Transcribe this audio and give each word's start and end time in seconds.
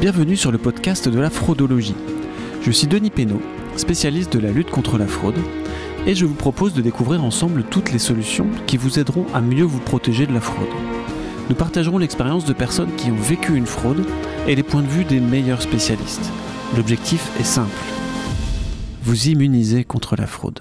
Bienvenue 0.00 0.36
sur 0.36 0.52
le 0.52 0.58
podcast 0.58 1.08
de 1.08 1.18
la 1.18 1.28
fraudologie. 1.28 1.96
Je 2.62 2.70
suis 2.70 2.86
Denis 2.86 3.10
Pénaud, 3.10 3.42
spécialiste 3.74 4.32
de 4.32 4.38
la 4.38 4.52
lutte 4.52 4.70
contre 4.70 4.96
la 4.96 5.08
fraude, 5.08 5.38
et 6.06 6.14
je 6.14 6.24
vous 6.24 6.36
propose 6.36 6.72
de 6.72 6.80
découvrir 6.80 7.24
ensemble 7.24 7.64
toutes 7.64 7.90
les 7.90 7.98
solutions 7.98 8.46
qui 8.68 8.76
vous 8.76 9.00
aideront 9.00 9.26
à 9.34 9.40
mieux 9.40 9.64
vous 9.64 9.80
protéger 9.80 10.28
de 10.28 10.32
la 10.32 10.40
fraude. 10.40 10.68
Nous 11.50 11.56
partagerons 11.56 11.98
l'expérience 11.98 12.44
de 12.44 12.52
personnes 12.52 12.94
qui 12.94 13.10
ont 13.10 13.16
vécu 13.16 13.56
une 13.56 13.66
fraude 13.66 14.06
et 14.46 14.54
les 14.54 14.62
points 14.62 14.82
de 14.82 14.86
vue 14.86 15.04
des 15.04 15.18
meilleurs 15.18 15.62
spécialistes. 15.62 16.30
L'objectif 16.76 17.32
est 17.40 17.44
simple. 17.44 17.74
Vous 19.02 19.26
immuniser 19.26 19.82
contre 19.82 20.14
la 20.14 20.28
fraude. 20.28 20.60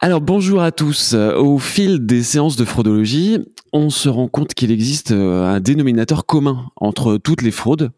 Alors 0.00 0.20
bonjour 0.20 0.62
à 0.62 0.70
tous. 0.70 1.14
Au 1.14 1.58
fil 1.58 2.06
des 2.06 2.22
séances 2.22 2.54
de 2.54 2.64
fraudologie, 2.64 3.38
on 3.72 3.90
se 3.90 4.08
rend 4.08 4.28
compte 4.28 4.54
qu'il 4.54 4.70
existe 4.70 5.10
euh, 5.10 5.44
un 5.44 5.58
dénominateur 5.58 6.24
commun 6.24 6.70
entre 6.76 7.16
toutes 7.16 7.42
les 7.42 7.50
fraudes. 7.50 7.90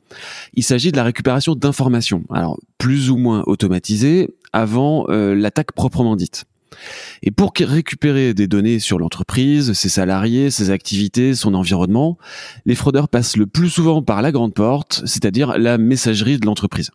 Il 0.55 0.65
s'agit 0.65 0.93
de 0.93 0.97
la 0.97 1.05
récupération 1.05 1.55
d'informations, 1.55 2.25
alors 2.31 2.59
plus 2.79 3.11
ou 3.11 3.19
moins 3.19 3.45
automatisées, 3.47 4.35
avant 4.55 5.05
euh, 5.11 5.35
l'attaque 5.35 5.73
proprement 5.73 6.17
dite. 6.17 6.47
Et 7.23 7.31
pour 7.31 7.53
récupérer 7.59 8.33
des 8.33 8.49
données 8.49 8.79
sur 8.79 8.99
l'entreprise, 8.99 9.75
ses 9.75 9.91
salariés, 9.91 10.51
ses 10.51 10.71
activités, 10.71 11.35
son 11.35 11.53
environnement, 11.53 12.17
les 12.65 12.77
fraudeurs 12.77 13.11
passent 13.11 13.37
le 13.37 13.47
plus 13.47 13.69
souvent 13.69 14.01
par 14.01 14.23
la 14.23 14.33
grande 14.33 14.55
porte, 14.55 15.03
c'est-à-dire 15.05 15.59
la 15.59 15.77
messagerie 15.77 16.39
de 16.39 16.47
l'entreprise. 16.47 16.93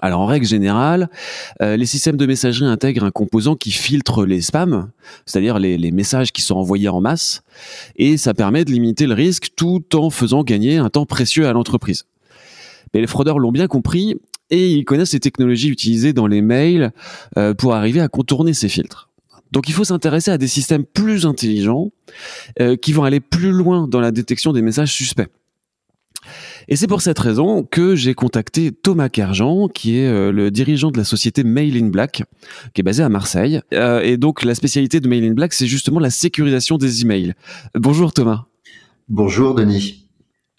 Alors 0.00 0.20
en 0.20 0.26
règle 0.26 0.46
générale, 0.46 1.08
euh, 1.62 1.76
les 1.76 1.86
systèmes 1.86 2.16
de 2.16 2.26
messagerie 2.26 2.66
intègrent 2.66 3.04
un 3.04 3.12
composant 3.12 3.54
qui 3.54 3.70
filtre 3.70 4.26
les 4.26 4.40
spams, 4.40 4.90
c'est-à-dire 5.26 5.60
les, 5.60 5.92
messages 5.92 6.32
qui 6.32 6.42
sont 6.42 6.56
envoyés 6.56 6.88
en 6.88 7.00
masse, 7.00 7.42
et 7.94 8.16
ça 8.16 8.34
permet 8.34 8.64
de 8.64 8.72
limiter 8.72 9.06
le 9.06 9.14
risque 9.14 9.50
tout 9.54 9.84
en 9.94 10.10
faisant 10.10 10.42
gagner 10.42 10.76
un 10.76 10.90
temps 10.90 11.06
précieux 11.06 11.46
à 11.46 11.52
l'entreprise. 11.52 12.04
Mais 12.92 13.00
les 13.00 13.06
fraudeurs 13.06 13.38
l'ont 13.38 13.52
bien 13.52 13.68
compris 13.68 14.16
et 14.50 14.72
ils 14.72 14.84
connaissent 14.84 15.12
les 15.12 15.20
technologies 15.20 15.68
utilisées 15.68 16.12
dans 16.12 16.26
les 16.26 16.42
mails 16.42 16.92
euh, 17.38 17.54
pour 17.54 17.74
arriver 17.74 18.00
à 18.00 18.08
contourner 18.08 18.54
ces 18.54 18.68
filtres. 18.68 19.08
Donc 19.52 19.68
il 19.68 19.72
faut 19.72 19.84
s'intéresser 19.84 20.32
à 20.32 20.38
des 20.38 20.48
systèmes 20.48 20.84
plus 20.84 21.26
intelligents 21.26 21.90
euh, 22.60 22.76
qui 22.76 22.92
vont 22.92 23.04
aller 23.04 23.20
plus 23.20 23.52
loin 23.52 23.86
dans 23.86 24.00
la 24.00 24.10
détection 24.10 24.52
des 24.52 24.62
messages 24.62 24.92
suspects. 24.92 25.28
Et 26.68 26.76
c'est 26.76 26.86
pour 26.86 27.00
cette 27.00 27.18
raison 27.18 27.62
que 27.62 27.94
j'ai 27.94 28.14
contacté 28.14 28.72
Thomas 28.72 29.08
Kerjean, 29.08 29.68
qui 29.68 29.98
est 29.98 30.08
euh, 30.08 30.32
le 30.32 30.50
dirigeant 30.50 30.90
de 30.90 30.98
la 30.98 31.04
société 31.04 31.44
Mail 31.44 31.76
in 31.76 31.88
Black, 31.88 32.24
qui 32.74 32.80
est 32.80 32.84
basée 32.84 33.02
à 33.02 33.08
Marseille. 33.08 33.60
Euh, 33.72 34.00
et 34.00 34.16
donc 34.16 34.44
la 34.44 34.54
spécialité 34.54 35.00
de 35.00 35.08
Mail 35.08 35.24
in 35.24 35.34
Black, 35.34 35.52
c'est 35.52 35.66
justement 35.66 36.00
la 36.00 36.10
sécurisation 36.10 36.76
des 36.76 37.02
emails. 37.02 37.34
Bonjour 37.74 38.12
Thomas. 38.12 38.46
Bonjour 39.08 39.54
Denis. 39.54 40.06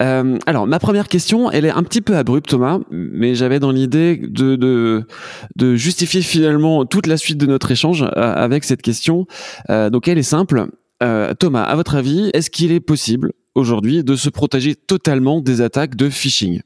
Euh, 0.02 0.38
alors 0.46 0.68
ma 0.68 0.80
première 0.80 1.08
question, 1.08 1.50
elle 1.50 1.66
est 1.66 1.72
un 1.72 1.84
petit 1.84 2.02
peu 2.02 2.16
abrupte 2.16 2.48
Thomas, 2.48 2.80
mais 2.92 3.34
j'avais 3.34 3.60
dans 3.60 3.72
l'idée 3.72 4.18
de, 4.18 4.56
de, 4.56 5.08
de 5.56 5.76
justifier 5.76 6.22
finalement 6.22 6.86
toute 6.86 7.08
la 7.08 7.18
suite 7.18 7.40
de 7.40 7.48
notre 7.48 7.72
échange 7.72 8.04
euh, 8.04 8.10
avec 8.14 8.64
cette 8.64 8.82
question. 8.82 9.26
Euh, 9.70 9.90
donc 9.90 10.08
elle 10.08 10.20
est 10.20 10.24
simple. 10.24 10.68
Euh, 11.04 11.34
Thomas, 11.34 11.64
à 11.64 11.76
votre 11.76 11.96
avis, 11.96 12.30
est-ce 12.34 12.50
qu'il 12.50 12.72
est 12.72 12.80
possible 12.80 13.32
aujourd'hui 13.58 14.04
de 14.04 14.16
se 14.16 14.30
protéger 14.30 14.76
totalement 14.76 15.42
des 15.42 15.62
attaques 15.62 15.96
de 15.96 16.10
phishing 16.10 16.62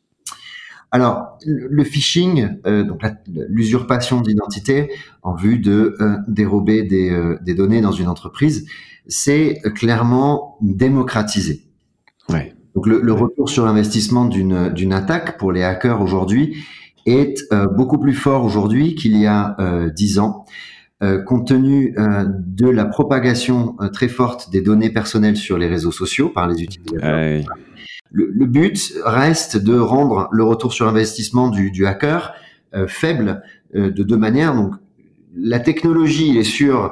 alors, 0.94 1.38
le 1.46 1.84
phishing, 1.86 2.58
euh, 2.68 2.84
donc 2.84 3.02
l'usurpation 3.28 4.20
d'identité 4.20 4.92
en 5.24 5.34
vue 5.34 5.58
de 5.58 5.96
euh, 6.02 6.18
dérober 6.28 6.84
des, 6.84 7.10
euh, 7.10 7.40
des, 7.42 7.54
données 7.54 7.80
dans 7.80 7.94
une 7.94 8.10
entreprise, 8.10 8.68
c'est 9.08 9.62
clairement 9.74 10.58
démocratisé. 10.60 11.64
Ouais. 12.28 12.54
Donc 12.76 12.88
le, 12.88 13.00
le 13.02 13.14
retour 13.14 13.50
sur 13.50 13.66
l'investissement 13.66 14.26
d'une 14.26 14.94
attaque 14.94 15.38
pour 15.38 15.54
les 15.54 15.64
hackers 15.64 16.02
aujourd'hui 16.02 16.58
est 17.06 17.36
beaucoup 17.76 17.98
plus 17.98 18.14
fort 18.14 18.46
aujourd'hui 18.46 18.96
qu'il 18.96 19.18
y 19.18 19.26
a 19.26 19.58
dix 19.96 20.20
ans. 20.20 20.46
Euh, 21.04 21.20
compte 21.20 21.48
tenu 21.48 21.96
euh, 21.98 22.26
de 22.28 22.70
la 22.70 22.86
propagation 22.86 23.76
euh, 23.82 23.88
très 23.88 24.08
forte 24.08 24.52
des 24.52 24.62
données 24.62 24.92
personnelles 24.92 25.36
sur 25.36 25.58
les 25.58 25.66
réseaux 25.66 25.92
sociaux 25.92 26.30
par 26.30 26.48
les 26.48 26.62
utilisateurs. 26.62 27.44
Le, 28.12 28.46
but 28.46 28.94
reste 29.04 29.58
de 29.58 29.76
rendre 29.76 30.28
le 30.32 30.44
retour 30.44 30.74
sur 30.74 30.88
investissement 30.88 31.50
du, 31.50 31.72
du 31.72 31.88
hacker 31.88 32.36
faible 32.88 33.42
de 33.74 34.04
deux 34.04 34.18
manières. 34.18 34.54
Donc, 34.54 34.74
la 35.34 35.62
technologie, 35.62 36.38
est 36.38 36.44
sur 36.44 36.92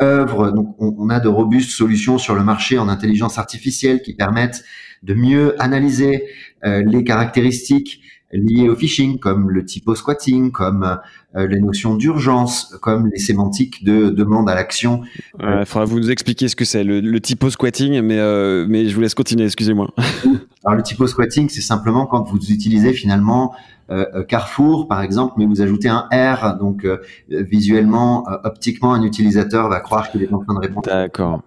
œuvre. 0.00 0.52
Donc, 0.52 0.76
on, 0.78 0.94
on, 0.96 1.08
a 1.10 1.18
de 1.18 1.26
robustes 1.26 1.72
solutions 1.72 2.18
sur 2.18 2.36
le 2.36 2.44
marché 2.44 2.78
en 2.78 2.88
intelligence 2.88 3.36
artificielle 3.36 4.00
qui 4.00 4.14
permettent 4.14 4.62
de 5.02 5.14
mieux 5.14 5.60
analyser 5.60 6.24
les 6.64 7.02
caractéristiques 7.02 8.00
liées 8.32 8.68
au 8.68 8.76
phishing, 8.76 9.18
comme 9.18 9.50
le 9.50 9.64
typo 9.64 9.96
squatting, 9.96 10.52
comme 10.52 11.00
euh, 11.36 11.46
les 11.46 11.60
notions 11.60 11.94
d'urgence, 11.94 12.76
comme 12.82 13.08
les 13.12 13.20
sémantiques 13.20 13.84
de 13.84 14.10
demande 14.10 14.50
à 14.50 14.54
l'action. 14.56 15.02
Il 15.38 15.64
faudra 15.64 15.84
vous 15.84 16.00
nous 16.00 16.10
expliquer 16.10 16.48
ce 16.48 16.56
que 16.56 16.64
c'est 16.64 16.82
le, 16.82 17.00
le 17.00 17.20
typo 17.20 17.50
squatting, 17.50 18.00
mais 18.00 18.18
euh, 18.18 18.66
mais 18.68 18.88
je 18.88 18.94
vous 18.96 19.00
laisse 19.00 19.14
continuer. 19.14 19.44
Excusez-moi. 19.44 19.92
Alors 20.64 20.76
le 20.76 20.82
typo 20.82 21.06
squatting, 21.06 21.48
c'est 21.48 21.60
simplement 21.60 22.06
quand 22.06 22.28
vous 22.28 22.50
utilisez 22.50 22.92
finalement 22.92 23.54
euh, 23.90 24.06
euh 24.14 24.24
Carrefour, 24.24 24.88
par 24.88 25.02
exemple, 25.02 25.34
mais 25.38 25.46
vous 25.46 25.62
ajoutez 25.62 25.88
un 25.88 26.08
R, 26.12 26.56
donc 26.58 26.84
euh, 26.84 26.98
visuellement, 27.28 28.26
optiquement, 28.42 28.92
un 28.92 29.02
utilisateur 29.04 29.68
va 29.68 29.78
croire 29.78 30.10
qu'il 30.10 30.24
est 30.24 30.32
en 30.32 30.40
train 30.40 30.54
de 30.54 30.60
répondre. 30.60 30.86
D'accord. 30.86 31.42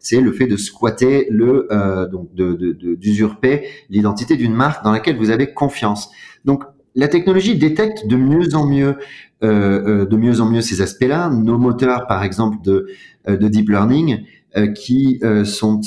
C'est 0.00 0.20
le 0.20 0.32
fait 0.32 0.46
de 0.46 0.58
squatter 0.58 1.26
le, 1.30 1.68
donc 2.12 2.28
d'usurper 2.34 3.56
de, 3.56 3.62
de, 3.62 3.68
l'identité 3.88 4.36
d'une 4.36 4.54
marque 4.54 4.84
dans 4.84 4.92
laquelle 4.92 5.16
vous 5.16 5.30
avez 5.30 5.52
confiance. 5.54 6.10
Donc 6.44 6.64
la 6.94 7.08
technologie 7.08 7.56
détecte 7.56 8.06
de 8.06 8.16
mieux 8.16 8.54
en 8.54 8.66
mieux, 8.66 8.96
euh, 9.42 10.06
de 10.06 10.16
mieux 10.16 10.40
en 10.40 10.50
mieux 10.50 10.60
ces 10.60 10.80
aspects-là. 10.80 11.30
Nos 11.30 11.58
moteurs, 11.58 12.06
par 12.06 12.22
exemple, 12.22 12.58
de, 12.62 12.88
de 13.26 13.48
deep 13.48 13.68
learning, 13.68 14.24
euh, 14.56 14.68
qui 14.68 15.20
sont 15.44 15.80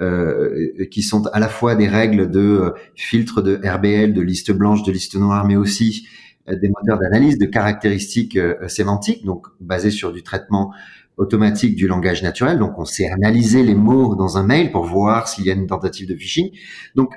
euh, 0.00 0.86
qui 0.90 1.02
sont 1.02 1.26
à 1.26 1.38
la 1.40 1.48
fois 1.50 1.74
des 1.74 1.86
règles 1.86 2.30
de 2.30 2.40
euh, 2.40 2.70
filtre 2.94 3.42
de 3.42 3.56
RBL, 3.56 4.14
de 4.14 4.22
liste 4.22 4.50
blanche, 4.50 4.82
de 4.82 4.90
liste 4.92 5.14
noire, 5.14 5.44
mais 5.44 5.56
aussi 5.56 6.06
euh, 6.48 6.56
des 6.56 6.70
moteurs 6.70 6.98
d'analyse 6.98 7.36
de 7.36 7.44
caractéristiques 7.44 8.38
sémantiques, 8.66 9.26
donc 9.26 9.46
basés 9.60 9.90
sur 9.90 10.10
du 10.10 10.22
traitement 10.22 10.72
automatique 11.18 11.76
du 11.76 11.86
langage 11.86 12.22
naturel. 12.22 12.58
Donc, 12.58 12.78
on 12.78 12.86
sait 12.86 13.10
analyser 13.10 13.62
les 13.62 13.74
mots 13.74 14.16
dans 14.16 14.38
un 14.38 14.42
mail 14.42 14.72
pour 14.72 14.86
voir 14.86 15.28
s'il 15.28 15.44
y 15.44 15.50
a 15.50 15.52
une 15.52 15.66
tentative 15.66 16.08
de 16.08 16.16
phishing. 16.16 16.50
Donc, 16.94 17.12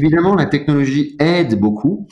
évidemment, 0.00 0.34
la 0.34 0.46
technologie 0.46 1.16
aide 1.18 1.58
beaucoup. 1.58 2.06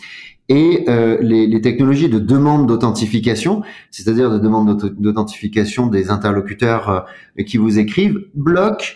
Et 0.50 0.84
euh, 0.88 1.18
les, 1.20 1.60
technologies 1.60 2.08
de 2.08 2.18
demande 2.18 2.66
d'authentification, 2.66 3.62
c'est-à-dire 3.90 4.30
de 4.30 4.38
demande 4.38 4.80
d'authentification 4.98 5.88
des 5.88 6.10
interlocuteurs 6.10 7.06
euh, 7.38 7.42
qui 7.44 7.58
vous 7.58 7.78
écrivent, 7.78 8.24
bloquent 8.34 8.86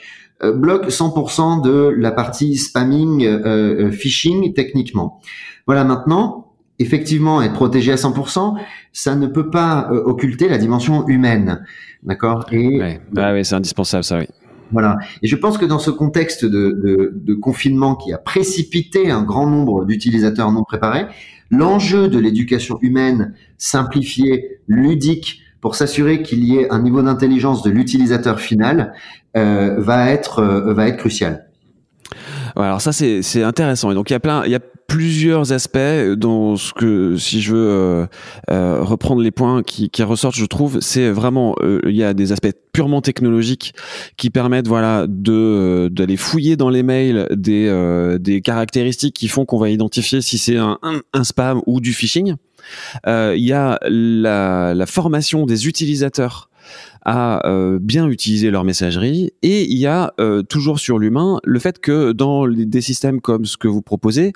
euh, 0.43 0.53
bloque 0.53 0.89
100% 0.89 1.63
de 1.63 1.95
la 1.97 2.11
partie 2.11 2.57
spamming, 2.57 3.27
euh, 3.27 3.91
phishing 3.91 4.55
techniquement. 4.55 5.21
Voilà, 5.67 5.85
maintenant, 5.85 6.55
effectivement, 6.79 7.43
être 7.43 7.53
protégé 7.53 7.93
à 7.93 7.97
100%, 7.97 8.55
ça 8.93 9.15
ne 9.15 9.27
peut 9.27 9.51
pas 9.51 9.91
occulter 9.91 10.49
la 10.49 10.57
dimension 10.57 11.07
humaine, 11.07 11.63
d'accord? 12.03 12.47
Et 12.51 12.81
ouais. 12.81 13.01
Ah 13.17 13.35
oui, 13.35 13.45
c'est 13.45 13.55
indispensable, 13.55 14.05
ça, 14.05 14.19
oui. 14.19 14.27
Voilà. 14.73 14.99
Et 15.23 15.27
je 15.27 15.37
pense 15.37 15.59
que 15.59 15.65
dans 15.65 15.79
ce 15.79 15.91
contexte 15.91 16.45
de, 16.45 16.49
de, 16.49 17.13
de 17.15 17.35
confinement 17.35 17.95
qui 17.95 18.13
a 18.13 18.19
précipité 18.19 19.11
un 19.11 19.23
grand 19.23 19.47
nombre 19.47 19.85
d'utilisateurs 19.85 20.51
non 20.51 20.65
préparés, 20.65 21.07
l'enjeu 21.51 22.09
de 22.09 22.19
l'éducation 22.19 22.79
humaine 22.81 23.35
simplifiée, 23.59 24.59
ludique, 24.67 25.43
pour 25.61 25.77
s'assurer 25.77 26.23
qu'il 26.23 26.45
y 26.45 26.57
ait 26.59 26.71
un 26.71 26.83
niveau 26.83 27.03
d'intelligence 27.03 27.63
de 27.63 27.71
l'utilisateur 27.71 28.41
final 28.41 28.93
euh, 29.37 29.77
va 29.79 30.11
être 30.11 30.41
euh, 30.41 30.75
va 30.75 30.89
être 30.89 30.99
crucial. 30.99 31.47
Alors 32.57 32.81
ça 32.81 32.93
c'est 32.93 33.23
c'est 33.23 33.43
intéressant. 33.43 33.91
Et 33.91 33.95
donc 33.95 34.11
il 34.11 34.13
y 34.13 34.17
a 34.17 34.21
plein 34.21 34.45
il 34.45 34.51
y 34.51 34.55
a 34.55 34.61
plusieurs 34.89 35.53
aspects 35.53 35.79
dans 36.17 36.57
ce 36.57 36.75
que 36.75 37.17
si 37.17 37.41
je 37.41 37.55
veux 37.55 37.69
euh, 37.71 38.07
euh 38.51 38.83
reprendre 38.83 39.23
les 39.23 39.31
points 39.31 39.63
qui, 39.63 39.89
qui 39.89 40.03
ressortent 40.03 40.37
je 40.37 40.45
trouve 40.45 40.81
c'est 40.81 41.09
vraiment 41.09 41.55
euh, 41.63 41.81
il 41.87 41.97
y 41.97 42.05
a 42.05 42.13
des 42.13 42.31
aspects 42.33 42.53
purement 42.73 43.01
technologiques 43.01 43.73
qui 44.19 44.29
permettent 44.29 44.69
voilà 44.69 45.07
de 45.09 45.89
d'aller 45.91 46.19
fouiller 46.19 46.57
dans 46.57 46.69
les 46.69 46.83
mails 46.83 47.27
des 47.31 47.73
des 48.21 48.43
caractéristiques 48.43 49.15
qui 49.15 49.29
font 49.29 49.47
qu'on 49.47 49.59
va 49.59 49.71
identifier 49.71 50.21
si 50.21 50.37
c'est 50.37 50.57
un, 50.57 50.79
un, 51.13 51.25
spam 51.25 51.63
ou 51.67 51.81
du 51.81 51.93
phishing. 51.93 52.37
Euh, 53.07 53.35
il 53.37 53.45
y 53.45 53.53
a 53.53 53.79
la, 53.83 54.75
la, 54.75 54.87
formation 54.87 55.47
des 55.47 55.67
utilisateurs 55.67 56.49
à 57.05 57.47
euh, 57.49 57.79
bien 57.81 58.09
utiliser 58.09 58.51
leur 58.51 58.65
messagerie 58.65 59.33
et 59.43 59.65
il 59.65 59.79
y 59.79 59.87
a 59.87 60.15
euh, 60.21 60.43
toujours 60.43 60.79
sur 60.79 60.99
l'humain 60.99 61.41
le 61.45 61.59
fait 61.59 61.79
que 61.79 62.13
dans 62.13 62.47
des 62.47 62.81
systèmes 62.81 63.21
comme 63.21 63.45
ce 63.45 63.57
que 63.57 63.69
vous 63.69 63.83
proposez, 63.83 64.33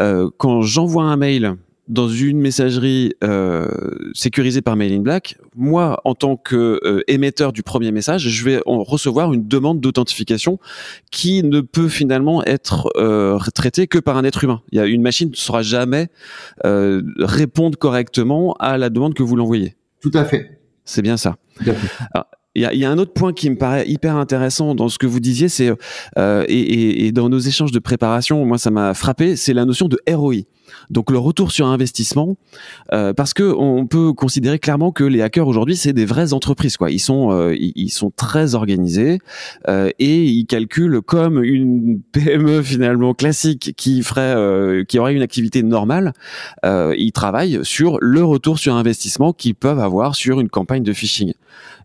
euh, 0.00 0.30
quand 0.38 0.62
j'envoie 0.62 1.04
un 1.04 1.16
mail 1.16 1.56
dans 1.88 2.08
une 2.08 2.40
messagerie 2.40 3.12
euh, 3.22 3.68
sécurisée 4.14 4.62
par 4.62 4.76
Mail 4.76 4.92
in 4.92 5.00
Black, 5.00 5.36
moi, 5.54 6.00
en 6.04 6.14
tant 6.14 6.36
que 6.36 6.80
euh, 6.84 7.02
émetteur 7.08 7.52
du 7.52 7.62
premier 7.62 7.92
message, 7.92 8.28
je 8.28 8.44
vais 8.44 8.60
en 8.66 8.82
recevoir 8.82 9.32
une 9.32 9.46
demande 9.46 9.80
d'authentification 9.80 10.58
qui 11.10 11.42
ne 11.42 11.60
peut 11.60 11.88
finalement 11.88 12.44
être 12.44 12.90
euh, 12.96 13.38
traitée 13.54 13.86
que 13.86 13.98
par 13.98 14.16
un 14.16 14.24
être 14.24 14.44
humain. 14.44 14.62
Il 14.72 14.78
y 14.78 14.80
a 14.80 14.86
une 14.86 15.02
machine 15.02 15.30
ne 15.30 15.36
saura 15.36 15.62
jamais 15.62 16.08
répondre 16.64 17.78
correctement 17.78 18.54
à 18.58 18.78
la 18.78 18.90
demande 18.90 19.14
que 19.14 19.22
vous 19.22 19.36
l'envoyez. 19.36 19.76
Tout 20.00 20.10
à 20.14 20.24
fait. 20.24 20.53
C'est 20.84 21.02
bien 21.02 21.16
ça. 21.16 21.36
Alors, 22.12 22.26
il 22.54 22.62
y 22.62 22.66
a, 22.66 22.74
y 22.74 22.84
a, 22.84 22.90
un 22.90 22.98
autre 22.98 23.12
point 23.12 23.32
qui 23.32 23.50
me 23.50 23.56
paraît 23.56 23.88
hyper 23.88 24.16
intéressant 24.16 24.74
dans 24.74 24.88
ce 24.88 24.98
que 24.98 25.06
vous 25.06 25.20
disiez, 25.20 25.48
c'est 25.48 25.72
euh, 26.18 26.44
et, 26.48 26.60
et, 26.60 27.06
et, 27.06 27.12
dans 27.12 27.28
nos 27.28 27.38
échanges 27.38 27.72
de 27.72 27.78
préparation, 27.78 28.44
moi 28.44 28.58
ça 28.58 28.70
m'a 28.70 28.94
frappé, 28.94 29.36
c'est 29.36 29.54
la 29.54 29.64
notion 29.64 29.88
de 29.88 29.98
ROI. 30.08 30.42
Donc 30.90 31.10
le 31.10 31.18
retour 31.18 31.52
sur 31.52 31.66
investissement, 31.66 32.36
euh, 32.92 33.12
parce 33.12 33.34
que 33.34 33.42
on 33.42 33.86
peut 33.86 34.12
considérer 34.12 34.58
clairement 34.58 34.92
que 34.92 35.04
les 35.04 35.22
hackers 35.22 35.46
aujourd'hui 35.46 35.76
c'est 35.76 35.92
des 35.92 36.04
vraies 36.04 36.32
entreprises 36.32 36.76
quoi. 36.76 36.90
Ils 36.90 36.98
sont 36.98 37.32
euh, 37.32 37.54
ils 37.58 37.90
sont 37.90 38.10
très 38.10 38.54
organisés 38.54 39.18
euh, 39.68 39.90
et 39.98 40.24
ils 40.24 40.46
calculent 40.46 41.00
comme 41.00 41.42
une 41.42 42.00
PME 42.12 42.62
finalement 42.62 43.14
classique 43.14 43.74
qui 43.76 44.02
ferait 44.02 44.34
euh, 44.36 44.84
qui 44.84 44.98
aurait 44.98 45.14
une 45.14 45.22
activité 45.22 45.62
normale. 45.62 46.12
Euh, 46.64 46.94
ils 46.98 47.12
travaillent 47.12 47.60
sur 47.62 47.98
le 48.00 48.24
retour 48.24 48.58
sur 48.58 48.74
investissement 48.74 49.32
qu'ils 49.32 49.54
peuvent 49.54 49.80
avoir 49.80 50.14
sur 50.14 50.40
une 50.40 50.48
campagne 50.48 50.82
de 50.82 50.92
phishing. 50.92 51.32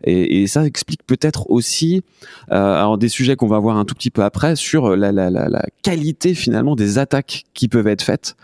Et, 0.03 0.47
ça 0.47 0.65
explique 0.65 1.05
peut-être 1.05 1.49
aussi 1.51 2.01
alors 2.49 2.97
des 2.97 3.09
sujets 3.09 3.35
qu'on 3.35 3.47
va 3.47 3.59
voir 3.59 3.77
un 3.77 3.85
tout 3.85 3.95
petit 3.95 4.09
peu 4.09 4.23
après 4.23 4.55
sur 4.55 4.95
la, 4.95 5.61
qualité 5.83 6.33
finalement 6.33 6.75
des 6.75 6.97
attaques 6.97 7.43
qui 7.53 7.67
peuvent 7.67 7.87
être 7.87 8.01
faites. 8.01 8.35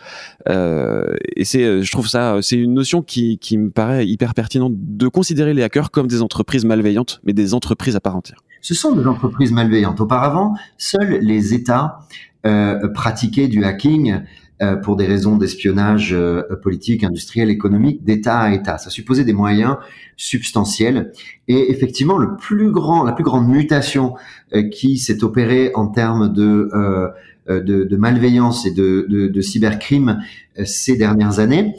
Euh, 0.49 1.15
et 1.35 1.45
c'est, 1.45 1.81
je 1.81 1.91
trouve 1.91 2.07
ça, 2.07 2.37
c'est 2.41 2.57
une 2.57 2.73
notion 2.73 3.01
qui, 3.01 3.37
qui 3.39 3.57
me 3.57 3.69
paraît 3.69 4.05
hyper 4.05 4.33
pertinente 4.33 4.73
de 4.75 5.07
considérer 5.07 5.53
les 5.53 5.63
hackers 5.63 5.91
comme 5.91 6.07
des 6.07 6.21
entreprises 6.21 6.65
malveillantes, 6.65 7.21
mais 7.23 7.33
des 7.33 7.53
entreprises 7.53 7.95
à 7.95 7.99
part 7.99 8.15
entière. 8.15 8.39
Ce 8.61 8.73
sont 8.73 8.95
des 8.95 9.05
entreprises 9.05 9.51
malveillantes. 9.51 10.01
Auparavant, 10.01 10.55
seuls 10.77 11.19
les 11.21 11.53
États 11.53 11.99
euh, 12.45 12.87
pratiquaient 12.89 13.47
du 13.47 13.63
hacking 13.63 14.21
euh, 14.61 14.75
pour 14.75 14.95
des 14.95 15.05
raisons 15.05 15.37
d'espionnage 15.37 16.13
euh, 16.13 16.43
politique, 16.61 17.03
industriel, 17.03 17.49
économique, 17.49 18.03
d'État 18.03 18.39
à 18.39 18.53
État. 18.53 18.77
Ça 18.77 18.89
supposait 18.89 19.23
des 19.23 19.33
moyens 19.33 19.77
substantiels. 20.17 21.11
Et 21.47 21.71
effectivement, 21.71 22.17
le 22.17 22.35
plus 22.37 22.71
grand, 22.71 23.03
la 23.03 23.11
plus 23.11 23.23
grande 23.23 23.47
mutation 23.47 24.15
euh, 24.53 24.69
qui 24.69 24.97
s'est 24.97 25.23
opérée 25.23 25.71
en 25.75 25.87
termes 25.87 26.31
de 26.31 26.69
de, 27.47 27.83
de, 27.83 27.95
malveillance 27.95 28.65
et 28.65 28.71
de, 28.71 29.05
de, 29.07 29.27
de 29.27 29.41
cybercrime 29.41 30.19
ces 30.63 30.97
dernières 30.97 31.37
années, 31.37 31.75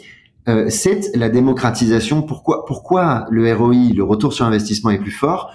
euh, 0.49 0.67
c'est 0.69 1.11
la 1.17 1.29
démocratisation. 1.29 2.23
Pourquoi, 2.23 2.65
pourquoi 2.67 3.27
le 3.31 3.53
ROI, 3.53 3.93
le 3.95 4.05
retour 4.05 4.33
sur 4.33 4.45
investissement, 4.45 4.91
est 4.91 4.99
plus 4.99 5.11
fort? 5.11 5.53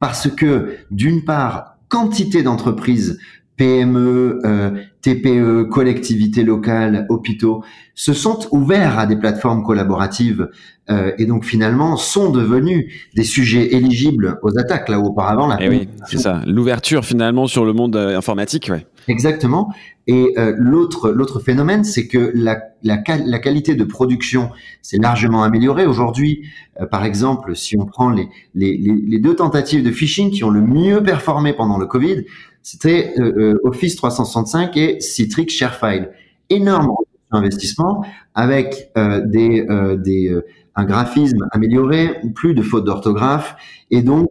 Parce 0.00 0.28
que 0.28 0.76
d'une 0.90 1.24
part, 1.24 1.76
quantité 1.88 2.42
d'entreprises 2.42 3.18
PME, 3.56 4.40
euh, 4.44 4.70
TPE, 5.02 5.68
collectivités 5.70 6.42
locales, 6.42 7.06
hôpitaux, 7.08 7.62
se 7.94 8.12
sont 8.12 8.40
ouverts 8.50 8.98
à 8.98 9.06
des 9.06 9.16
plateformes 9.16 9.62
collaboratives 9.62 10.48
euh, 10.90 11.12
et 11.18 11.26
donc 11.26 11.44
finalement 11.44 11.96
sont 11.96 12.30
devenus 12.30 12.92
des 13.14 13.22
sujets 13.22 13.74
éligibles 13.74 14.38
aux 14.42 14.58
attaques 14.58 14.88
là 14.88 14.98
où 14.98 15.06
auparavant 15.06 15.46
la. 15.46 15.62
Et 15.62 15.68
oui, 15.68 15.88
c'est 16.06 16.18
ça. 16.18 16.42
L'ouverture 16.46 17.04
finalement 17.04 17.46
sur 17.46 17.64
le 17.64 17.72
monde 17.72 17.96
euh, 17.96 18.16
informatique, 18.16 18.68
ouais. 18.72 18.86
Exactement. 19.08 19.72
Et 20.06 20.34
euh, 20.36 20.54
l'autre 20.58 21.10
l'autre 21.10 21.40
phénomène, 21.40 21.84
c'est 21.84 22.06
que 22.06 22.32
la, 22.34 22.60
la, 22.82 23.02
la, 23.24 23.38
qualité 23.38 23.74
de 23.74 23.84
production 23.84 24.50
s'est 24.82 24.98
largement 24.98 25.42
améliorée. 25.42 25.86
Aujourd'hui, 25.86 26.42
euh, 26.80 26.86
par 26.86 27.04
exemple, 27.04 27.56
si 27.56 27.78
on 27.78 27.86
prend 27.86 28.10
les, 28.10 28.28
les, 28.54 28.76
les, 28.76 29.18
deux 29.18 29.34
tentatives 29.34 29.82
de 29.82 29.90
phishing 29.90 30.30
qui 30.30 30.44
ont 30.44 30.50
le 30.50 30.60
mieux 30.60 31.02
performé 31.02 31.54
pendant 31.54 31.78
le 31.78 31.86
Covid, 31.86 32.24
c'était 32.64 33.14
euh, 33.20 33.60
Office 33.62 33.94
365 33.94 34.76
et 34.76 35.00
Citrix 35.00 35.48
ShareFile. 35.48 36.10
Énorme 36.50 36.90
investissement 37.30 38.04
avec 38.34 38.90
des, 38.96 39.66
des 39.96 40.40
un 40.76 40.84
graphisme 40.84 41.46
amélioré, 41.50 42.20
plus 42.34 42.54
de 42.54 42.62
fautes 42.62 42.84
d'orthographe 42.84 43.56
et 43.90 44.02
donc 44.02 44.30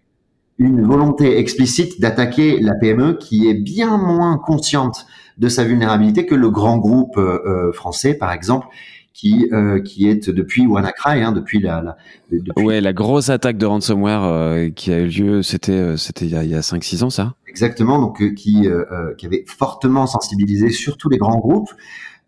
une 0.60 0.84
volonté 0.84 1.40
explicite 1.40 2.00
d'attaquer 2.00 2.60
la 2.60 2.76
PME 2.76 3.14
qui 3.14 3.50
est 3.50 3.56
bien 3.56 3.98
moins 3.98 4.38
consciente 4.38 5.06
de 5.38 5.50
sa 5.50 5.64
vulnérabilité 5.64 6.26
que 6.26 6.36
le 6.36 6.50
grand 6.50 6.78
groupe 6.78 7.18
euh, 7.18 7.40
euh 7.46 7.72
français, 7.72 8.14
par 8.14 8.32
exemple, 8.32 8.68
qui 9.14 9.48
euh, 9.54 9.80
qui 9.80 10.10
est 10.10 10.30
depuis 10.30 10.66
WannaCry, 10.66 11.22
hein, 11.22 11.32
depuis 11.32 11.60
la, 11.60 11.82
la 11.82 11.98
depuis... 12.32 12.66
ouais 12.66 12.82
la 12.82 12.94
grosse 12.94 13.30
attaque 13.30 13.58
de 13.58 13.66
ransomware 13.66 14.24
euh, 14.24 14.70
qui 14.70 14.92
a 14.92 15.00
eu 15.00 15.08
lieu, 15.08 15.44
c'était 15.44 15.72
euh, 15.72 15.98
c'était 15.98 16.26
il 16.26 16.32
y 16.32 16.36
a, 16.36 16.44
il 16.44 16.50
y 16.50 16.56
a 16.56 16.62
5-6 16.62 17.04
ans 17.04 17.10
ça? 17.10 17.36
Exactement, 17.48 18.00
donc 18.00 18.18
qui 18.34 18.68
qui 19.18 19.26
avait 19.26 19.46
fortement 19.48 20.08
sensibilisé 20.08 20.70
surtout 20.72 21.10
les 21.10 21.18
grands 21.18 21.38
groupes. 21.38 21.70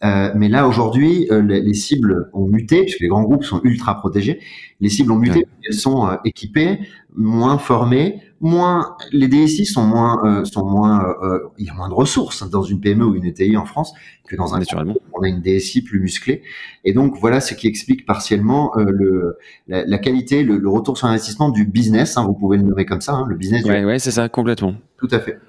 Mais 0.01 0.49
là 0.49 0.67
aujourd'hui, 0.67 1.27
les, 1.31 1.61
les, 1.61 1.73
cibles 1.73 2.29
ont 2.33 2.47
muté 2.47 2.81
puisque 2.81 2.99
les 2.99 3.07
grands 3.07 3.23
groupes 3.23 3.43
sont 3.43 3.61
ultra 3.63 3.95
protégés. 3.95 4.39
Les 4.79 4.89
cibles 4.89 5.11
ont 5.11 5.17
muté, 5.17 5.39
ouais. 5.39 5.47
elles 5.67 5.73
sont 5.73 6.17
équipées, 6.23 6.79
moins 7.15 7.57
formées, 7.57 8.21
moins 8.41 8.95
les 9.11 9.27
DSI 9.27 9.65
sont 9.65 9.85
moins 9.85 10.21
euh, 10.23 10.45
sont 10.45 10.65
moins 10.65 11.03
euh, 11.03 11.13
euh 11.23 11.39
il 11.57 11.65
y 11.65 11.69
a 11.69 11.73
moins 11.73 11.89
de 11.89 11.93
ressources 11.93 12.47
dans 12.49 12.63
une 12.63 12.79
PME 12.79 13.05
ou 13.05 13.15
une 13.15 13.25
ETI 13.25 13.55
en 13.57 13.65
France 13.65 13.93
que 14.27 14.35
dans 14.35 14.53
un 14.53 14.59
naturellement 14.59 14.95
on 15.13 15.23
a 15.23 15.27
une 15.27 15.41
DSI 15.41 15.83
plus 15.83 15.99
musclée 15.99 16.43
et 16.83 16.93
donc 16.93 17.17
voilà 17.19 17.39
ce 17.39 17.53
qui 17.53 17.67
explique 17.67 18.05
partiellement 18.05 18.77
euh, 18.77 18.85
le 18.87 19.37
la, 19.67 19.85
la 19.85 19.97
qualité 19.97 20.43
le, 20.43 20.57
le, 20.57 20.69
retour 20.69 20.97
sur 20.97 21.07
investissement 21.07 21.49
du 21.49 21.65
business 21.65 22.17
hein, 22.17 22.25
vous 22.25 22.33
pouvez 22.33 22.57
le 22.57 22.63
nommer 22.63 22.85
comme 22.85 23.01
ça 23.01 23.13
hein, 23.13 23.25
le 23.27 23.35
business 23.35 23.63
ouais 23.65 23.79
du... 23.79 23.85
ouais 23.85 23.99
c'est 23.99 24.11
ça 24.11 24.27
complètement 24.27 24.75
tout 24.97 25.09
à 25.11 25.19
fait 25.19 25.39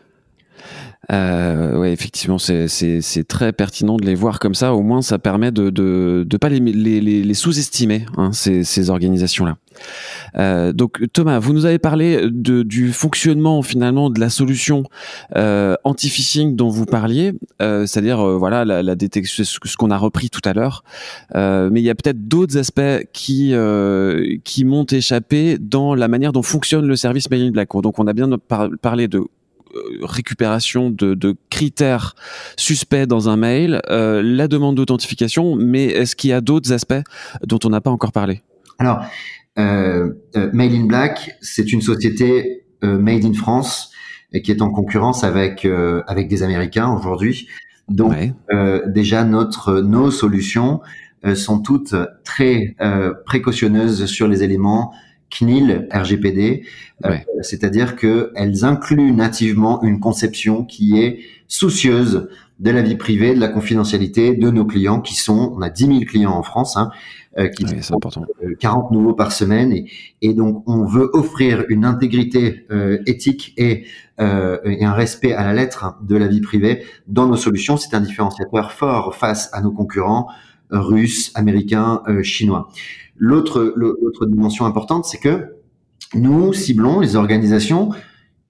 euh, 1.13 1.79
ouais, 1.79 1.93
effectivement, 1.93 2.39
c'est 2.39 3.25
très 3.29 3.53
pertinent 3.53 3.97
de 3.97 4.05
les 4.05 4.15
voir 4.15 4.39
comme 4.39 4.55
ça. 4.55 4.75
Au 4.75 4.83
moins, 4.83 5.03
ça 5.03 5.19
permet 5.19 5.53
de 5.53 5.71
de, 5.71 6.25
de 6.27 6.37
pas 6.37 6.49
les, 6.49 6.61
les, 6.61 7.01
les 7.01 7.35
sous-estimer 7.35 8.07
hein, 8.17 8.33
ces, 8.33 8.65
ces 8.65 8.91
organisations-là. 8.91 9.57
Euh, 10.39 10.73
donc 10.73 11.03
Thomas, 11.13 11.39
vous 11.39 11.53
nous 11.53 11.67
avez 11.67 11.79
parlé 11.79 12.29
de, 12.31 12.63
du 12.63 12.93
fonctionnement 12.93 13.61
finalement 13.63 14.09
de 14.09 14.19
la 14.19 14.31
solution 14.31 14.85
euh, 15.37 15.77
anti-phishing 15.85 16.57
dont 16.57 16.71
vous 16.71 16.87
parliez, 16.87 17.35
euh, 17.61 17.87
c'est-à-dire 17.87 18.21
euh, 18.21 18.37
voilà 18.37 18.65
la, 18.65 18.83
la 18.83 18.95
détection, 18.95 19.45
ce 19.45 19.77
qu'on 19.77 19.91
a 19.91 19.99
repris 19.99 20.31
tout 20.31 20.41
à 20.45 20.55
l'heure. 20.55 20.83
Euh, 21.35 21.69
mais 21.71 21.81
il 21.83 21.85
y 21.85 21.91
a 21.91 21.95
peut-être 21.95 22.27
d'autres 22.27 22.57
aspects 22.57 22.81
qui 23.13 23.51
euh, 23.53 24.37
qui 24.45 24.65
m'ont 24.65 24.87
échappé 24.87 25.59
dans 25.61 25.95
la 25.95 26.09
manière 26.09 26.33
dont 26.33 26.43
fonctionne 26.43 26.87
le 26.87 26.97
service 26.97 27.31
Mail 27.31 27.43
in 27.43 27.51
Black. 27.51 27.69
Donc 27.83 27.99
on 27.99 28.07
a 28.07 28.13
bien 28.13 28.29
par 28.49 28.71
parlé 28.81 29.09
de 29.09 29.23
récupération 30.03 30.91
de, 30.91 31.15
de, 31.15 31.37
critères 31.51 32.15
suspects 32.57 33.07
dans 33.07 33.29
un 33.29 33.37
mail, 33.37 33.81
euh, 33.89 34.23
la 34.23 34.49
demande 34.49 34.77
d'authentification, 34.77 35.57
mais 35.57 35.87
est-ce 35.87 36.17
qu'il 36.17 36.31
y 36.31 36.33
a 36.33 36.41
d'autres 36.41 36.73
aspects 36.73 36.95
dont 37.45 37.59
on 37.65 37.71
n'a 37.71 37.81
pas 37.81 37.91
encore 37.91 38.13
parlé? 38.13 38.43
Alors, 38.79 39.05
euh, 39.59 40.13
euh, 40.37 40.51
Mail 40.53 40.75
in 40.75 40.87
Black, 40.87 41.37
c'est 41.41 41.73
une 41.73 41.81
société 41.81 42.67
euh, 42.85 42.99
made 42.99 43.25
in 43.25 43.33
France 43.33 43.91
et 44.33 44.43
qui 44.43 44.51
est 44.51 44.61
en 44.61 44.71
concurrence 44.71 45.25
avec 45.25 45.65
euh, 45.65 46.03
avec 46.07 46.29
des 46.29 46.43
Américains 46.43 46.91
aujourd'hui. 46.91 47.49
Donc 47.89 48.13
ouais. 48.13 48.33
déjà 48.89 49.23
notre 49.23 49.81
nos 49.81 50.11
solutions 50.11 50.81
sont 51.37 51.61
toutes 51.61 51.95
très 52.25 52.75
précautionneuses 53.25 54.07
sur 54.07 54.27
les 54.27 54.43
éléments 54.43 54.93
CNIL 55.31 55.89
RGPD, 55.93 56.65
ouais. 57.05 57.11
euh, 57.11 57.43
c'est-à-dire 57.43 57.97
qu'elles 57.97 58.65
incluent 58.65 59.13
nativement 59.13 59.83
une 59.83 60.01
conception 60.01 60.65
qui 60.65 60.99
est 60.99 61.21
soucieuse 61.49 62.29
de 62.59 62.71
la 62.71 62.81
vie 62.81 62.97
privée, 62.97 63.35
de 63.35 63.41
la 63.41 63.49
confidentialité 63.49 64.35
de 64.35 64.51
nos 64.51 64.65
clients 64.65 65.01
qui 65.01 65.15
sont, 65.15 65.53
on 65.57 65.61
a 65.61 65.69
10 65.69 65.87
000 65.87 66.01
clients 66.07 66.33
en 66.33 66.43
France, 66.43 66.77
hein, 66.77 66.91
euh, 67.39 67.49
qui 67.49 67.67
ouais, 67.67 67.83
sont 67.83 68.01
40 68.61 68.93
nouveaux 68.93 69.13
par 69.13 69.31
semaine, 69.33 69.73
et, 69.73 69.91
et, 70.23 70.33
donc 70.33 70.63
on 70.67 70.87
veut 70.87 71.11
offrir 71.13 71.67
une 71.69 71.85
intégrité 71.85 72.65
euh, 72.71 72.99
éthique 73.05 73.53
et, 73.59 73.85
euh, 74.21 74.59
et, 74.65 74.85
un 74.87 74.95
respect 74.95 75.35
à 75.35 75.45
la 75.45 75.53
lettre 75.53 75.97
de 76.01 76.17
la 76.17 76.29
vie 76.29 76.41
privée 76.41 76.85
dans 77.09 77.27
nos 77.27 77.37
solutions. 77.37 77.77
C'est 77.77 77.95
un 77.95 78.01
différenciateur 78.01 78.73
fort 78.73 79.15
face 79.15 79.51
à 79.53 79.61
nos 79.61 79.71
concurrents 79.71 80.29
russes, 80.71 81.33
américains, 81.35 82.03
euh, 82.09 82.23
chinois. 82.23 82.71
L'autre, 83.17 83.73
l'autre 83.77 84.27
dimension 84.27 84.67
importante, 84.67 85.05
c'est 85.05 85.19
que 85.19 85.57
nous 86.15 86.53
ciblons 86.53 87.01
les 87.01 87.17
organisations 87.17 87.91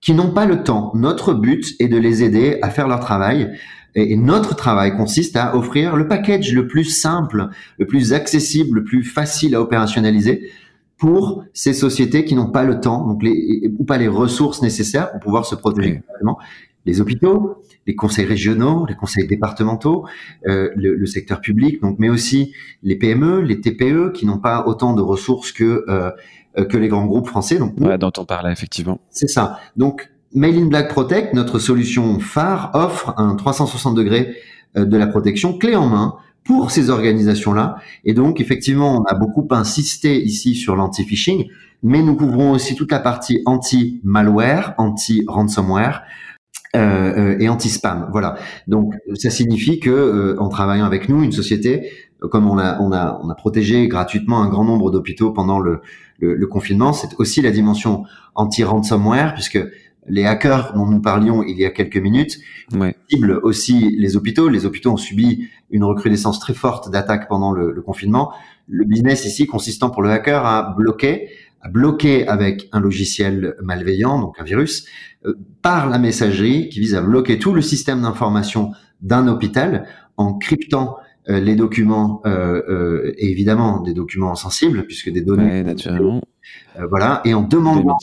qui 0.00 0.12
n'ont 0.12 0.32
pas 0.32 0.46
le 0.46 0.62
temps. 0.62 0.92
Notre 0.94 1.34
but 1.34 1.74
est 1.80 1.88
de 1.88 1.96
les 1.96 2.22
aider 2.22 2.58
à 2.62 2.70
faire 2.70 2.88
leur 2.88 3.00
travail. 3.00 3.56
Et 3.94 4.16
notre 4.16 4.54
travail 4.54 4.94
consiste 4.94 5.36
à 5.36 5.56
offrir 5.56 5.96
le 5.96 6.06
package 6.06 6.52
le 6.52 6.66
plus 6.66 6.84
simple, 6.84 7.48
le 7.78 7.86
plus 7.86 8.12
accessible, 8.12 8.80
le 8.80 8.84
plus 8.84 9.02
facile 9.02 9.54
à 9.54 9.62
opérationnaliser 9.62 10.50
pour 10.98 11.44
ces 11.52 11.72
sociétés 11.72 12.24
qui 12.24 12.34
n'ont 12.34 12.50
pas 12.50 12.64
le 12.64 12.80
temps, 12.80 13.06
donc 13.06 13.22
les, 13.22 13.70
ou 13.78 13.84
pas 13.84 13.98
les 13.98 14.08
ressources 14.08 14.62
nécessaires 14.62 15.10
pour 15.12 15.20
pouvoir 15.20 15.46
se 15.46 15.54
protéger. 15.54 16.02
les 16.84 17.00
hôpitaux, 17.00 17.62
les 17.86 17.94
conseils 17.94 18.26
régionaux, 18.26 18.86
les 18.86 18.94
conseils 18.94 19.26
départementaux, 19.26 20.06
euh, 20.46 20.70
le, 20.76 20.94
le, 20.94 21.06
secteur 21.06 21.40
public, 21.40 21.80
donc 21.80 21.96
mais 21.98 22.08
aussi 22.08 22.52
les 22.82 22.96
PME, 22.96 23.40
les 23.40 23.60
TPE 23.60 24.12
qui 24.12 24.26
n'ont 24.26 24.38
pas 24.38 24.66
autant 24.66 24.94
de 24.94 25.02
ressources 25.02 25.52
que 25.52 25.84
euh, 25.88 26.10
que 26.70 26.78
les 26.78 26.88
grands 26.88 27.04
groupes 27.04 27.28
français. 27.28 27.58
Donc, 27.58 27.74
ouais, 27.80 27.98
dont 27.98 28.12
on 28.16 28.24
parlait 28.24 28.50
effectivement. 28.50 28.98
C'est 29.10 29.28
ça. 29.28 29.60
Donc 29.76 30.10
Mail 30.32 30.56
in 30.56 30.66
Black 30.66 30.88
Protect, 30.88 31.34
notre 31.34 31.58
solution 31.58 32.18
phare, 32.18 32.70
offre 32.72 33.14
un 33.18 33.34
360 33.36 33.94
degrés 33.94 34.36
de 34.74 34.96
la 34.96 35.06
protection 35.06 35.56
clé 35.56 35.76
en 35.76 35.88
main 35.88 36.16
pour 36.46 36.70
ces 36.70 36.90
organisations-là. 36.90 37.76
Et 38.04 38.14
donc, 38.14 38.40
effectivement, 38.40 38.96
on 38.96 39.04
a 39.04 39.14
beaucoup 39.14 39.46
insisté 39.50 40.22
ici 40.22 40.54
sur 40.54 40.76
l'anti-phishing, 40.76 41.48
mais 41.82 42.02
nous 42.02 42.16
couvrons 42.16 42.52
aussi 42.52 42.74
toute 42.74 42.92
la 42.92 43.00
partie 43.00 43.42
anti-malware, 43.44 44.74
anti-ransomware. 44.78 46.02
Euh, 46.74 47.34
euh, 47.34 47.38
et 47.38 47.48
anti-spam, 47.48 48.08
voilà. 48.10 48.36
Donc, 48.66 48.94
ça 49.14 49.30
signifie 49.30 49.80
que 49.80 49.90
euh, 49.90 50.36
en 50.38 50.48
travaillant 50.48 50.84
avec 50.84 51.08
nous, 51.08 51.22
une 51.22 51.32
société, 51.32 51.90
comme 52.20 52.48
on 52.48 52.58
a, 52.58 52.78
on 52.80 52.92
a, 52.92 53.18
on 53.22 53.30
a 53.30 53.34
protégé 53.34 53.88
gratuitement 53.88 54.42
un 54.42 54.48
grand 54.48 54.64
nombre 54.64 54.90
d'hôpitaux 54.90 55.30
pendant 55.30 55.58
le, 55.58 55.80
le, 56.18 56.34
le 56.34 56.46
confinement, 56.46 56.92
c'est 56.92 57.10
aussi 57.18 57.40
la 57.40 57.50
dimension 57.50 58.04
anti-ransomware, 58.34 59.32
puisque 59.32 59.58
les 60.08 60.24
hackers 60.24 60.72
dont 60.74 60.86
nous 60.86 61.00
parlions 61.00 61.42
il 61.42 61.58
y 61.58 61.64
a 61.64 61.70
quelques 61.70 61.96
minutes 61.96 62.38
ouais. 62.74 62.94
ciblent 63.08 63.40
aussi 63.42 63.96
les 63.98 64.16
hôpitaux. 64.16 64.48
Les 64.48 64.66
hôpitaux 64.66 64.92
ont 64.92 64.96
subi 64.96 65.48
une 65.70 65.84
recrudescence 65.84 66.38
très 66.38 66.54
forte 66.54 66.90
d'attaques 66.90 67.28
pendant 67.28 67.52
le, 67.52 67.72
le, 67.72 67.82
confinement. 67.82 68.32
Le 68.68 68.84
business 68.84 69.24
ici 69.24 69.46
consistant 69.46 69.90
pour 69.90 70.02
le 70.02 70.10
hacker 70.10 70.44
à 70.44 70.74
bloquer, 70.76 71.28
à 71.60 71.68
bloquer 71.68 72.26
avec 72.28 72.68
un 72.72 72.80
logiciel 72.80 73.56
malveillant, 73.62 74.20
donc 74.20 74.38
un 74.38 74.44
virus, 74.44 74.86
euh, 75.24 75.34
par 75.62 75.88
la 75.88 75.98
messagerie 75.98 76.68
qui 76.68 76.80
vise 76.80 76.94
à 76.94 77.02
bloquer 77.02 77.38
tout 77.38 77.52
le 77.52 77.62
système 77.62 78.02
d'information 78.02 78.72
d'un 79.00 79.28
hôpital 79.28 79.86
en 80.16 80.34
cryptant 80.34 80.96
euh, 81.28 81.40
les 81.40 81.56
documents 81.56 82.22
euh, 82.24 82.62
euh, 82.68 83.14
et 83.18 83.30
évidemment 83.30 83.80
des 83.80 83.94
documents 83.94 84.34
sensibles 84.34 84.86
puisque 84.86 85.10
des 85.10 85.22
données 85.22 85.50
ouais, 85.50 85.64
naturellement. 85.64 86.22
Euh, 86.78 86.86
voilà 86.88 87.20
et 87.24 87.34
en 87.34 87.42
demandant 87.42 87.98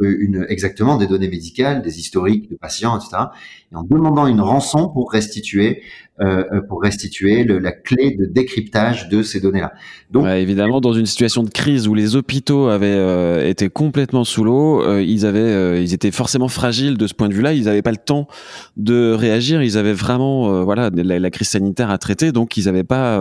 une 0.00 0.44
exactement 0.48 0.96
des 0.96 1.06
données 1.06 1.28
médicales, 1.28 1.82
des 1.82 1.98
historiques 1.98 2.50
de 2.50 2.56
patients, 2.56 2.98
etc. 2.98 3.24
Et 3.72 3.76
en 3.76 3.82
demandant 3.82 4.26
une 4.26 4.40
rançon 4.40 4.88
pour 4.88 5.12
restituer 5.12 5.82
euh, 6.20 6.60
pour 6.68 6.80
restituer 6.80 7.42
le, 7.42 7.58
la 7.58 7.72
clé 7.72 8.16
de 8.16 8.24
décryptage 8.24 9.08
de 9.08 9.22
ces 9.22 9.40
données-là. 9.40 9.72
Donc 10.12 10.26
évidemment, 10.28 10.80
dans 10.80 10.92
une 10.92 11.06
situation 11.06 11.42
de 11.42 11.50
crise 11.50 11.88
où 11.88 11.94
les 11.94 12.14
hôpitaux 12.14 12.68
avaient 12.68 12.86
euh, 12.86 13.48
été 13.48 13.68
complètement 13.68 14.22
sous 14.22 14.44
l'eau, 14.44 14.80
euh, 14.82 15.02
ils 15.02 15.26
avaient 15.26 15.40
euh, 15.40 15.80
ils 15.80 15.92
étaient 15.92 16.12
forcément 16.12 16.46
fragiles 16.46 16.96
de 16.96 17.06
ce 17.08 17.14
point 17.14 17.28
de 17.28 17.34
vue-là. 17.34 17.52
Ils 17.52 17.64
n'avaient 17.64 17.82
pas 17.82 17.90
le 17.90 17.96
temps 17.96 18.28
de 18.76 19.12
réagir. 19.12 19.60
Ils 19.62 19.76
avaient 19.76 19.92
vraiment 19.92 20.54
euh, 20.54 20.62
voilà 20.62 20.90
la, 20.94 21.18
la, 21.18 21.30
crise 21.30 21.48
sanitaire 21.48 21.90
à 21.90 21.98
traiter, 21.98 22.30
donc 22.30 22.56
ils 22.56 22.68
avaient 22.68 22.84
pas 22.84 23.20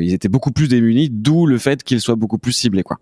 ils 0.00 0.12
étaient 0.12 0.28
beaucoup 0.28 0.50
plus 0.50 0.68
démunis. 0.68 1.10
D'où 1.10 1.46
le 1.46 1.58
fait 1.58 1.84
qu'ils 1.84 2.00
soient 2.00 2.16
beaucoup 2.16 2.38
plus 2.38 2.52
ciblés, 2.52 2.82
quoi. 2.82 2.98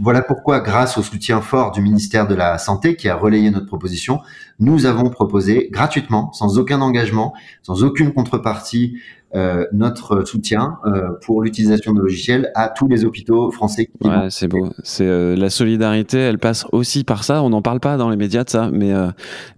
Voilà 0.00 0.22
pourquoi, 0.22 0.60
grâce 0.60 0.98
au 0.98 1.02
soutien 1.02 1.40
fort 1.40 1.70
du 1.70 1.80
ministère 1.80 2.26
de 2.26 2.34
la 2.34 2.58
Santé 2.58 2.96
qui 2.96 3.08
a 3.08 3.16
relayé 3.16 3.50
notre 3.50 3.66
proposition, 3.66 4.20
nous 4.58 4.86
avons 4.86 5.08
proposé 5.08 5.68
gratuitement, 5.70 6.32
sans 6.32 6.58
aucun 6.58 6.80
engagement, 6.80 7.32
sans 7.62 7.84
aucune 7.84 8.12
contrepartie, 8.12 8.96
euh, 9.34 9.66
notre 9.72 10.24
soutien 10.24 10.78
euh, 10.86 11.08
pour 11.24 11.42
l'utilisation 11.42 11.92
de 11.92 12.00
logiciels 12.00 12.52
à 12.54 12.68
tous 12.68 12.86
les 12.86 13.04
hôpitaux 13.04 13.50
français. 13.50 13.90
Ouais, 14.04 14.30
c'est 14.30 14.46
beau. 14.46 14.68
C'est 14.84 15.06
euh, 15.06 15.34
la 15.34 15.50
solidarité, 15.50 16.18
elle 16.18 16.38
passe 16.38 16.66
aussi 16.70 17.02
par 17.02 17.24
ça. 17.24 17.42
On 17.42 17.50
n'en 17.50 17.60
parle 17.60 17.80
pas 17.80 17.96
dans 17.96 18.10
les 18.10 18.16
médias 18.16 18.44
de 18.44 18.50
ça, 18.50 18.70
mais 18.72 18.92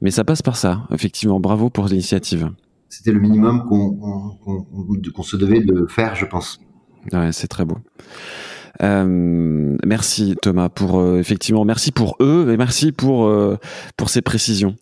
mais 0.00 0.10
ça 0.10 0.24
passe 0.24 0.40
par 0.40 0.56
ça. 0.56 0.82
Effectivement, 0.92 1.40
bravo 1.40 1.68
pour 1.68 1.88
l'initiative. 1.88 2.50
C'était 2.88 3.12
le 3.12 3.20
minimum 3.20 3.64
qu'on 3.68 4.38
qu 5.02 5.12
qu 5.12 5.22
se 5.22 5.36
devait 5.36 5.60
de 5.60 5.86
faire, 5.90 6.14
je 6.14 6.24
pense. 6.24 6.58
Ouais, 7.12 7.32
c'est 7.32 7.48
très 7.48 7.66
beau. 7.66 7.76
Euh, 8.82 9.76
merci 9.84 10.36
Thomas 10.40 10.68
pour 10.68 11.00
euh, 11.00 11.18
effectivement 11.18 11.64
merci 11.64 11.92
pour 11.92 12.16
eux 12.20 12.50
et 12.52 12.56
merci 12.56 12.92
pour 12.92 13.26
euh, 13.26 13.58
pour 13.96 14.10
ces 14.10 14.22
précisions. 14.22 14.74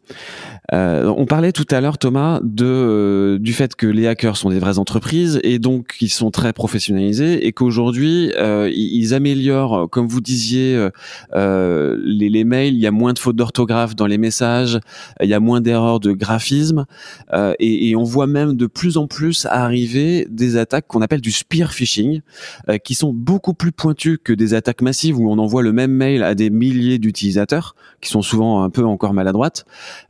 Euh, 0.72 1.12
on 1.16 1.26
parlait 1.26 1.52
tout 1.52 1.66
à 1.70 1.80
l'heure, 1.80 1.98
Thomas, 1.98 2.40
de, 2.42 2.64
euh, 2.64 3.38
du 3.38 3.52
fait 3.52 3.74
que 3.76 3.86
les 3.86 4.06
hackers 4.06 4.36
sont 4.36 4.50
des 4.50 4.58
vraies 4.58 4.78
entreprises 4.78 5.38
et 5.42 5.58
donc 5.58 5.96
ils 6.00 6.08
sont 6.08 6.30
très 6.30 6.52
professionnalisés 6.52 7.46
et 7.46 7.52
qu'aujourd'hui 7.52 8.32
euh, 8.38 8.70
ils 8.74 9.12
améliorent, 9.12 9.90
comme 9.90 10.08
vous 10.08 10.20
disiez, 10.20 10.88
euh, 11.34 11.98
les, 12.02 12.28
les, 12.28 12.44
mails. 12.44 12.74
Il 12.74 12.80
y 12.80 12.86
a 12.86 12.90
moins 12.90 13.12
de 13.12 13.18
fautes 13.18 13.36
d'orthographe 13.36 13.94
dans 13.94 14.06
les 14.06 14.18
messages, 14.18 14.78
il 15.20 15.28
y 15.28 15.34
a 15.34 15.40
moins 15.40 15.60
d'erreurs 15.60 16.00
de 16.00 16.12
graphisme 16.12 16.86
euh, 17.32 17.54
et, 17.58 17.90
et, 17.90 17.96
on 17.96 18.04
voit 18.04 18.26
même 18.26 18.54
de 18.54 18.66
plus 18.66 18.96
en 18.96 19.06
plus 19.06 19.46
arriver 19.46 20.26
des 20.30 20.56
attaques 20.56 20.86
qu'on 20.86 21.02
appelle 21.02 21.20
du 21.20 21.32
spear 21.32 21.72
phishing, 21.72 22.20
euh, 22.68 22.78
qui 22.78 22.94
sont 22.94 23.12
beaucoup 23.12 23.54
plus 23.54 23.72
pointues 23.72 24.18
que 24.22 24.32
des 24.32 24.54
attaques 24.54 24.82
massives 24.82 25.18
où 25.18 25.30
on 25.30 25.38
envoie 25.38 25.62
le 25.62 25.72
même 25.72 25.92
mail 25.92 26.22
à 26.22 26.34
des 26.34 26.50
milliers 26.50 26.98
d'utilisateurs 26.98 27.74
qui 28.00 28.10
sont 28.10 28.22
souvent 28.22 28.62
un 28.62 28.70
peu 28.70 28.84
encore 28.84 29.14
maladroites. 29.14 29.64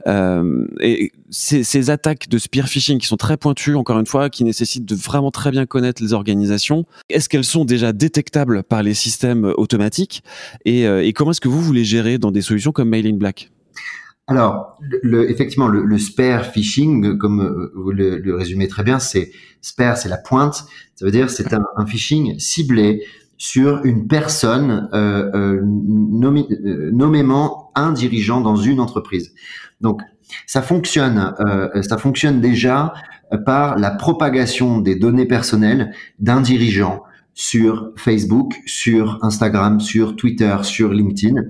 Euh, 0.06 0.43
et 0.80 1.12
ces, 1.30 1.90
attaques 1.90 2.28
de 2.28 2.38
spear 2.38 2.68
phishing 2.68 2.98
qui 2.98 3.06
sont 3.06 3.16
très 3.16 3.36
pointues, 3.36 3.74
encore 3.74 3.98
une 3.98 4.06
fois, 4.06 4.30
qui 4.30 4.44
nécessitent 4.44 4.84
de 4.84 4.94
vraiment 4.94 5.30
très 5.30 5.50
bien 5.50 5.66
connaître 5.66 6.02
les 6.02 6.12
organisations, 6.12 6.84
est-ce 7.08 7.28
qu'elles 7.28 7.44
sont 7.44 7.64
déjà 7.64 7.92
détectables 7.92 8.62
par 8.62 8.82
les 8.82 8.94
systèmes 8.94 9.52
automatiques 9.56 10.22
et, 10.64 10.86
euh, 10.86 11.10
comment 11.14 11.30
est-ce 11.30 11.40
que 11.40 11.48
vous 11.48 11.62
voulez 11.62 11.84
gérer 11.84 12.18
dans 12.18 12.32
des 12.32 12.42
solutions 12.42 12.72
comme 12.72 12.88
Mailing 12.88 13.18
Black? 13.18 13.50
Alors, 14.26 14.78
effectivement, 15.28 15.68
le, 15.68 15.84
le 15.84 15.98
spear 15.98 16.46
phishing, 16.46 17.18
comme 17.18 17.42
euh, 17.42 17.72
vous 17.76 17.90
le, 17.90 18.34
résumez 18.34 18.68
très 18.68 18.82
bien, 18.82 18.98
c'est 18.98 19.30
spear, 19.60 19.98
c'est 19.98 20.08
la 20.08 20.16
pointe. 20.16 20.64
Ça 20.94 21.04
veut 21.04 21.10
dire 21.10 21.28
c'est 21.28 21.52
un, 21.52 21.86
phishing 21.86 22.38
ciblé 22.38 23.04
sur 23.36 23.84
une 23.84 24.06
personne 24.06 24.88
euh, 24.94 25.30
euh, 25.34 25.60
nommé, 25.62 26.46
euh, 26.50 26.90
nommément 26.92 27.72
un 27.74 27.92
dirigeant 27.92 28.40
dans 28.40 28.56
une 28.56 28.80
entreprise. 28.80 29.34
Donc 29.80 30.00
ça 30.46 30.62
fonctionne, 30.62 31.34
euh, 31.40 31.82
ça 31.82 31.98
fonctionne 31.98 32.40
déjà 32.40 32.94
par 33.46 33.78
la 33.78 33.90
propagation 33.90 34.80
des 34.80 34.94
données 34.96 35.26
personnelles 35.26 35.92
d'un 36.18 36.40
dirigeant 36.40 37.02
sur 37.34 37.90
Facebook, 37.96 38.54
sur 38.64 39.18
Instagram, 39.22 39.80
sur 39.80 40.14
Twitter, 40.14 40.56
sur 40.62 40.92
LinkedIn. 40.92 41.42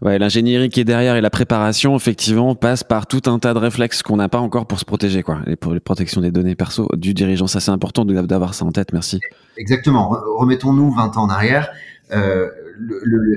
Ouais, 0.00 0.18
l'ingénierie 0.18 0.68
qui 0.68 0.80
est 0.80 0.84
derrière 0.84 1.16
et 1.16 1.20
la 1.20 1.30
préparation, 1.30 1.96
effectivement, 1.96 2.54
passe 2.54 2.84
par 2.84 3.08
tout 3.08 3.22
un 3.26 3.40
tas 3.40 3.52
de 3.52 3.58
réflexes 3.58 4.02
qu'on 4.02 4.16
n'a 4.16 4.28
pas 4.28 4.38
encore 4.38 4.66
pour 4.66 4.78
se 4.78 4.84
protéger, 4.84 5.22
quoi. 5.22 5.40
Et 5.48 5.56
pour 5.56 5.74
la 5.74 5.80
protection 5.80 6.20
des 6.20 6.30
données 6.30 6.54
perso 6.54 6.88
du 6.96 7.12
dirigeant, 7.12 7.48
ça 7.48 7.58
c'est 7.58 7.72
important 7.72 8.04
d'avoir 8.04 8.54
ça 8.54 8.64
en 8.64 8.70
tête. 8.70 8.92
Merci. 8.92 9.18
Exactement. 9.56 10.16
Remettons-nous 10.36 10.92
20 10.92 11.16
ans 11.16 11.24
en 11.24 11.28
arrière. 11.28 11.70
Euh, 12.12 12.48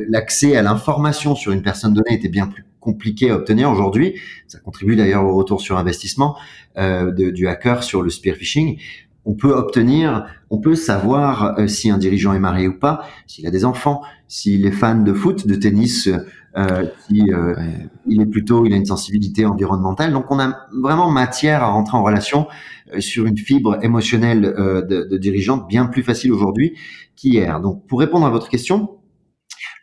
L'accès 0.09 0.55
à 0.55 0.61
l'information 0.61 1.35
sur 1.35 1.51
une 1.51 1.61
personne 1.61 1.93
donnée 1.93 2.13
était 2.13 2.29
bien 2.29 2.47
plus 2.47 2.63
compliqué 2.85 3.31
à 3.31 3.35
obtenir 3.35 3.69
aujourd'hui. 3.69 4.13
Ça 4.47 4.59
contribue 4.59 4.95
d'ailleurs 4.95 5.25
au 5.25 5.35
retour 5.35 5.59
sur 5.59 5.77
investissement 5.77 6.37
euh, 6.77 7.11
de, 7.11 7.31
du 7.31 7.47
hacker 7.47 7.83
sur 7.83 8.01
le 8.01 8.09
spear 8.09 8.35
phishing 8.35 8.77
on 9.25 9.33
peut 9.33 9.51
obtenir, 9.51 10.27
on 10.49 10.59
peut 10.59 10.75
savoir 10.75 11.57
euh, 11.59 11.67
si 11.67 11.89
un 11.89 11.97
dirigeant 11.97 12.33
est 12.33 12.39
marié 12.39 12.67
ou 12.67 12.77
pas, 12.77 13.05
s'il 13.25 13.47
a 13.47 13.51
des 13.51 13.65
enfants, 13.65 14.01
s'il 14.27 14.65
est 14.65 14.71
fan 14.71 15.03
de 15.03 15.13
foot, 15.13 15.47
de 15.47 15.55
tennis, 15.55 16.09
euh, 16.57 16.85
si 17.07 17.23
euh, 17.31 17.55
ouais. 17.55 17.89
il 18.07 18.21
est 18.21 18.27
plutôt, 18.27 18.65
il 18.65 18.73
a 18.73 18.75
une 18.75 18.85
sensibilité 18.85 19.45
environnementale. 19.45 20.13
Donc 20.13 20.29
on 20.29 20.39
a 20.39 20.67
vraiment 20.79 21.09
matière 21.09 21.63
à 21.63 21.67
rentrer 21.67 21.97
en 21.97 22.03
relation 22.03 22.47
sur 22.99 23.25
une 23.25 23.37
fibre 23.37 23.83
émotionnelle 23.83 24.41
de, 24.41 25.07
de 25.09 25.17
dirigeante 25.17 25.67
bien 25.67 25.87
plus 25.87 26.03
facile 26.03 26.31
aujourd'hui 26.31 26.75
qu'hier. 27.15 27.59
Donc 27.59 27.87
pour 27.87 27.99
répondre 27.99 28.27
à 28.27 28.29
votre 28.29 28.47
question, 28.47 28.99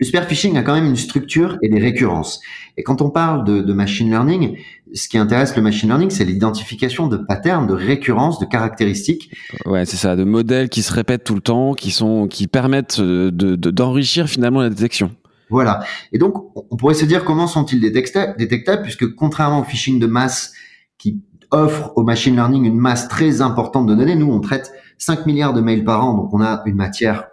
le 0.02 0.06
spear 0.06 0.24
phishing 0.24 0.56
a 0.56 0.62
quand 0.62 0.74
même 0.74 0.86
une 0.86 0.96
structure 0.96 1.58
et 1.62 1.68
des 1.68 1.78
récurrences. 1.78 2.40
Et 2.76 2.82
quand 2.82 3.00
on 3.02 3.10
parle 3.10 3.44
de, 3.44 3.60
de 3.60 3.72
machine 3.72 4.10
learning, 4.10 4.58
ce 4.92 5.08
qui 5.08 5.16
intéresse 5.16 5.54
le 5.54 5.62
machine 5.62 5.88
learning, 5.88 6.10
c'est 6.10 6.24
l'identification 6.24 7.06
de 7.06 7.18
patterns, 7.18 7.68
de 7.68 7.72
récurrences, 7.72 8.40
de 8.40 8.44
caractéristiques. 8.44 9.30
Ouais, 9.64 9.86
c'est 9.86 9.96
ça, 9.96 10.16
de 10.16 10.24
modèles 10.24 10.70
qui 10.70 10.82
se 10.82 10.92
répètent 10.92 11.22
tout 11.22 11.36
le 11.36 11.40
temps, 11.40 11.74
qui 11.74 11.92
sont, 11.92 12.26
qui 12.26 12.48
permettent 12.48 13.00
de, 13.00 13.30
d'enrichir 13.54 14.24
de, 14.24 14.30
finalement 14.30 14.60
la 14.60 14.70
détection. 14.70 15.12
Voilà. 15.50 15.84
Et 16.12 16.18
donc, 16.18 16.34
on 16.56 16.76
pourrait 16.76 16.94
se 16.94 17.04
dire 17.04 17.24
comment 17.24 17.46
sont-ils 17.46 17.80
détectables, 17.80 18.82
puisque 18.82 19.14
contrairement 19.14 19.60
au 19.60 19.64
phishing 19.64 20.00
de 20.00 20.08
masse 20.08 20.52
qui 20.98 21.22
offre 21.52 21.92
au 21.94 22.02
machine 22.02 22.34
learning 22.34 22.64
une 22.64 22.76
masse 22.76 23.06
très 23.06 23.40
importante 23.40 23.86
de 23.86 23.94
données, 23.94 24.16
nous, 24.16 24.32
on 24.32 24.40
traite 24.40 24.72
5 24.98 25.26
milliards 25.26 25.52
de 25.52 25.60
mails 25.60 25.84
par 25.84 26.04
an, 26.04 26.14
donc 26.14 26.34
on 26.34 26.40
a 26.40 26.62
une 26.66 26.74
matière 26.74 27.28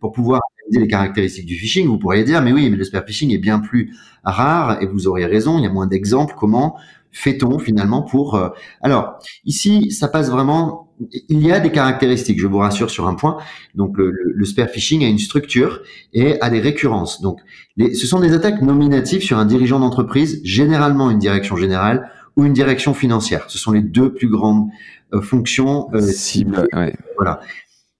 pour 0.00 0.12
pouvoir 0.12 0.40
les 0.70 0.86
caractéristiques 0.86 1.46
du 1.46 1.56
phishing, 1.56 1.86
vous 1.86 1.98
pourriez 1.98 2.24
dire, 2.24 2.40
mais 2.40 2.52
oui, 2.52 2.70
mais 2.70 2.76
le 2.76 2.84
spear 2.84 3.04
phishing 3.04 3.32
est 3.32 3.38
bien 3.38 3.58
plus 3.58 3.94
rare, 4.24 4.80
et 4.80 4.86
vous 4.86 5.08
auriez 5.08 5.26
raison, 5.26 5.58
il 5.58 5.64
y 5.64 5.66
a 5.66 5.70
moins 5.70 5.86
d'exemples. 5.86 6.34
Comment 6.38 6.76
fait-on 7.10 7.58
finalement 7.58 8.02
pour... 8.02 8.36
Euh... 8.36 8.48
Alors, 8.80 9.18
ici, 9.44 9.90
ça 9.90 10.08
passe 10.08 10.30
vraiment... 10.30 10.88
Il 11.28 11.44
y 11.44 11.50
a 11.50 11.58
des 11.58 11.72
caractéristiques, 11.72 12.40
je 12.40 12.46
vous 12.46 12.58
rassure 12.58 12.90
sur 12.90 13.08
un 13.08 13.14
point. 13.14 13.38
Donc, 13.74 13.98
le, 13.98 14.10
le, 14.10 14.32
le 14.34 14.44
spear 14.44 14.68
phishing 14.68 15.04
a 15.04 15.08
une 15.08 15.18
structure 15.18 15.82
et 16.12 16.40
a 16.40 16.48
des 16.48 16.60
récurrences. 16.60 17.20
Donc, 17.20 17.40
les, 17.76 17.94
ce 17.94 18.06
sont 18.06 18.20
des 18.20 18.32
attaques 18.32 18.62
nominatives 18.62 19.22
sur 19.22 19.36
un 19.36 19.44
dirigeant 19.44 19.80
d'entreprise, 19.80 20.40
généralement 20.44 21.10
une 21.10 21.18
direction 21.18 21.56
générale 21.56 22.08
ou 22.36 22.44
une 22.44 22.52
direction 22.52 22.94
financière. 22.94 23.44
Ce 23.48 23.58
sont 23.58 23.72
les 23.72 23.82
deux 23.82 24.14
plus 24.14 24.28
grandes 24.28 24.68
fonctions 25.22 25.88
cibles. 26.00 26.66
Voilà. 27.16 27.40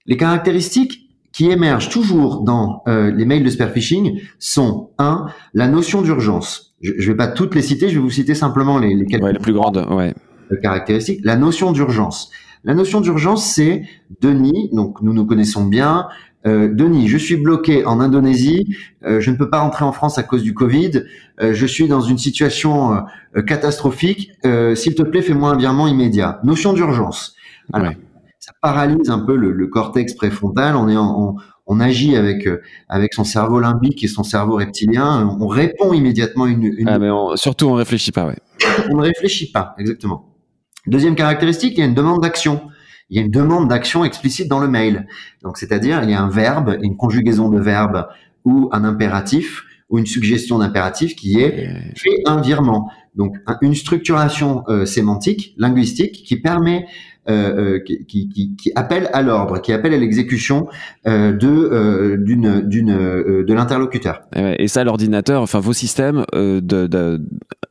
Les 0.07 0.17
caractéristiques 0.17 1.02
qui 1.33 1.51
émergent 1.51 1.89
toujours 1.89 2.43
dans 2.43 2.83
les 2.87 3.25
mails 3.25 3.45
de 3.45 3.51
spear 3.51 3.71
phishing 3.71 4.21
sont 4.39 4.91
un, 4.99 5.27
la 5.55 5.69
notion 5.69 6.03
d'urgence. 6.03 6.75
Je 6.83 6.93
ne 6.93 7.07
vais 7.07 7.17
pas 7.17 7.29
toutes 7.29 7.55
les 7.55 7.63
citer, 7.63 7.89
je 7.89 7.95
vais 7.95 8.01
vous 8.01 8.11
citer 8.11 8.35
simplement 8.35 8.79
les, 8.79 8.95
les 8.95 9.07
quelques 9.07 9.33
les 9.33 9.39
plus 9.39 9.53
grandes 9.53 9.87
ouais. 9.91 10.15
caractéristiques. 10.63 11.21
La 11.25 11.37
notion 11.37 11.73
d'urgence. 11.73 12.31
La 12.65 12.75
notion 12.75 13.01
d'urgence, 13.01 13.45
c'est 13.45 13.83
Denis, 14.21 14.71
donc 14.73 15.03
nous 15.03 15.13
nous 15.13 15.27
connaissons 15.27 15.65
bien. 15.65 16.07
Euh, 16.47 16.73
Denis, 16.73 17.09
je 17.09 17.17
suis 17.17 17.37
bloqué 17.37 17.85
en 17.85 18.01
Indonésie, 18.01 18.77
euh, 19.05 19.21
je 19.21 19.31
ne 19.31 19.37
peux 19.37 19.49
pas 19.51 19.61
rentrer 19.61 19.85
en 19.85 19.93
France 19.93 20.19
à 20.19 20.23
cause 20.23 20.43
du 20.43 20.55
Covid, 20.55 21.05
euh, 21.41 21.55
je 21.55 21.67
suis 21.67 21.89
dans 21.89 22.01
une 22.01 22.19
situation 22.19 23.03
catastrophique, 23.47 24.33
s'il 24.75 24.95
te 24.95 25.03
plaît, 25.03 25.23
fais-moi 25.23 25.51
un 25.51 25.57
virement 25.57 25.87
immédiat. 25.87 26.41
Notion 26.45 26.73
d'urgence. 26.73 27.35
Ça 28.45 28.51
paralyse 28.61 29.09
un 29.09 29.21
peu 29.21 29.37
le, 29.37 29.67
cortex 29.69 30.15
préfrontal, 30.15 30.75
on, 30.75 30.89
est 30.89 30.97
on, 30.97 31.79
agit 31.79 32.17
avec, 32.17 32.49
avec 32.89 33.15
son 33.15 33.23
cerveau 33.23 33.61
limbique 33.61 34.03
et 34.03 34.09
son 34.09 34.25
cerveau 34.25 34.57
reptilien, 34.57 35.29
on 35.39 35.47
répond 35.47 35.93
immédiatement 35.93 36.47
une... 36.47 36.65
une... 36.65 36.89
Ah, 36.89 36.99
mais 36.99 37.09
surtout 37.37 37.69
on 37.69 37.75
réfléchit 37.75 38.11
pas, 38.11 38.27
ouais. 38.27 38.39
on 38.91 38.97
ne 38.97 39.03
réfléchit 39.03 39.53
pas, 39.53 39.77
exactement. 39.79 40.35
Deuxième 40.89 41.15
caractéristique, 41.15 41.75
il 41.77 41.81
y 41.81 41.83
a 41.85 41.87
une 41.87 41.95
demande 41.95 42.21
d'action. 42.21 42.63
Il 43.11 43.17
y 43.17 43.21
a 43.21 43.23
une 43.23 43.31
demande 43.31 43.69
d'action 43.69 44.05
explicite 44.05 44.49
dans 44.49 44.59
le 44.59 44.67
mail. 44.67 45.07
Donc, 45.43 45.57
c'est-à-dire, 45.57 46.03
il 46.03 46.11
y 46.11 46.15
a 46.15 46.21
un 46.21 46.29
verbe, 46.29 46.77
une 46.83 46.97
conjugaison 46.97 47.49
de 47.49 47.61
verbe 47.61 48.09
ou 48.45 48.69
un 48.73 48.83
impératif 48.83 49.63
ou 49.89 49.99
une 49.99 50.07
suggestion 50.07 50.59
d'impératif 50.59 51.15
qui 51.15 51.39
est 51.39 51.69
fait 51.95 52.23
un 52.27 52.41
virement. 52.41 52.91
Donc, 53.15 53.37
une 53.61 53.75
structuration 53.75 54.65
euh, 54.69 54.87
sémantique, 54.87 55.55
linguistique, 55.59 56.25
qui 56.25 56.41
permet 56.41 56.87
euh, 57.29 57.77
euh, 57.77 57.79
qui, 57.79 58.05
qui, 58.07 58.57
qui, 58.57 58.73
appelle 58.75 59.09
à 59.13 59.23
l'ordre, 59.23 59.61
qui 59.61 59.73
appelle 59.73 59.95
à 59.95 59.97
l'exécution 59.97 60.67
euh, 61.07 61.33
de 61.33 61.49
euh, 61.49 62.17
d'une 62.17 62.63
d'une 62.63 62.91
euh, 62.91 63.45
de 63.45 63.55
l'interlocuteur. 63.55 64.23
Et 64.35 64.67
ça, 64.69 64.83
l'ordinateur, 64.83 65.43
enfin 65.43 65.61
vos 65.61 65.73
systèmes 65.73 66.25
de, 66.33 66.61
de, 66.61 67.21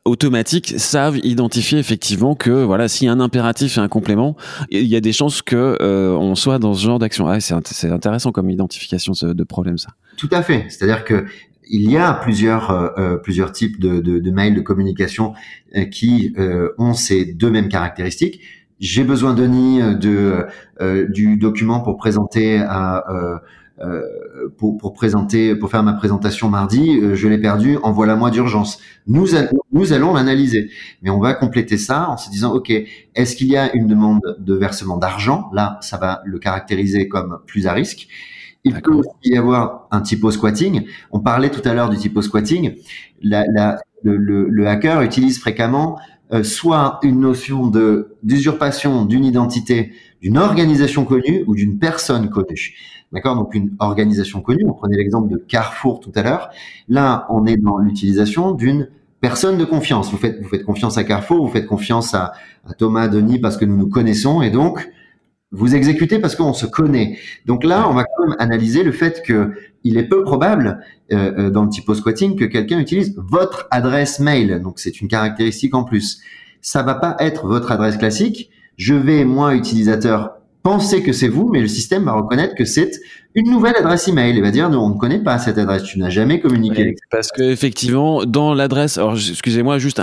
automatiques 0.04 0.74
savent 0.78 1.18
identifier 1.18 1.78
effectivement 1.78 2.34
que 2.34 2.50
voilà, 2.50 2.88
s'il 2.88 3.06
y 3.06 3.10
a 3.10 3.12
un 3.12 3.20
impératif 3.20 3.76
et 3.76 3.80
un 3.80 3.88
complément, 3.88 4.36
il 4.70 4.86
y 4.86 4.96
a 4.96 5.00
des 5.00 5.12
chances 5.12 5.42
que 5.42 5.76
on 5.82 6.34
soit 6.34 6.58
dans 6.58 6.74
ce 6.74 6.84
genre 6.84 6.98
d'action. 6.98 7.26
Ah, 7.26 7.40
c'est 7.40 7.90
intéressant 7.90 8.32
comme 8.32 8.50
identification 8.50 9.12
de 9.22 9.44
problème 9.44 9.78
ça. 9.78 9.90
Tout 10.16 10.30
à 10.32 10.42
fait. 10.42 10.66
C'est-à-dire 10.68 11.04
que 11.04 11.26
il 11.72 11.90
y 11.90 11.96
a 11.96 12.12
plusieurs 12.12 12.70
euh, 12.70 13.16
plusieurs 13.16 13.52
types 13.52 13.80
de, 13.80 14.00
de, 14.00 14.18
de, 14.18 14.30
mails 14.30 14.54
de 14.54 14.60
communication 14.60 15.34
qui 15.90 16.34
euh, 16.38 16.68
ont 16.78 16.94
ces 16.94 17.24
deux 17.24 17.50
mêmes 17.50 17.68
caractéristiques 17.68 18.40
j'ai 18.82 19.04
besoin 19.04 19.32
Denis 19.32 19.80
euh, 19.80 19.94
de 19.94 20.44
euh, 20.80 21.06
du 21.08 21.36
document 21.36 21.80
pour 21.80 21.96
présenter 21.96 22.58
à 22.58 23.04
euh, 23.08 23.38
pour, 24.58 24.76
pour, 24.76 24.92
présenter, 24.92 25.56
pour 25.56 25.68
faire 25.68 25.82
ma 25.82 25.94
présentation 25.94 26.48
mardi, 26.48 27.00
je 27.14 27.26
l'ai 27.26 27.38
perdu, 27.38 27.78
envoie-la-moi 27.82 28.30
d'urgence. 28.30 28.78
Nous, 29.08 29.34
allons, 29.34 29.58
nous 29.72 29.92
allons 29.92 30.14
l'analyser, 30.14 30.70
mais 31.00 31.10
on 31.10 31.18
va 31.18 31.34
compléter 31.34 31.78
ça 31.78 32.08
en 32.08 32.16
se 32.16 32.30
disant, 32.30 32.52
ok, 32.52 32.70
est-ce 32.70 33.34
qu'il 33.34 33.48
y 33.48 33.56
a 33.56 33.74
une 33.74 33.88
demande 33.88 34.36
de 34.38 34.54
versement 34.54 34.98
d'argent? 34.98 35.50
Là, 35.52 35.78
ça 35.80 35.96
va 35.96 36.20
le 36.24 36.38
caractériser 36.38 37.08
comme 37.08 37.40
plus 37.46 37.66
à 37.66 37.72
risque. 37.72 38.06
Il 38.62 38.80
peut 38.80 38.92
aussi 38.92 39.10
y 39.24 39.36
avoir 39.36 39.88
un 39.90 40.00
typo 40.00 40.30
squatting. 40.30 40.86
On 41.10 41.18
parlait 41.18 41.50
tout 41.50 41.66
à 41.68 41.74
l'heure 41.74 41.90
du 41.90 41.96
typo 41.96 42.22
squatting. 42.22 42.76
La, 43.20 43.42
la, 43.52 43.80
le, 44.04 44.16
le, 44.16 44.48
le, 44.48 44.68
hacker 44.68 45.02
utilise 45.02 45.40
fréquemment 45.40 45.98
euh, 46.32 46.42
soit 46.42 46.98
une 47.02 47.20
notion 47.20 47.66
de 47.66 48.16
d'usurpation 48.22 49.04
d'une 49.04 49.24
identité 49.24 49.92
d'une 50.20 50.38
organisation 50.38 51.04
connue 51.04 51.44
ou 51.46 51.54
d'une 51.54 51.78
personne 51.78 52.30
connue. 52.30 52.76
D'accord? 53.12 53.36
Donc 53.36 53.54
une 53.54 53.72
organisation 53.80 54.40
connue, 54.40 54.64
on 54.66 54.72
prenait 54.72 54.96
l'exemple 54.96 55.28
de 55.28 55.36
Carrefour 55.36 56.00
tout 56.00 56.12
à 56.14 56.22
l'heure. 56.22 56.50
Là, 56.88 57.26
on 57.28 57.44
est 57.46 57.56
dans 57.56 57.76
l'utilisation 57.78 58.52
d'une 58.52 58.88
personne 59.20 59.58
de 59.58 59.64
confiance. 59.64 60.10
Vous 60.10 60.16
faites, 60.16 60.40
vous 60.40 60.48
faites 60.48 60.64
confiance 60.64 60.96
à 60.96 61.04
Carrefour, 61.04 61.44
vous 61.44 61.52
faites 61.52 61.66
confiance 61.66 62.14
à, 62.14 62.32
à 62.66 62.74
Thomas, 62.74 63.08
Denis, 63.08 63.38
parce 63.38 63.56
que 63.56 63.64
nous 63.64 63.76
nous 63.76 63.88
connaissons, 63.88 64.42
et 64.42 64.50
donc 64.50 64.88
vous 65.52 65.74
exécutez 65.74 66.18
parce 66.18 66.34
qu'on 66.34 66.54
se 66.54 66.66
connaît. 66.66 67.18
Donc 67.46 67.62
là, 67.62 67.86
on 67.88 67.92
va 67.92 68.04
quand 68.04 68.26
même 68.26 68.36
analyser 68.38 68.82
le 68.82 68.92
fait 68.92 69.22
que 69.22 69.52
il 69.84 69.98
est 69.98 70.04
peu 70.04 70.22
probable 70.22 70.80
euh, 71.12 71.32
euh, 71.38 71.50
dans 71.50 71.64
le 71.64 71.68
typo 71.68 71.94
squatting 71.94 72.36
que 72.36 72.44
quelqu'un 72.44 72.78
utilise 72.78 73.14
votre 73.16 73.68
adresse 73.70 74.18
mail. 74.18 74.60
Donc 74.62 74.78
c'est 74.78 75.00
une 75.00 75.08
caractéristique 75.08 75.74
en 75.74 75.84
plus. 75.84 76.20
Ça 76.60 76.82
va 76.82 76.94
pas 76.94 77.16
être 77.18 77.46
votre 77.46 77.70
adresse 77.70 77.96
classique. 77.96 78.50
Je 78.76 78.94
vais 78.94 79.24
moi 79.24 79.54
utilisateur 79.54 80.38
penser 80.62 81.02
que 81.02 81.12
c'est 81.12 81.28
vous, 81.28 81.48
mais 81.52 81.60
le 81.60 81.68
système 81.68 82.04
va 82.04 82.12
reconnaître 82.12 82.54
que 82.54 82.64
c'est 82.64 82.92
une 83.34 83.50
nouvelle 83.50 83.76
adresse 83.76 84.08
email 84.08 84.36
et 84.36 84.40
va 84.40 84.50
dire 84.50 84.68
non, 84.68 84.80
on 84.80 84.90
ne 84.90 84.98
connaît 84.98 85.18
pas 85.18 85.38
cette 85.38 85.58
adresse, 85.58 85.84
tu 85.84 85.98
n'as 85.98 86.10
jamais 86.10 86.40
communiqué. 86.40 86.96
parce 87.10 87.28
que 87.32 87.42
effectivement, 87.42 88.24
dans 88.24 88.52
l'adresse, 88.52 88.98
alors 88.98 89.14
excusez-moi, 89.14 89.78
juste 89.78 90.00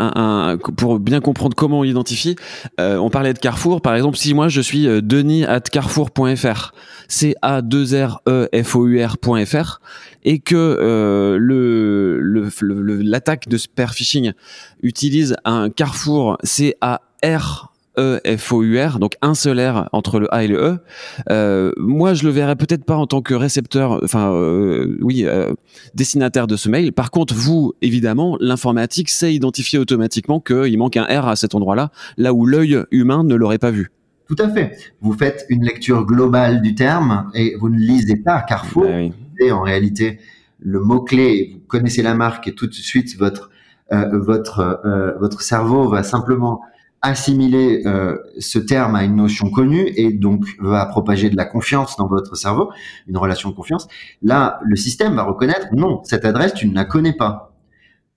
pour 0.77 0.99
bien 0.99 1.21
comprendre 1.21 1.55
comment 1.55 1.79
on 1.79 1.83
l'identifie, 1.83 2.35
euh, 2.79 2.97
on 2.97 3.09
parlait 3.09 3.33
de 3.33 3.39
Carrefour, 3.39 3.81
par 3.81 3.95
exemple, 3.95 4.17
si 4.17 4.33
moi 4.33 4.47
je 4.47 4.61
suis 4.61 4.87
euh, 4.87 5.01
Denis 5.01 5.45
at 5.45 5.61
carrefour.fr, 5.61 6.73
c 7.07 7.35
a 7.41 7.61
2 7.61 7.95
r 7.95 8.21
e 8.27 8.49
f 8.51 8.75
o 8.75 8.87
u 8.87 9.03
r.fr 9.03 9.81
et 10.23 10.39
que 10.39 10.55
euh, 10.55 11.37
l'attaque 13.03 13.47
de 13.47 13.57
spear 13.57 13.93
phishing 13.93 14.33
utilise 14.81 15.35
un 15.45 15.69
Carrefour 15.69 16.37
c 16.43 16.75
a 16.81 17.01
r 17.23 17.71
E-F-O-U-R, 17.99 18.99
donc 18.99 19.15
un 19.21 19.35
seul 19.35 19.59
R 19.59 19.89
entre 19.91 20.19
le 20.19 20.33
A 20.33 20.43
et 20.43 20.47
le 20.47 20.57
E. 20.57 20.77
Euh, 21.29 21.71
moi, 21.77 22.13
je 22.13 22.23
le 22.23 22.29
verrais 22.29 22.55
peut-être 22.55 22.85
pas 22.85 22.95
en 22.95 23.07
tant 23.07 23.21
que 23.21 23.33
récepteur, 23.33 23.99
enfin, 24.03 24.31
euh, 24.31 24.97
oui, 25.01 25.25
euh, 25.25 25.53
destinataire 25.95 26.47
de 26.47 26.55
ce 26.55 26.69
mail. 26.69 26.93
Par 26.93 27.11
contre, 27.11 27.33
vous, 27.33 27.73
évidemment, 27.81 28.37
l'informatique 28.39 29.09
sait 29.09 29.33
identifier 29.33 29.79
automatiquement 29.79 30.39
qu'il 30.39 30.77
manque 30.77 30.95
un 30.97 31.03
R 31.03 31.27
à 31.27 31.35
cet 31.35 31.55
endroit-là, 31.55 31.91
là 32.17 32.33
où 32.33 32.45
l'œil 32.45 32.79
humain 32.91 33.23
ne 33.23 33.35
l'aurait 33.35 33.57
pas 33.57 33.71
vu. 33.71 33.91
Tout 34.27 34.37
à 34.39 34.49
fait. 34.49 34.77
Vous 35.01 35.13
faites 35.13 35.45
une 35.49 35.65
lecture 35.65 36.05
globale 36.05 36.61
du 36.61 36.75
terme 36.75 37.29
et 37.33 37.55
vous 37.59 37.69
ne 37.69 37.77
lisez 37.77 38.15
pas 38.15 38.41
Carrefour. 38.41 38.85
Et 38.85 39.11
ben 39.39 39.53
en 39.53 39.61
réalité, 39.61 40.19
le 40.59 40.79
mot-clé, 40.79 41.51
vous 41.53 41.67
connaissez 41.67 42.03
la 42.03 42.13
marque 42.13 42.47
et 42.47 42.53
tout 42.53 42.67
de 42.67 42.73
suite, 42.73 43.17
votre, 43.17 43.49
votre, 43.91 44.81
votre 45.19 45.41
cerveau 45.41 45.89
va 45.89 46.03
simplement 46.03 46.61
assimiler 47.01 47.83
euh, 47.85 48.17
ce 48.39 48.59
terme 48.59 48.95
à 48.95 49.03
une 49.03 49.15
notion 49.15 49.49
connue 49.49 49.91
et 49.95 50.11
donc 50.11 50.45
va 50.59 50.85
propager 50.85 51.29
de 51.29 51.37
la 51.37 51.45
confiance 51.45 51.95
dans 51.97 52.07
votre 52.07 52.35
cerveau, 52.35 52.71
une 53.07 53.17
relation 53.17 53.49
de 53.49 53.55
confiance, 53.55 53.87
là, 54.21 54.59
le 54.63 54.75
système 54.75 55.15
va 55.15 55.23
reconnaître 55.23 55.67
non, 55.73 56.01
cette 56.03 56.25
adresse, 56.25 56.53
tu 56.53 56.67
ne 56.67 56.75
la 56.75 56.85
connais 56.85 57.13
pas. 57.13 57.53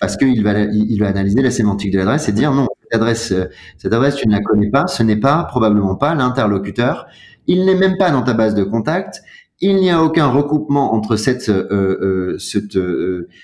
Parce 0.01 0.17
qu'il 0.17 0.43
va, 0.43 0.59
il 0.59 0.99
va 0.99 1.09
analyser 1.09 1.43
la 1.43 1.53
sémantique 1.53 1.93
de 1.93 1.99
l'adresse 1.99 2.29
et 2.29 2.33
dire 2.33 2.53
non, 2.53 2.67
cette 2.83 2.95
adresse, 2.95 3.31
euh, 3.33 3.45
cette 3.79 3.93
adresse, 3.93 4.17
tu 4.17 4.27
ne 4.27 4.33
la 4.33 4.41
connais 4.41 4.71
pas, 4.71 4.89
ce 4.89 5.05
n'est 5.05 5.17
pas, 5.17 5.45
probablement 5.45 5.95
pas 5.95 6.15
l'interlocuteur, 6.15 7.07
il 7.47 7.65
n'est 7.65 7.77
même 7.77 7.97
pas 7.99 8.11
dans 8.11 8.23
ta 8.23 8.35
base 8.35 8.55
de 8.57 8.65
contact, 8.65 9.23
il 9.61 9.77
n'y 9.77 9.91
a 9.91 10.03
aucun 10.03 10.27
recoupement 10.27 10.93
entre 10.93 11.15
cette, 11.15 11.49
euh, 11.49 12.37
cette, 12.39 12.77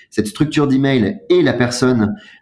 cette 0.09 0.27
structure 0.27 0.67
d'email 0.67 1.21
et 1.29 1.41
la 1.41 1.53
personne 1.53 2.01
euh, 2.01 2.07
euh, 2.07 2.38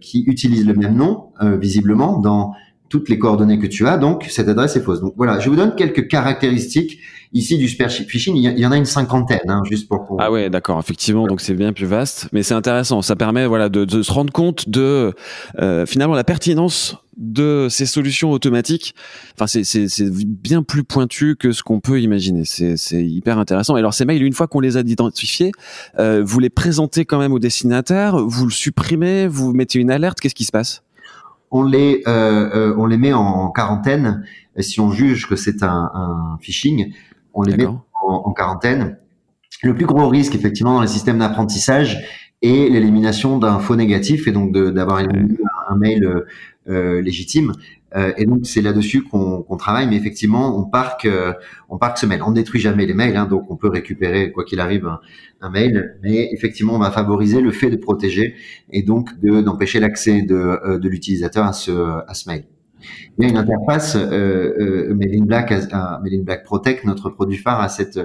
qui 0.00 0.22
utilise 0.26 0.66
le 0.66 0.74
même 0.74 0.94
nom, 0.94 1.30
euh, 1.42 1.56
visiblement, 1.56 2.18
dans 2.18 2.54
toutes 2.88 3.08
les 3.08 3.18
coordonnées 3.18 3.58
que 3.58 3.66
tu 3.66 3.86
as, 3.86 3.98
donc 3.98 4.24
cette 4.30 4.48
adresse 4.48 4.76
est 4.76 4.80
fausse. 4.80 5.00
Donc 5.00 5.14
voilà, 5.16 5.40
je 5.40 5.50
vous 5.50 5.56
donne 5.56 5.74
quelques 5.74 6.08
caractéristiques 6.08 7.00
ici 7.32 7.58
du 7.58 7.68
spear 7.68 7.90
phishing. 7.90 8.36
Il 8.36 8.58
y 8.58 8.66
en 8.66 8.72
a 8.72 8.76
une 8.76 8.84
cinquantaine, 8.84 9.48
hein, 9.48 9.62
juste 9.64 9.88
pour. 9.88 10.16
Ah 10.18 10.30
ouais, 10.30 10.50
d'accord, 10.50 10.78
effectivement. 10.78 11.26
Donc 11.26 11.40
c'est 11.40 11.54
bien 11.54 11.72
plus 11.72 11.86
vaste, 11.86 12.28
mais 12.32 12.42
c'est 12.42 12.54
intéressant. 12.54 13.02
Ça 13.02 13.16
permet 13.16 13.46
voilà 13.46 13.68
de, 13.68 13.84
de, 13.84 14.02
se 14.02 14.12
rendre 14.12 14.32
compte 14.32 14.68
de 14.68 15.12
euh, 15.58 15.86
finalement 15.86 16.14
la 16.14 16.24
pertinence 16.24 16.96
de 17.16 17.68
ces 17.70 17.86
solutions 17.86 18.30
automatiques. 18.30 18.94
Enfin, 19.34 19.46
c'est 19.46 20.10
bien 20.24 20.62
plus 20.62 20.84
pointu 20.84 21.36
que 21.36 21.52
ce 21.52 21.62
qu'on 21.62 21.80
peut 21.80 22.00
imaginer. 22.00 22.44
C'est 22.44 23.04
hyper 23.04 23.38
intéressant. 23.38 23.76
Et 23.76 23.80
alors 23.80 23.94
ces 23.94 24.04
mails, 24.04 24.22
une 24.22 24.32
fois 24.32 24.46
qu'on 24.46 24.60
les 24.60 24.76
a 24.76 24.80
identifiés, 24.80 25.52
euh, 25.98 26.22
vous 26.24 26.38
les 26.38 26.50
présentez 26.50 27.04
quand 27.04 27.18
même 27.18 27.32
au 27.32 27.38
destinataire, 27.38 28.18
vous 28.18 28.44
le 28.44 28.52
supprimez, 28.52 29.26
vous 29.28 29.52
mettez 29.52 29.78
une 29.78 29.90
alerte. 29.90 30.20
Qu'est-ce 30.20 30.34
qui 30.34 30.44
se 30.44 30.52
passe? 30.52 30.82
On 31.50 31.62
les 31.62 32.02
euh, 32.06 32.50
euh, 32.54 32.74
on 32.76 32.86
les 32.86 32.98
met 32.98 33.12
en 33.12 33.50
quarantaine. 33.50 34.24
si 34.58 34.80
on 34.80 34.90
juge 34.90 35.26
que 35.26 35.36
c'est 35.36 35.62
un, 35.62 35.90
un, 35.94 36.38
phishing, 36.40 36.92
on 37.36 37.42
les 37.42 37.56
met 37.56 37.66
en, 37.66 38.32
quarantaine. 38.32 38.98
Le 39.62 39.74
plus 39.74 39.86
gros 39.86 40.08
risque, 40.08 40.34
effectivement, 40.34 40.74
dans 40.74 40.80
les 40.80 40.88
systèmes 40.88 41.18
d'apprentissage 41.18 42.04
est 42.42 42.68
l'élimination 42.68 43.38
d'un 43.38 43.58
faux 43.58 43.76
négatif 43.76 44.26
et 44.26 44.32
donc 44.32 44.52
d'avoir 44.52 44.98
un, 44.98 45.76
mail 45.76 46.24
euh, 46.68 47.00
légitime. 47.00 47.52
Euh, 47.94 48.12
et 48.16 48.26
donc 48.26 48.40
c'est 48.44 48.60
là-dessus 48.60 49.02
qu'on 49.02 49.56
travaille, 49.56 49.86
mais 49.86 49.96
effectivement 49.96 50.58
on 50.58 50.64
parque 50.64 51.08
on 51.68 51.78
parque 51.78 51.98
ce 51.98 52.06
mail. 52.06 52.22
On 52.22 52.30
ne 52.30 52.34
détruit 52.34 52.60
jamais 52.60 52.84
les 52.84 52.94
mails, 52.94 53.16
hein, 53.16 53.26
donc 53.26 53.50
on 53.50 53.56
peut 53.56 53.68
récupérer 53.68 54.32
quoi 54.32 54.44
qu'il 54.44 54.60
arrive 54.60 54.90
un, 55.40 55.50
mail, 55.50 55.98
mais 56.02 56.28
effectivement 56.32 56.74
on 56.74 56.78
va 56.78 56.90
favoriser 56.90 57.40
le 57.40 57.52
fait 57.52 57.70
de 57.70 57.76
protéger 57.76 58.34
et 58.70 58.82
donc 58.82 59.18
d'empêcher 59.20 59.80
l'accès 59.80 60.22
de, 60.22 60.78
de 60.78 60.88
l'utilisateur 60.88 61.46
à 61.46 61.52
ce 61.52 61.72
à 62.06 62.14
ce 62.14 62.28
mail. 62.28 62.44
Il 63.18 63.24
y 63.24 63.26
a 63.26 63.30
une 63.30 63.36
interface 63.36 63.96
euh, 63.96 64.90
euh, 64.90 65.20
Black, 65.20 65.52
Black 66.24 66.44
Protect, 66.44 66.84
notre 66.84 67.10
produit 67.10 67.38
phare, 67.38 67.60
a 67.60 67.68
cette 67.68 67.98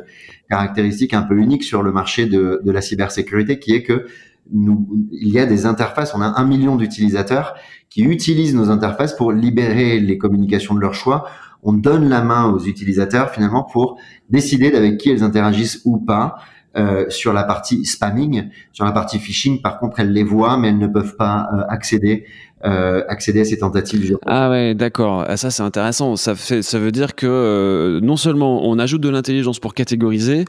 caractéristique 0.49 1.13
un 1.13 1.23
peu 1.23 1.37
unique 1.37 1.63
sur 1.63 1.83
le 1.83 1.91
marché 1.91 2.25
de, 2.25 2.61
de 2.63 2.71
la 2.71 2.81
cybersécurité, 2.81 3.59
qui 3.59 3.73
est 3.73 3.83
que 3.83 4.05
nous, 4.51 4.87
il 5.11 5.29
y 5.29 5.39
a 5.39 5.45
des 5.45 5.65
interfaces. 5.65 6.13
On 6.15 6.21
a 6.21 6.39
un 6.39 6.45
million 6.45 6.75
d'utilisateurs 6.75 7.55
qui 7.89 8.03
utilisent 8.03 8.55
nos 8.55 8.69
interfaces 8.69 9.15
pour 9.15 9.31
libérer 9.31 9.99
les 9.99 10.17
communications 10.17 10.73
de 10.73 10.79
leur 10.79 10.93
choix. 10.93 11.27
On 11.63 11.73
donne 11.73 12.09
la 12.09 12.21
main 12.21 12.45
aux 12.45 12.59
utilisateurs 12.59 13.29
finalement 13.29 13.63
pour 13.63 13.99
décider 14.29 14.71
d'avec 14.71 14.97
qui 14.97 15.09
elles 15.09 15.23
interagissent 15.23 15.81
ou 15.85 15.97
pas. 15.97 16.37
Euh, 16.77 17.09
sur 17.09 17.33
la 17.33 17.43
partie 17.43 17.83
spamming, 17.83 18.47
sur 18.71 18.85
la 18.85 18.93
partie 18.93 19.19
phishing, 19.19 19.61
par 19.61 19.77
contre, 19.77 19.99
elles 19.99 20.13
les 20.13 20.23
voient, 20.23 20.55
mais 20.55 20.69
elles 20.69 20.77
ne 20.77 20.87
peuvent 20.87 21.17
pas 21.17 21.49
euh, 21.53 21.63
accéder 21.67 22.25
euh, 22.65 23.03
accéder 23.07 23.41
à 23.41 23.45
ces 23.45 23.57
tentatives. 23.57 24.17
Ah 24.25 24.49
ouais, 24.49 24.73
d'accord. 24.73 25.25
Ah, 25.27 25.37
ça 25.37 25.51
c'est 25.51 25.63
intéressant. 25.63 26.15
Ça 26.15 26.35
fait, 26.35 26.61
ça 26.61 26.79
veut 26.79 26.91
dire 26.91 27.15
que 27.15 27.27
euh, 27.27 27.99
non 28.01 28.17
seulement 28.17 28.67
on 28.67 28.79
ajoute 28.79 29.01
de 29.01 29.09
l'intelligence 29.09 29.59
pour 29.59 29.73
catégoriser, 29.73 30.45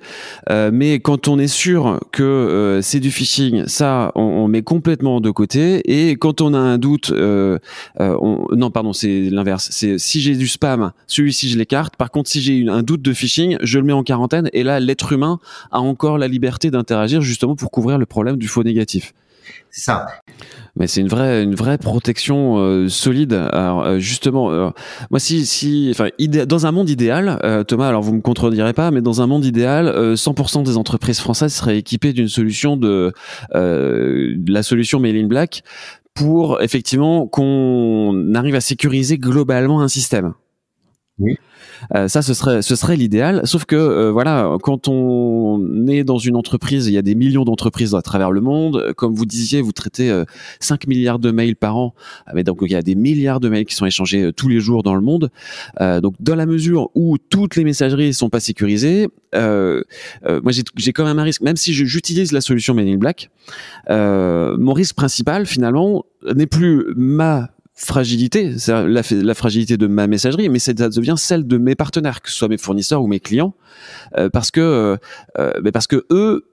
euh, 0.51 0.71
mais 0.73 1.01
quand 1.01 1.29
on 1.29 1.39
est 1.39 1.49
sûr 1.49 2.01
que 2.13 2.23
euh, 2.23 2.83
c'est 2.83 3.01
du 3.01 3.11
phishing, 3.11 3.67
ça 3.67 4.13
on, 4.15 4.23
on, 4.23 4.49
met 4.49 4.63
complètement 4.63 5.21
de 5.21 5.31
côté. 5.31 5.83
Et 5.87 6.17
quand 6.17 6.41
on 6.41 6.55
a 6.55 6.59
un 6.59 6.79
doute, 6.79 7.13
euh, 7.13 7.59
on, 7.99 8.47
non 8.53 8.71
pardon, 8.71 8.93
c'est 8.93 9.29
l'inverse. 9.31 9.69
C'est 9.71 9.99
si 9.99 10.21
j'ai 10.21 10.37
du 10.37 10.49
spam, 10.49 10.93
celui-ci 11.07 11.49
je 11.49 11.59
l'écarte. 11.59 11.97
Par 11.97 12.11
contre, 12.11 12.31
si 12.31 12.41
j'ai 12.41 12.67
un 12.69 12.83
doute 12.83 13.03
de 13.03 13.13
phishing, 13.13 13.57
je 13.63 13.79
le 13.79 13.85
mets 13.85 13.93
en 13.93 14.03
quarantaine. 14.03 14.49
Et 14.53 14.63
là, 14.63 14.81
l'être 14.81 15.13
humain 15.13 15.39
a 15.71 15.81
encore 15.81 16.19
la 16.19 16.29
liberté 16.29 16.71
d'interagir 16.71 17.21
justement 17.23 17.57
pour 17.57 17.71
couvrir 17.71 17.99
le 17.99 18.07
problème 18.07 18.37
du 18.37 18.49
faux 18.49 18.63
négatif. 18.63 19.15
C'est 19.71 19.85
ça. 19.85 20.07
Mais 20.77 20.87
c'est 20.87 21.01
une 21.01 21.09
vraie, 21.09 21.43
une 21.43 21.55
vraie 21.55 21.79
protection 21.79 22.59
euh, 22.59 22.89
solide. 22.89 23.33
Alors 23.33 23.83
euh, 23.83 23.99
justement, 23.99 24.51
euh, 24.51 24.71
moi 25.11 25.19
si, 25.19 25.47
si, 25.47 25.89
enfin, 25.91 26.09
dans 26.47 26.67
un 26.67 26.73
monde 26.73 26.91
idéal, 26.91 27.65
Thomas, 27.67 27.89
alors 27.89 28.03
vous 28.03 28.15
me 28.15 28.21
contredirez 28.21 28.73
pas, 28.73 28.91
mais 28.91 29.01
dans 29.01 29.23
un 29.23 29.27
monde 29.27 29.45
idéal, 29.45 30.15
100% 30.15 30.63
des 30.65 30.77
entreprises 30.77 31.21
françaises 31.21 31.55
seraient 31.55 31.79
équipées 31.79 32.13
d'une 32.13 32.29
solution 32.29 32.77
de, 32.77 33.13
de 33.55 34.53
la 34.53 34.63
solution 34.63 35.01
Mail 35.01 35.17
in 35.17 35.27
Black 35.27 35.63
pour 36.15 36.61
effectivement 36.61 37.27
qu'on 37.27 38.35
arrive 38.35 38.55
à 38.55 38.61
sécuriser 38.61 39.17
globalement 39.17 39.81
un 39.81 39.89
système. 39.89 40.35
Oui. 41.19 41.37
Euh, 41.95 42.09
ça, 42.09 42.23
ce 42.23 42.33
serait, 42.33 42.63
ce 42.63 42.75
serait 42.75 42.97
l'idéal. 42.97 43.43
Sauf 43.45 43.67
que 43.67 43.77
euh, 43.77 44.11
voilà, 44.11 44.57
quand 44.63 44.89
on 44.89 45.87
est 45.87 46.05
dans 46.05 46.17
une 46.17 46.37
entreprise, 46.37 46.87
il 46.87 46.95
y 46.95 46.99
a 46.99 47.03
des 47.03 47.15
millions 47.15 47.45
d'entreprises 47.45 47.95
à 47.95 48.01
travers 48.01 48.31
le 48.31 48.41
monde. 48.41 48.95
Comme 48.97 49.15
vous 49.15 49.27
disiez, 49.27 49.61
vous 49.61 49.73
traitez 49.73 50.11
5 50.61 50.85
euh, 50.85 50.89
milliards 50.89 51.19
de 51.19 51.31
mails 51.31 51.57
par 51.57 51.77
an. 51.77 51.95
Ah, 52.27 52.33
mais 52.35 52.45
donc 52.45 52.59
il 52.63 52.73
y 52.73 52.75
a 52.75 52.83
des 52.83 52.95
milliards 52.95 53.41
de 53.41 53.51
mails 53.51 53.67
qui 53.67 53.75
sont 53.75 53.85
échangés 53.85 54.33
tous 54.35 54.49
les 54.49 54.59
jours 54.59 54.83
dans 54.83 54.95
le 54.95 55.03
monde. 55.03 55.31
donc 55.81 56.15
dans 56.21 56.35
la 56.35 56.47
mesure 56.47 56.91
où 56.95 57.19
toutes 57.19 57.57
les 57.57 57.65
messageries 57.65 58.15
sont 58.15 58.31
pas 58.31 58.41
sécurisées, 58.41 59.09
moi 59.35 60.53
j'ai 60.77 60.93
quand 60.93 61.05
même 61.05 61.19
un 61.19 61.25
risque, 61.25 61.43
même 61.43 61.57
si 61.57 61.75
j'utilise 61.75 62.33
la 62.33 62.41
solution 62.41 62.75
Mail 62.75 62.89
in 62.89 62.99
Black, 62.99 63.31
mon 63.89 64.73
risque 64.73 64.97
principal 64.97 65.47
finalement 65.47 66.05
n'est 66.35 66.47
plus 66.47 66.87
ma 66.97 67.51
fragilité, 67.85 68.55
la, 68.69 69.03
la, 69.11 69.35
fragilité 69.35 69.77
de 69.77 69.87
ma 69.87 70.07
messagerie, 70.07 70.49
mais 70.49 70.59
ça 70.59 70.73
devient 70.73 71.15
celle 71.17 71.47
de 71.47 71.59
mes 71.59 71.75
partenaires, 71.75 72.23
que 72.23 72.31
ce 72.31 72.37
soit 72.37 72.49
mes 72.49 72.59
fournisseurs 72.59 73.03
ou 73.03 73.07
mes 73.07 73.21
clients, 73.21 73.55
euh, 74.17 74.31
parce 74.31 74.51
que 74.51 74.61
euh, 74.61 74.97
euh 75.39 75.71
parce 75.73 75.87
que 75.87 76.07
eux, 76.11 76.47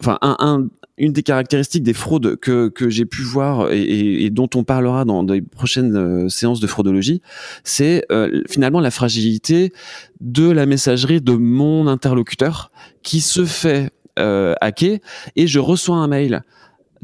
enfin 0.00 0.18
un, 0.22 0.36
un, 0.40 0.68
une 0.98 1.12
des 1.12 1.22
caractéristiques 1.22 1.84
des 1.84 1.92
fraudes 1.92 2.36
que, 2.36 2.68
que 2.68 2.90
j'ai 2.90 3.04
pu 3.04 3.22
voir 3.22 3.70
et, 3.70 4.24
et, 4.24 4.30
dont 4.30 4.48
on 4.54 4.64
parlera 4.64 5.04
dans 5.04 5.22
les 5.22 5.42
prochaines 5.42 5.96
euh, 5.96 6.28
séances 6.28 6.60
de 6.60 6.66
fraudologie, 6.66 7.22
c'est 7.62 8.04
finalement 8.48 8.80
la 8.80 8.90
fragilité 8.90 9.72
de 10.20 10.50
la 10.50 10.66
messagerie 10.66 11.20
de 11.20 11.32
mon 11.32 11.86
interlocuteur 11.86 12.72
qui 13.02 13.20
se 13.20 13.44
fait 13.44 13.90
hacker 14.16 14.98
et 15.36 15.46
je 15.46 15.58
reçois 15.58 15.96
un 15.96 16.08
mail 16.08 16.42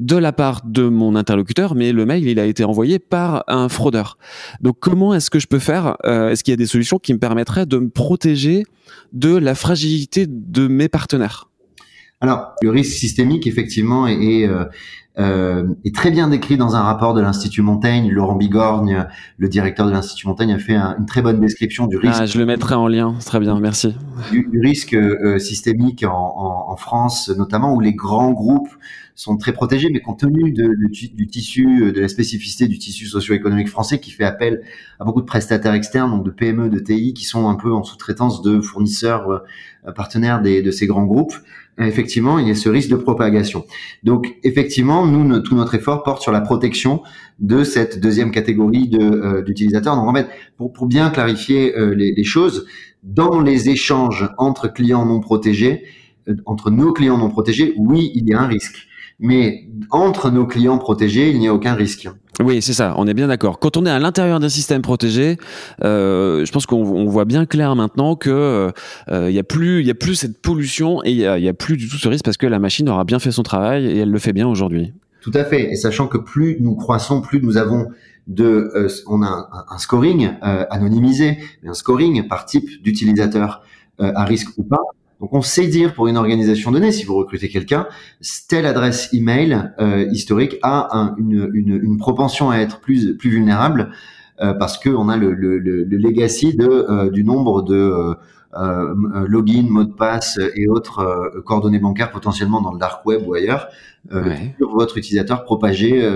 de 0.06 0.16
la 0.16 0.32
part 0.32 0.62
de 0.64 0.88
mon 0.88 1.14
interlocuteur, 1.14 1.74
mais 1.74 1.92
le 1.92 2.04
mail, 2.04 2.26
il 2.26 2.40
a 2.40 2.46
été 2.46 2.64
envoyé 2.64 2.98
par 2.98 3.44
un 3.46 3.68
fraudeur. 3.68 4.18
Donc 4.60 4.76
comment 4.80 5.14
est-ce 5.14 5.30
que 5.30 5.38
je 5.38 5.46
peux 5.46 5.60
faire 5.60 5.96
euh, 6.04 6.30
Est-ce 6.30 6.42
qu'il 6.42 6.52
y 6.52 6.54
a 6.54 6.56
des 6.56 6.66
solutions 6.66 6.98
qui 6.98 7.14
me 7.14 7.18
permettraient 7.18 7.66
de 7.66 7.78
me 7.78 7.88
protéger 7.88 8.64
de 9.12 9.36
la 9.36 9.54
fragilité 9.54 10.26
de 10.28 10.66
mes 10.66 10.88
partenaires? 10.88 11.48
Alors, 12.20 12.54
le 12.62 12.70
risque 12.70 12.92
systémique, 12.92 13.48
effectivement, 13.48 14.06
est, 14.06 14.46
euh, 14.46 14.64
euh, 15.18 15.64
est 15.84 15.94
très 15.94 16.12
bien 16.12 16.28
décrit 16.28 16.56
dans 16.56 16.76
un 16.76 16.80
rapport 16.80 17.14
de 17.14 17.20
l'Institut 17.20 17.62
Montaigne. 17.62 18.10
Laurent 18.10 18.36
Bigorgne, 18.36 19.06
le 19.38 19.48
directeur 19.48 19.86
de 19.86 19.92
l'Institut 19.92 20.28
Montaigne, 20.28 20.52
a 20.52 20.58
fait 20.58 20.76
une 20.76 21.06
très 21.06 21.20
bonne 21.20 21.40
description 21.40 21.88
du 21.88 21.96
risque. 21.96 22.16
Ah, 22.20 22.26
je 22.26 22.38
le 22.38 22.46
mettrai 22.46 22.76
en 22.76 22.86
lien, 22.86 23.14
très 23.26 23.40
bien, 23.40 23.58
merci. 23.58 23.96
Du, 24.30 24.48
risque 24.62 24.94
euh, 24.94 25.38
systémique 25.40 26.04
en, 26.04 26.64
en, 26.68 26.76
France, 26.76 27.28
notamment 27.36 27.74
où 27.74 27.80
les 27.80 27.92
grands 27.92 28.30
groupes 28.30 28.70
sont 29.14 29.36
très 29.36 29.52
protégés, 29.52 29.88
mais 29.90 30.00
compte 30.00 30.20
tenu 30.20 30.52
de, 30.52 30.74
du 30.88 31.26
tissu, 31.26 31.92
de 31.92 32.00
la 32.00 32.08
spécificité 32.08 32.66
du 32.66 32.78
tissu 32.78 33.06
socio-économique 33.06 33.68
français 33.68 34.00
qui 34.00 34.10
fait 34.10 34.24
appel 34.24 34.62
à 34.98 35.04
beaucoup 35.04 35.20
de 35.20 35.26
prestataires 35.26 35.74
externes, 35.74 36.10
donc 36.10 36.24
de 36.24 36.30
PME, 36.30 36.70
de 36.70 36.78
TI, 36.78 37.14
qui 37.14 37.24
sont 37.24 37.48
un 37.48 37.54
peu 37.54 37.72
en 37.72 37.82
sous-traitance 37.82 38.42
de 38.42 38.60
fournisseurs 38.60 39.42
partenaires 39.94 40.40
des, 40.40 40.62
de 40.62 40.70
ces 40.70 40.86
grands 40.86 41.04
groupes 41.04 41.34
effectivement, 41.78 42.38
il 42.38 42.48
y 42.48 42.50
a 42.50 42.54
ce 42.54 42.68
risque 42.68 42.90
de 42.90 42.96
propagation. 42.96 43.64
Donc, 44.02 44.34
effectivement, 44.44 45.06
nous, 45.06 45.40
tout 45.40 45.54
notre 45.54 45.74
effort 45.74 46.02
porte 46.02 46.22
sur 46.22 46.32
la 46.32 46.40
protection 46.40 47.02
de 47.38 47.64
cette 47.64 48.00
deuxième 48.00 48.30
catégorie 48.30 48.90
euh, 48.94 49.42
d'utilisateurs. 49.42 49.96
Donc, 49.96 50.08
en 50.08 50.14
fait, 50.14 50.28
pour, 50.56 50.86
bien 50.86 51.10
clarifier 51.10 51.76
euh, 51.76 51.94
les, 51.94 52.24
choses, 52.24 52.66
dans 53.02 53.40
les 53.40 53.68
échanges 53.68 54.28
entre 54.38 54.68
clients 54.68 55.06
non 55.06 55.20
protégés, 55.20 55.84
euh, 56.28 56.36
entre 56.46 56.70
nos 56.70 56.92
clients 56.92 57.18
non 57.18 57.30
protégés, 57.30 57.74
oui, 57.76 58.12
il 58.14 58.28
y 58.28 58.34
a 58.34 58.40
un 58.40 58.46
risque. 58.46 58.86
Mais 59.22 59.68
entre 59.90 60.30
nos 60.30 60.46
clients 60.46 60.78
protégés, 60.78 61.30
il 61.30 61.38
n'y 61.38 61.48
a 61.48 61.54
aucun 61.54 61.74
risque. 61.74 62.08
Oui, 62.40 62.60
c'est 62.60 62.72
ça, 62.72 62.94
on 62.98 63.06
est 63.06 63.14
bien 63.14 63.28
d'accord. 63.28 63.58
Quand 63.58 63.76
on 63.76 63.86
est 63.86 63.90
à 63.90 63.98
l'intérieur 63.98 64.40
d'un 64.40 64.48
système 64.48 64.82
protégé, 64.82 65.38
euh, 65.84 66.44
je 66.44 66.52
pense 66.52 66.66
qu'on 66.66 67.06
voit 67.06 67.24
bien 67.24 67.46
clair 67.46 67.76
maintenant 67.76 68.16
que 68.16 68.72
euh, 69.10 69.30
il 69.30 69.34
y 69.34 69.38
a 69.38 69.44
plus, 69.44 69.84
y 69.84 69.90
a 69.90 69.94
plus 69.94 70.16
cette 70.16 70.42
pollution 70.42 71.02
et 71.04 71.12
il 71.12 71.18
y 71.18 71.48
a, 71.48 71.54
plus 71.54 71.76
du 71.76 71.88
tout 71.88 71.96
ce 71.96 72.08
risque 72.08 72.24
parce 72.24 72.36
que 72.36 72.46
la 72.46 72.58
machine 72.58 72.88
aura 72.88 73.04
bien 73.04 73.18
fait 73.18 73.30
son 73.30 73.42
travail 73.42 73.86
et 73.86 73.98
elle 73.98 74.10
le 74.10 74.18
fait 74.18 74.32
bien 74.32 74.48
aujourd'hui. 74.48 74.92
Tout 75.22 75.32
à 75.34 75.44
fait. 75.44 75.70
Et 75.70 75.76
sachant 75.76 76.08
que 76.08 76.18
plus 76.18 76.56
nous 76.60 76.74
croissons, 76.74 77.20
plus 77.20 77.40
nous 77.40 77.56
avons 77.56 77.86
de, 78.26 78.70
euh, 78.74 78.88
on 79.06 79.22
a 79.22 79.26
un, 79.26 79.74
un 79.74 79.78
scoring 79.78 80.30
euh, 80.42 80.64
anonymisé, 80.70 81.38
mais 81.62 81.70
un 81.70 81.74
scoring 81.74 82.26
par 82.28 82.46
type 82.46 82.82
d'utilisateur 82.82 83.62
euh, 84.00 84.12
à 84.14 84.24
risque 84.24 84.56
ou 84.58 84.64
pas. 84.64 84.82
Donc 85.22 85.32
on 85.34 85.40
sait 85.40 85.68
dire 85.68 85.94
pour 85.94 86.08
une 86.08 86.16
organisation 86.16 86.72
donnée, 86.72 86.90
si 86.90 87.04
vous 87.04 87.14
recrutez 87.14 87.48
quelqu'un, 87.48 87.86
telle 88.48 88.66
adresse 88.66 89.08
email 89.14 89.70
euh, 89.78 90.08
historique 90.10 90.56
a 90.62 91.14
une, 91.16 91.48
une, 91.54 91.80
une, 91.80 91.96
propension 91.96 92.50
à 92.50 92.56
être 92.56 92.80
plus, 92.80 93.16
plus 93.16 93.30
vulnérable 93.30 93.92
euh, 94.40 94.52
parce 94.52 94.78
qu'on 94.78 95.08
a 95.08 95.16
le, 95.16 95.32
le, 95.32 95.60
le, 95.60 95.84
legacy 95.84 96.56
de, 96.56 96.66
euh, 96.66 97.08
du 97.08 97.22
nombre 97.22 97.62
de 97.62 97.76
euh, 97.76 98.14
euh, 98.54 98.94
login, 99.28 99.62
mot 99.68 99.84
de 99.84 99.92
passe 99.92 100.40
et 100.56 100.66
autres 100.66 101.40
coordonnées 101.46 101.78
bancaires 101.78 102.10
potentiellement 102.10 102.60
dans 102.60 102.72
le 102.72 102.80
dark 102.80 103.06
web 103.06 103.22
ou 103.24 103.34
ailleurs 103.34 103.68
sur 104.58 104.70
votre 104.74 104.98
utilisateur 104.98 105.44
propagé 105.44 106.06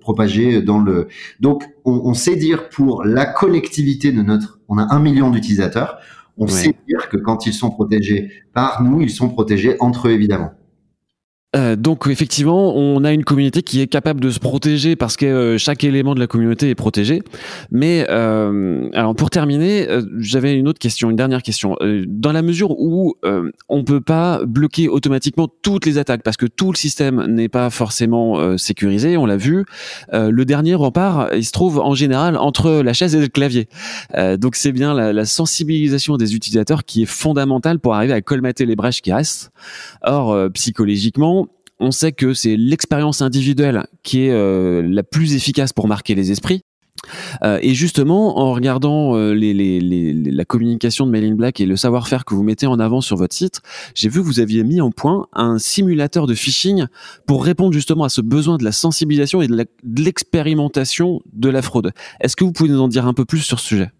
propagé 0.00 0.60
dans 0.60 0.80
le. 0.80 1.06
Donc 1.38 1.62
on, 1.84 1.92
on 2.04 2.12
sait 2.12 2.36
dire 2.36 2.68
pour 2.68 3.04
la 3.04 3.24
collectivité 3.24 4.10
de 4.12 4.20
notre, 4.20 4.58
on 4.68 4.76
a 4.76 4.92
un 4.92 4.98
million 4.98 5.30
d'utilisateurs 5.30 5.98
on 6.40 6.48
sait 6.48 6.74
dire 6.88 7.08
que 7.08 7.18
quand 7.18 7.46
ils 7.46 7.52
sont 7.52 7.70
protégés 7.70 8.32
par 8.54 8.82
nous, 8.82 9.02
ils 9.02 9.10
sont 9.10 9.28
protégés 9.28 9.76
entre 9.78 10.08
eux, 10.08 10.12
évidemment. 10.12 10.50
Euh, 11.56 11.74
donc 11.74 12.06
effectivement, 12.08 12.76
on 12.76 13.02
a 13.02 13.12
une 13.12 13.24
communauté 13.24 13.62
qui 13.62 13.80
est 13.80 13.88
capable 13.88 14.20
de 14.20 14.30
se 14.30 14.38
protéger 14.38 14.94
parce 14.94 15.16
que 15.16 15.26
euh, 15.26 15.58
chaque 15.58 15.82
élément 15.82 16.14
de 16.14 16.20
la 16.20 16.28
communauté 16.28 16.70
est 16.70 16.76
protégé. 16.76 17.22
Mais 17.72 18.06
euh, 18.08 18.88
alors 18.92 19.16
pour 19.16 19.30
terminer, 19.30 19.88
euh, 19.88 20.02
j'avais 20.18 20.54
une 20.54 20.68
autre 20.68 20.78
question, 20.78 21.10
une 21.10 21.16
dernière 21.16 21.42
question. 21.42 21.76
dans 22.06 22.32
la 22.32 22.42
mesure 22.42 22.70
où 22.78 23.14
on 23.68 23.84
peut 23.84 24.00
pas 24.00 24.42
bloquer 24.44 24.88
automatiquement 24.88 25.48
toutes 25.62 25.86
les 25.86 25.98
attaques 25.98 26.22
parce 26.22 26.36
que 26.36 26.46
tout 26.46 26.70
le 26.70 26.76
système 26.76 27.26
n'est 27.26 27.48
pas 27.48 27.70
forcément 27.70 28.56
sécurisé, 28.56 29.16
on 29.16 29.26
l'a 29.26 29.36
vu. 29.36 29.64
le 30.12 30.44
dernier 30.44 30.74
rempart, 30.74 31.28
il 31.34 31.44
se 31.44 31.52
trouve 31.52 31.78
en 31.78 31.94
général 31.94 32.36
entre 32.36 32.82
la 32.82 32.92
chaise 32.92 33.14
et 33.14 33.20
le 33.20 33.28
clavier. 33.28 33.68
donc 34.38 34.56
c'est 34.56 34.72
bien 34.72 34.94
la, 34.94 35.12
la, 35.12 35.24
sensibilisation 35.24 36.16
des 36.16 36.34
utilisateurs 36.34 36.84
qui 36.84 37.02
est 37.02 37.10
fondamentale 37.10 37.78
pour 37.78 37.94
arriver 37.94 38.12
à 38.12 38.20
colmater 38.20 38.66
les 38.66 38.76
brèches 38.76 39.02
qui 39.02 39.12
restent. 39.12 39.50
Or 40.02 40.50
psychologiquement 40.52 41.39
on 41.80 41.90
sait 41.90 42.12
que 42.12 42.34
c'est 42.34 42.56
l'expérience 42.56 43.22
individuelle 43.22 43.86
qui 44.02 44.26
est 44.26 44.30
euh, 44.30 44.82
la 44.82 45.02
plus 45.02 45.34
efficace 45.34 45.72
pour 45.72 45.88
marquer 45.88 46.14
les 46.14 46.30
esprits. 46.30 46.62
Euh, 47.42 47.58
et 47.62 47.74
justement, 47.74 48.38
en 48.38 48.52
regardant 48.52 49.16
euh, 49.16 49.32
la 49.34 50.44
communication 50.44 51.06
de 51.06 51.10
Mail 51.10 51.24
in 51.24 51.34
Black 51.34 51.60
et 51.60 51.66
le 51.66 51.76
savoir-faire 51.76 52.24
que 52.24 52.34
vous 52.34 52.42
mettez 52.42 52.66
en 52.66 52.78
avant 52.78 53.00
sur 53.00 53.16
votre 53.16 53.34
site, 53.34 53.60
j'ai 53.94 54.08
vu 54.08 54.20
que 54.20 54.26
vous 54.26 54.40
aviez 54.40 54.64
mis 54.64 54.80
en 54.80 54.90
point 54.90 55.26
un 55.32 55.58
simulateur 55.58 56.26
de 56.26 56.34
phishing 56.34 56.86
pour 57.26 57.44
répondre 57.44 57.72
justement 57.72 58.04
à 58.04 58.10
ce 58.10 58.20
besoin 58.20 58.58
de 58.58 58.64
la 58.64 58.72
sensibilisation 58.72 59.40
et 59.40 59.48
de 59.48 59.66
l'expérimentation 59.96 61.22
de, 61.32 61.40
de 61.40 61.48
la 61.48 61.62
fraude. 61.62 61.92
Est-ce 62.20 62.36
que 62.36 62.44
vous 62.44 62.52
pouvez 62.52 62.68
nous 62.68 62.80
en 62.80 62.88
dire 62.88 63.06
un 63.06 63.14
peu 63.14 63.24
plus 63.24 63.40
sur 63.40 63.60
ce 63.60 63.66
sujet? 63.66 63.90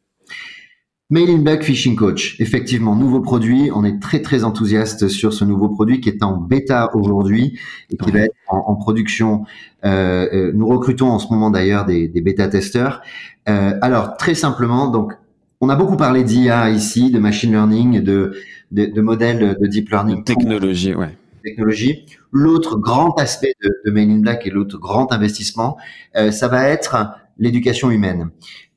Mail 1.10 1.28
in 1.28 1.38
Black 1.38 1.64
Phishing 1.64 1.96
Coach, 1.96 2.36
effectivement, 2.38 2.94
nouveau 2.94 3.20
produit. 3.20 3.70
On 3.74 3.84
est 3.84 4.00
très 4.00 4.22
très 4.22 4.44
enthousiaste 4.44 5.08
sur 5.08 5.32
ce 5.32 5.44
nouveau 5.44 5.68
produit 5.68 6.00
qui 6.00 6.08
est 6.08 6.22
en 6.22 6.36
bêta 6.36 6.94
aujourd'hui 6.94 7.58
et 7.90 7.96
qui 7.96 8.12
va 8.12 8.20
être 8.20 8.34
en, 8.46 8.76
production. 8.76 9.44
Euh, 9.84 10.28
euh, 10.32 10.52
nous 10.54 10.68
recrutons 10.68 11.08
en 11.08 11.18
ce 11.18 11.26
moment 11.32 11.50
d'ailleurs 11.50 11.84
des, 11.84 12.06
des 12.06 12.20
bêta-testeurs. 12.20 13.02
Euh, 13.48 13.72
alors 13.82 14.16
très 14.18 14.34
simplement, 14.34 14.86
donc 14.86 15.12
on 15.60 15.68
a 15.68 15.74
beaucoup 15.74 15.96
parlé 15.96 16.22
d'IA 16.22 16.70
ici, 16.70 17.10
de 17.10 17.18
machine 17.18 17.50
learning, 17.50 18.00
de, 18.02 18.34
de, 18.70 18.86
de 18.86 19.00
modèles 19.00 19.56
de 19.60 19.66
deep 19.66 19.90
learning. 19.90 20.22
technologie, 20.22 20.94
ouais. 20.94 21.16
Technologie. 21.42 22.06
L'autre 22.32 22.78
grand 22.78 23.18
aspect 23.18 23.54
de, 23.62 23.70
de 23.84 23.90
Mail 23.90 24.10
in 24.10 24.18
Black 24.20 24.46
et 24.46 24.50
l'autre 24.50 24.78
grand 24.78 25.12
investissement, 25.12 25.76
euh, 26.16 26.30
ça 26.30 26.46
va 26.46 26.68
être 26.68 27.14
l'éducation 27.38 27.90
humaine. 27.90 28.30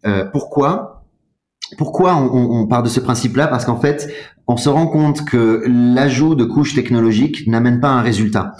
Euh, 0.05 0.25
pourquoi? 0.25 0.92
Pourquoi 1.77 2.15
on, 2.15 2.61
on, 2.61 2.67
part 2.67 2.83
de 2.83 2.89
ce 2.89 2.99
principe-là 2.99 3.47
Parce 3.47 3.65
qu'en 3.65 3.79
fait, 3.79 4.11
on 4.47 4.57
se 4.57 4.69
rend 4.69 4.87
compte 4.87 5.25
que 5.25 5.63
l'ajout 5.67 6.35
de 6.35 6.43
couches 6.43 6.75
technologiques 6.75 7.47
n'amène 7.47 7.79
pas 7.79 7.89
un 7.89 8.01
résultat. 8.01 8.55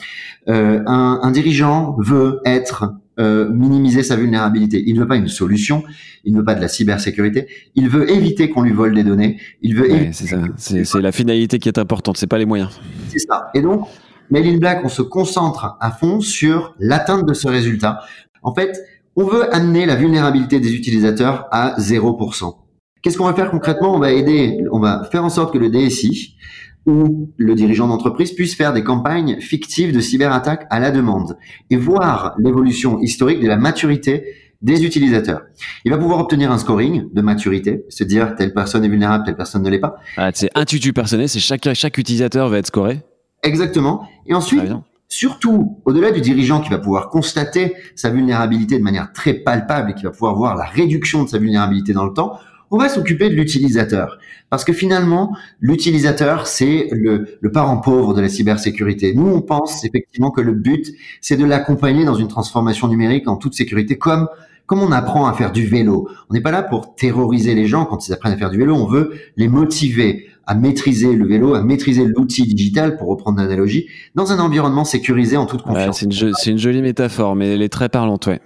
Euh, 0.47 0.82
un, 0.86 1.19
un, 1.23 1.32
dirigeant 1.32 1.95
veut 1.99 2.41
être 2.45 2.93
euh, 3.19 3.49
minimiser 3.49 4.04
sa 4.04 4.15
vulnérabilité. 4.15 4.84
Il 4.86 4.95
ne 4.95 5.02
veut 5.02 5.08
pas 5.08 5.15
une 5.15 5.28
solution, 5.28 5.84
il 6.23 6.34
ne 6.34 6.39
veut 6.39 6.45
pas 6.45 6.56
de 6.56 6.62
la 6.62 6.67
cybersécurité, 6.67 7.47
il 7.76 7.88
veut 7.88 8.10
éviter 8.10 8.49
qu'on 8.49 8.63
lui 8.63 8.71
vole 8.71 8.95
des 8.95 9.04
données, 9.04 9.39
il 9.62 9.76
veut 9.76 9.88
c'est 10.12 11.02
la 11.02 11.12
finalité 11.12 11.60
qui 11.60 11.69
est 11.69 11.78
importante, 11.78 12.17
c'est 12.17 12.28
pas 12.28 12.39
les 12.39 12.45
moyens. 12.45 12.71
C'est 13.10 13.19
ça. 13.19 13.52
Et 13.54 13.62
donc, 13.62 13.88
Mail 14.32 14.56
in 14.56 14.58
Black, 14.58 14.82
on 14.84 14.89
se 14.89 15.04
concentre 15.04 15.78
à 15.80 15.91
fond 15.91 16.21
sur 16.21 16.73
l'atteinte 16.80 17.28
de 17.28 17.34
ce 17.34 17.47
résultat. 17.47 17.99
En 18.41 18.54
fait, 18.56 18.80
on 19.15 19.26
veut 19.26 19.54
amener 19.54 19.86
la 19.86 19.95
vulnérabilité 19.95 20.60
des 20.60 20.73
utilisateurs 20.73 21.47
à 21.52 21.76
0%. 21.78 22.62
Qu'est-ce 23.04 23.18
qu'on 23.18 23.26
va 23.26 23.34
faire 23.34 23.52
concrètement 23.52 23.94
On 23.94 24.00
va 24.00 24.13
aider, 24.13 24.58
on 24.72 24.80
va 24.80 25.04
faire 25.12 25.26
en 25.26 25.30
sorte 25.30 25.52
que 25.52 25.58
le 25.58 25.70
DSI 25.70 26.38
ou 26.86 27.30
le 27.36 27.54
dirigeant 27.54 27.89
d'entreprise 27.89 28.32
puisse 28.32 28.56
faire 28.56 28.72
des 28.72 28.84
campagnes 28.84 29.42
fictives 29.42 29.94
de 29.94 30.00
cyberattaque 30.00 30.66
à 30.70 30.80
la 30.80 30.89
demande 30.89 31.38
et 31.70 31.76
voir 31.76 32.34
l'évolution 32.39 33.00
historique 33.02 33.42
de 33.42 33.48
la 33.48 33.58
maturité 33.58 34.24
des 34.62 34.86
utilisateurs. 34.86 35.42
Il 35.84 35.92
va 35.92 35.98
pouvoir 35.98 36.20
obtenir 36.20 36.50
un 36.50 36.58
scoring 36.58 37.13
de 37.13 37.22
maturité, 37.22 37.84
se 37.89 38.06
dire 38.06 38.36
telle 38.38 38.54
personne 38.54 38.86
est 38.86 38.89
vulnérable, 38.89 39.26
telle 39.26 39.36
personne 39.36 39.63
ne 39.63 39.70
l'est 39.70 39.80
pas. 39.80 39.98
Ah, 40.16 40.32
c'est 40.34 40.50
un 40.56 40.63
tutu 40.63 40.94
personnel, 40.94 41.28
c'est 41.28 41.42
chaque, 41.42 41.74
chaque 41.74 41.98
utilisateur 41.98 42.48
va 42.48 42.60
être 42.60 42.68
scoré. 42.68 43.02
Exactement. 43.44 44.08
Et 44.26 44.34
ensuite, 44.34 44.72
surtout, 45.10 45.82
au-delà 45.84 46.12
du 46.12 46.22
dirigeant 46.22 46.62
qui 46.62 46.70
va 46.70 46.78
pouvoir 46.78 47.10
constater 47.10 47.74
sa 47.96 48.10
vulnérabilité 48.10 48.78
de 48.78 48.84
manière 48.84 49.12
très 49.12 49.34
palpable 49.34 49.92
et 49.92 49.94
qui 49.94 50.04
va 50.04 50.12
pouvoir 50.12 50.36
voir 50.36 50.56
la 50.56 50.63
réduction 50.63 51.24
de 51.24 51.28
sa 51.28 51.38
vulnérabilité 51.38 51.92
dans 51.92 52.06
le 52.06 52.13
temps, 52.13 52.39
on 52.74 52.78
va 52.78 52.90
s'occuper 52.90 53.30
de 53.30 53.36
l'utilisateur. 53.36 54.18
Parce 54.50 54.66
que 54.66 54.74
finalement, 54.74 55.36
l'utilisateur, 55.60 56.48
c'est 56.48 56.90
le, 56.92 57.38
parent 57.54 57.78
pauvre 57.78 58.16
de 58.16 58.22
la 58.22 58.30
cybersécurité. 58.30 59.14
Nous, 59.14 59.28
on 59.28 59.42
pense 59.42 59.86
effectivement 59.86 60.32
que 60.32 60.42
le 60.42 60.54
but, 60.54 60.92
c'est 61.22 61.38
de 61.38 61.46
l'accompagner 61.46 62.04
dans 62.04 62.16
une 62.16 62.28
transformation 62.28 62.88
numérique 62.88 63.28
en 63.28 63.36
toute 63.36 63.54
sécurité, 63.54 63.98
comme 63.98 64.28
comme 64.66 64.82
on 64.82 64.94
apprend 64.94 65.28
à 65.28 65.34
faire 65.34 65.52
du 65.52 65.68
vélo. 65.68 66.08
On 66.30 66.34
n'est 66.34 66.42
pas 66.42 66.50
là 66.50 66.64
pour 66.64 66.96
terroriser 66.96 67.54
les 67.54 67.68
gens 67.68 67.86
quand 67.86 68.08
ils 68.08 68.14
apprennent 68.14 68.32
à 68.32 68.38
faire 68.38 68.50
du 68.50 68.58
vélo. 68.58 68.74
On 68.74 68.88
veut 68.88 69.12
les 69.36 69.50
motiver 69.50 70.28
à 70.48 70.56
maîtriser 70.56 71.14
le 71.14 71.28
vélo, 71.28 71.54
à 71.54 71.62
maîtriser 71.62 72.06
l'outil 72.06 72.48
digital, 72.48 72.98
pour 72.98 73.10
reprendre 73.10 73.40
l'analogie, 73.40 73.88
dans 74.16 74.32
un 74.32 74.40
environnement 74.40 74.86
sécurisé 74.86 75.38
en 75.38 75.46
toute 75.46 75.62
confiance. 75.62 76.00
c'est 76.00 76.06
une, 76.06 76.54
une, 76.54 76.58
jolie 76.58 76.82
métaphore, 76.82 77.36
mais 77.36 77.54
elle 77.54 77.62
est 77.62 77.70
très 77.70 77.90
parlante, 77.90 78.28
ouais. 78.28 78.40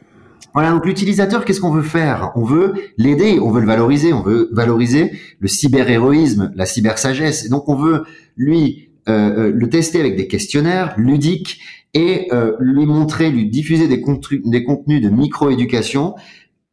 Voilà, 0.53 0.71
donc 0.71 0.85
l'utilisateur, 0.85 1.45
qu'est-ce 1.45 1.61
qu'on 1.61 1.71
veut 1.71 1.83
faire? 1.83 2.31
On 2.35 2.43
veut 2.43 2.73
l'aider, 2.97 3.39
on 3.39 3.51
veut 3.51 3.61
le 3.61 3.67
valoriser, 3.67 4.13
on 4.13 4.21
veut 4.21 4.49
valoriser 4.51 5.11
le 5.39 5.47
cyber-héroïsme, 5.47 6.51
la 6.55 6.65
cyber-sagesse. 6.65 7.45
Et 7.45 7.49
donc 7.49 7.69
on 7.69 7.75
veut 7.75 8.03
lui 8.35 8.89
euh, 9.07 9.11
euh, 9.47 9.51
le 9.53 9.69
tester 9.69 9.99
avec 9.99 10.17
des 10.17 10.27
questionnaires 10.27 10.93
ludiques 10.97 11.61
et 11.93 12.27
euh, 12.33 12.53
lui 12.59 12.85
montrer, 12.85 13.29
lui 13.29 13.49
diffuser 13.49 13.87
des, 13.87 14.03
des 14.45 14.63
contenus 14.63 15.01
de 15.01 15.09
micro-éducation 15.09 16.15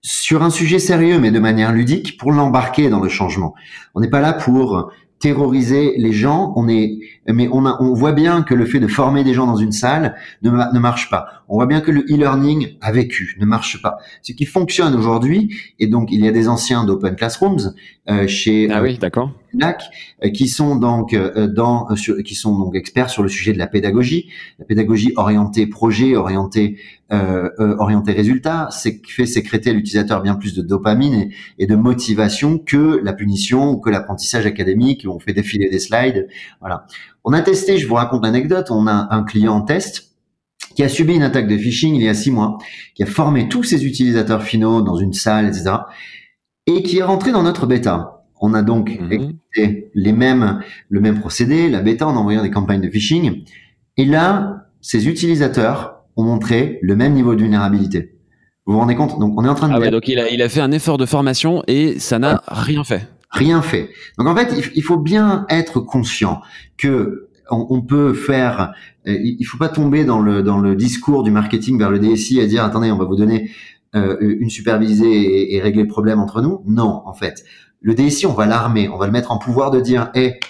sur 0.02 0.42
un 0.42 0.50
sujet 0.50 0.78
sérieux 0.78 1.18
mais 1.18 1.30
de 1.30 1.38
manière 1.38 1.72
ludique 1.72 2.18
pour 2.18 2.32
l'embarquer 2.32 2.90
dans 2.90 3.00
le 3.00 3.08
changement. 3.08 3.54
On 3.94 4.00
n'est 4.00 4.10
pas 4.10 4.20
là 4.20 4.32
pour 4.32 4.90
terroriser 5.24 5.94
les 5.96 6.12
gens. 6.12 6.52
On 6.54 6.68
est, 6.68 6.98
mais 7.26 7.48
on, 7.50 7.64
a, 7.64 7.78
on 7.80 7.94
voit 7.94 8.12
bien 8.12 8.42
que 8.42 8.54
le 8.54 8.66
fait 8.66 8.78
de 8.78 8.86
former 8.86 9.24
des 9.24 9.32
gens 9.32 9.46
dans 9.46 9.56
une 9.56 9.72
salle 9.72 10.16
ne, 10.42 10.50
ne 10.50 10.78
marche 10.78 11.08
pas. 11.08 11.44
On 11.48 11.54
voit 11.54 11.64
bien 11.64 11.80
que 11.80 11.90
le 11.90 12.02
e-learning 12.02 12.76
a 12.82 12.92
vécu, 12.92 13.34
ne 13.40 13.46
marche 13.46 13.80
pas. 13.80 13.96
Ce 14.20 14.32
qui 14.32 14.44
fonctionne 14.44 14.94
aujourd'hui, 14.94 15.56
et 15.78 15.86
donc 15.86 16.10
il 16.12 16.22
y 16.22 16.28
a 16.28 16.30
des 16.30 16.46
anciens 16.46 16.84
d'Open 16.84 17.16
Classrooms 17.16 17.72
euh, 18.10 18.26
chez 18.26 18.68
ah 18.70 18.82
oui, 18.82 18.98
d'accord. 18.98 19.30
Euh, 19.62 20.30
qui 20.30 20.48
sont 20.48 20.76
donc 20.76 21.14
euh, 21.14 21.46
dans, 21.46 21.94
sur, 21.96 22.16
qui 22.22 22.34
sont 22.34 22.58
donc 22.58 22.74
experts 22.74 23.10
sur 23.10 23.22
le 23.22 23.28
sujet 23.28 23.52
de 23.52 23.58
la 23.58 23.66
pédagogie, 23.66 24.30
la 24.58 24.64
pédagogie 24.64 25.12
orientée 25.16 25.66
projet, 25.66 26.16
orientée 26.16 26.78
euh, 27.12 27.50
orientée 27.78 28.12
résultat, 28.12 28.68
c'est 28.70 29.00
fait 29.06 29.26
sécréter 29.26 29.70
à 29.70 29.72
l'utilisateur 29.72 30.22
bien 30.22 30.34
plus 30.34 30.54
de 30.54 30.62
dopamine 30.62 31.14
et, 31.14 31.30
et, 31.58 31.66
de 31.66 31.76
motivation 31.76 32.58
que 32.58 33.00
la 33.02 33.12
punition 33.12 33.70
ou 33.70 33.76
que 33.78 33.90
l'apprentissage 33.90 34.46
académique 34.46 35.04
où 35.06 35.10
on 35.10 35.20
fait 35.20 35.32
défiler 35.32 35.68
des 35.68 35.78
slides. 35.78 36.28
Voilà. 36.60 36.86
On 37.22 37.32
a 37.32 37.40
testé, 37.42 37.78
je 37.78 37.86
vous 37.86 37.94
raconte 37.94 38.24
l'anecdote, 38.24 38.70
on 38.70 38.86
a 38.86 39.08
un 39.10 39.22
client 39.22 39.54
en 39.54 39.60
test 39.60 40.14
qui 40.74 40.82
a 40.82 40.88
subi 40.88 41.14
une 41.14 41.22
attaque 41.22 41.46
de 41.46 41.56
phishing 41.56 41.94
il 41.94 42.02
y 42.02 42.08
a 42.08 42.14
six 42.14 42.30
mois, 42.30 42.58
qui 42.94 43.02
a 43.02 43.06
formé 43.06 43.48
tous 43.48 43.62
ses 43.62 43.86
utilisateurs 43.86 44.42
finaux 44.42 44.82
dans 44.82 44.96
une 44.96 45.12
salle, 45.12 45.46
etc., 45.46 45.76
et 46.66 46.82
qui 46.82 46.98
est 46.98 47.02
rentré 47.02 47.30
dans 47.30 47.42
notre 47.42 47.66
bêta. 47.66 48.13
On 48.46 48.52
a 48.52 48.60
donc 48.60 49.00
mmh. 49.00 49.32
les 49.94 50.12
mêmes, 50.12 50.60
le 50.90 51.00
même 51.00 51.18
procédé, 51.18 51.70
la 51.70 51.80
bêta, 51.80 52.06
en 52.06 52.14
envoyant 52.14 52.42
des 52.42 52.50
campagnes 52.50 52.82
de 52.82 52.90
phishing. 52.90 53.42
Et 53.96 54.04
là, 54.04 54.66
ces 54.82 55.08
utilisateurs 55.08 56.04
ont 56.16 56.24
montré 56.24 56.78
le 56.82 56.94
même 56.94 57.14
niveau 57.14 57.34
de 57.34 57.40
vulnérabilité. 57.40 58.18
Vous 58.66 58.74
vous 58.74 58.80
rendez 58.80 58.96
compte? 58.96 59.18
Donc, 59.18 59.32
on 59.38 59.46
est 59.46 59.48
en 59.48 59.54
train 59.54 59.68
de. 59.68 59.72
Ah 59.72 59.80
ouais, 59.80 59.90
donc 59.90 60.08
il 60.08 60.18
a, 60.18 60.28
il 60.28 60.42
a 60.42 60.50
fait 60.50 60.60
un 60.60 60.72
effort 60.72 60.98
de 60.98 61.06
formation 61.06 61.62
et 61.68 61.98
ça 61.98 62.18
n'a 62.18 62.42
rien 62.46 62.84
fait. 62.84 63.08
Rien 63.30 63.62
fait. 63.62 63.88
Donc 64.18 64.28
en 64.28 64.36
fait, 64.36 64.70
il 64.74 64.82
faut 64.82 64.98
bien 64.98 65.46
être 65.48 65.80
conscient 65.80 66.42
que 66.76 67.30
on, 67.50 67.80
peut 67.80 68.12
faire. 68.12 68.74
Euh, 69.06 69.16
il 69.18 69.44
faut 69.44 69.58
pas 69.58 69.68
tomber 69.68 70.04
dans 70.04 70.20
le 70.20 70.42
dans 70.42 70.58
le 70.58 70.76
discours 70.76 71.22
du 71.22 71.30
marketing 71.30 71.78
vers 71.78 71.90
le 71.90 71.98
DSI 71.98 72.40
à 72.40 72.46
dire 72.46 72.62
attendez, 72.62 72.90
on 72.92 72.98
va 72.98 73.06
vous 73.06 73.16
donner 73.16 73.50
euh, 73.94 74.16
une 74.20 74.50
supervisée 74.50 75.54
et, 75.54 75.60
régler 75.60 75.82
le 75.82 75.88
problème 75.88 76.20
entre 76.20 76.40
nous. 76.40 76.62
Non, 76.66 77.02
en 77.06 77.14
fait, 77.14 77.44
le 77.80 77.94
DSI, 77.94 78.26
on 78.26 78.32
va 78.32 78.46
l'armer, 78.46 78.88
on 78.88 78.98
va 78.98 79.06
le 79.06 79.12
mettre 79.12 79.30
en 79.30 79.38
pouvoir 79.38 79.70
de 79.70 79.80
dire, 79.80 80.10
hé, 80.14 80.40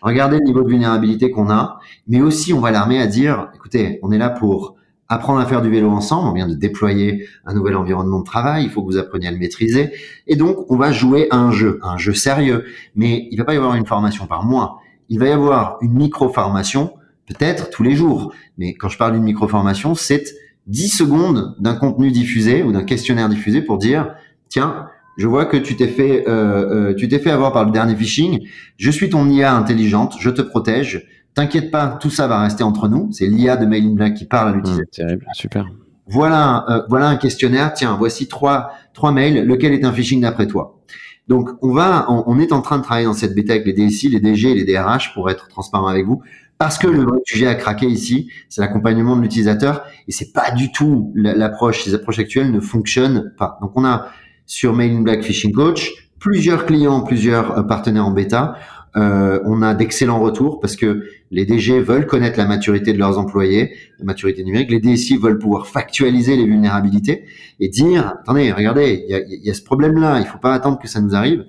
regardez 0.00 0.38
le 0.38 0.44
niveau 0.44 0.62
de 0.62 0.68
vulnérabilité 0.68 1.30
qu'on 1.30 1.50
a, 1.50 1.78
mais 2.08 2.20
aussi 2.20 2.52
on 2.52 2.60
va 2.60 2.70
l'armer 2.70 3.00
à 3.00 3.06
dire, 3.06 3.48
écoutez, 3.54 3.98
on 4.02 4.10
est 4.10 4.18
là 4.18 4.30
pour 4.30 4.76
apprendre 5.08 5.40
à 5.40 5.46
faire 5.46 5.60
du 5.60 5.70
vélo 5.70 5.90
ensemble, 5.90 6.28
on 6.28 6.32
vient 6.32 6.48
de 6.48 6.54
déployer 6.54 7.26
un 7.44 7.54
nouvel 7.54 7.76
environnement 7.76 8.20
de 8.20 8.24
travail, 8.24 8.64
il 8.64 8.70
faut 8.70 8.82
que 8.82 8.86
vous 8.86 8.96
appreniez 8.96 9.28
à 9.28 9.32
le 9.32 9.38
maîtriser, 9.38 9.92
et 10.26 10.36
donc 10.36 10.70
on 10.70 10.76
va 10.76 10.92
jouer 10.92 11.26
à 11.30 11.36
un 11.36 11.50
jeu, 11.50 11.78
un 11.82 11.98
jeu 11.98 12.14
sérieux, 12.14 12.64
mais 12.94 13.28
il 13.30 13.36
va 13.36 13.44
pas 13.44 13.54
y 13.54 13.56
avoir 13.56 13.74
une 13.74 13.86
formation 13.86 14.26
par 14.26 14.44
mois, 14.44 14.78
il 15.08 15.18
va 15.18 15.26
y 15.26 15.32
avoir 15.32 15.76
une 15.82 15.92
micro-formation, 15.92 16.94
peut-être 17.26 17.70
tous 17.70 17.82
les 17.82 17.94
jours. 17.94 18.32
Mais 18.58 18.74
quand 18.74 18.88
je 18.88 18.98
parle 18.98 19.12
d'une 19.12 19.22
micro-formation, 19.22 19.94
c'est 19.94 20.24
10 20.66 20.88
secondes 20.88 21.54
d'un 21.58 21.74
contenu 21.74 22.10
diffusé 22.10 22.62
ou 22.62 22.72
d'un 22.72 22.84
questionnaire 22.84 23.28
diffusé 23.28 23.62
pour 23.62 23.78
dire, 23.78 24.14
tiens, 24.48 24.86
je 25.16 25.26
vois 25.26 25.46
que 25.46 25.56
tu 25.56 25.76
t'es 25.76 25.88
fait, 25.88 26.24
euh, 26.28 26.90
euh, 26.90 26.94
tu 26.94 27.08
t'es 27.08 27.18
fait 27.18 27.30
avoir 27.30 27.52
par 27.52 27.64
le 27.64 27.70
dernier 27.70 27.94
phishing. 27.94 28.46
Je 28.76 28.90
suis 28.90 29.10
ton 29.10 29.28
IA 29.28 29.54
intelligente, 29.54 30.16
je 30.18 30.30
te 30.30 30.42
protège. 30.42 31.06
T'inquiète 31.34 31.70
pas, 31.70 31.98
tout 32.00 32.10
ça 32.10 32.26
va 32.26 32.40
rester 32.40 32.64
entre 32.64 32.88
nous. 32.88 33.08
C'est 33.12 33.26
l'IA 33.26 33.56
de 33.56 33.66
Mailing 33.66 33.94
Black 33.94 34.14
qui 34.14 34.24
parle 34.24 34.48
à 34.48 34.52
l'utilisateur. 34.52 35.06
terrible, 35.06 35.26
super. 35.34 35.66
Voilà, 36.06 36.64
euh, 36.68 36.82
voilà 36.88 37.08
un 37.08 37.16
questionnaire. 37.16 37.72
Tiens, 37.74 37.96
voici 37.98 38.28
trois, 38.28 38.72
trois 38.92 39.12
mails. 39.12 39.44
Lequel 39.44 39.72
est 39.72 39.84
un 39.84 39.92
phishing 39.92 40.20
d'après 40.20 40.46
toi? 40.46 40.80
Donc 41.26 41.48
on 41.62 41.72
va, 41.72 42.06
on, 42.08 42.38
est 42.38 42.52
en 42.52 42.60
train 42.60 42.76
de 42.76 42.82
travailler 42.82 43.06
dans 43.06 43.14
cette 43.14 43.34
bêta 43.34 43.54
avec 43.54 43.64
les 43.64 43.72
DSI, 43.72 44.10
les 44.10 44.20
DG 44.20 44.50
et 44.50 44.54
les 44.54 44.64
DRH 44.64 45.14
pour 45.14 45.30
être 45.30 45.48
transparent 45.48 45.86
avec 45.86 46.04
vous, 46.04 46.22
parce 46.58 46.78
que 46.78 46.86
le 46.86 47.02
vrai 47.02 47.18
sujet 47.24 47.46
à 47.46 47.54
craquer 47.54 47.86
ici, 47.86 48.30
c'est 48.48 48.60
l'accompagnement 48.60 49.16
de 49.16 49.22
l'utilisateur 49.22 49.84
et 50.08 50.12
c'est 50.12 50.32
pas 50.32 50.50
du 50.50 50.72
tout 50.72 51.12
l'approche. 51.14 51.84
Les 51.86 51.94
approches 51.94 52.18
actuelles 52.18 52.50
ne 52.50 52.60
fonctionnent 52.60 53.32
pas. 53.36 53.58
Donc 53.60 53.72
on 53.74 53.84
a 53.84 54.08
sur 54.46 54.74
Mailing 54.74 55.02
Black 55.04 55.22
Phishing 55.22 55.52
Coach 55.52 55.92
plusieurs 56.24 56.64
clients, 56.64 57.02
plusieurs 57.02 57.58
euh, 57.58 57.62
partenaires 57.62 58.06
en 58.06 58.10
bêta. 58.10 58.56
Euh, 58.96 59.40
on 59.44 59.62
a 59.62 59.74
d'excellents 59.74 60.20
retours 60.20 60.60
parce 60.60 60.76
que 60.76 61.04
les 61.30 61.44
DG 61.44 61.80
veulent 61.80 62.06
connaître 62.06 62.38
la 62.38 62.46
maturité 62.46 62.92
de 62.92 62.98
leurs 62.98 63.18
employés, 63.18 63.72
la 63.98 64.04
maturité 64.04 64.44
numérique. 64.44 64.70
Les 64.70 64.78
DSI 64.78 65.16
veulent 65.16 65.38
pouvoir 65.38 65.66
factualiser 65.66 66.36
les 66.36 66.44
vulnérabilités 66.44 67.24
et 67.58 67.68
dire 67.68 68.14
attendez, 68.22 68.52
regardez, 68.52 69.04
il 69.08 69.40
y 69.42 69.50
a, 69.50 69.54
ce 69.54 69.62
problème-là, 69.62 70.20
il 70.20 70.26
faut 70.26 70.38
pas 70.38 70.54
attendre 70.54 70.78
que 70.78 70.86
ça 70.86 71.00
nous 71.00 71.14
arrive. 71.14 71.44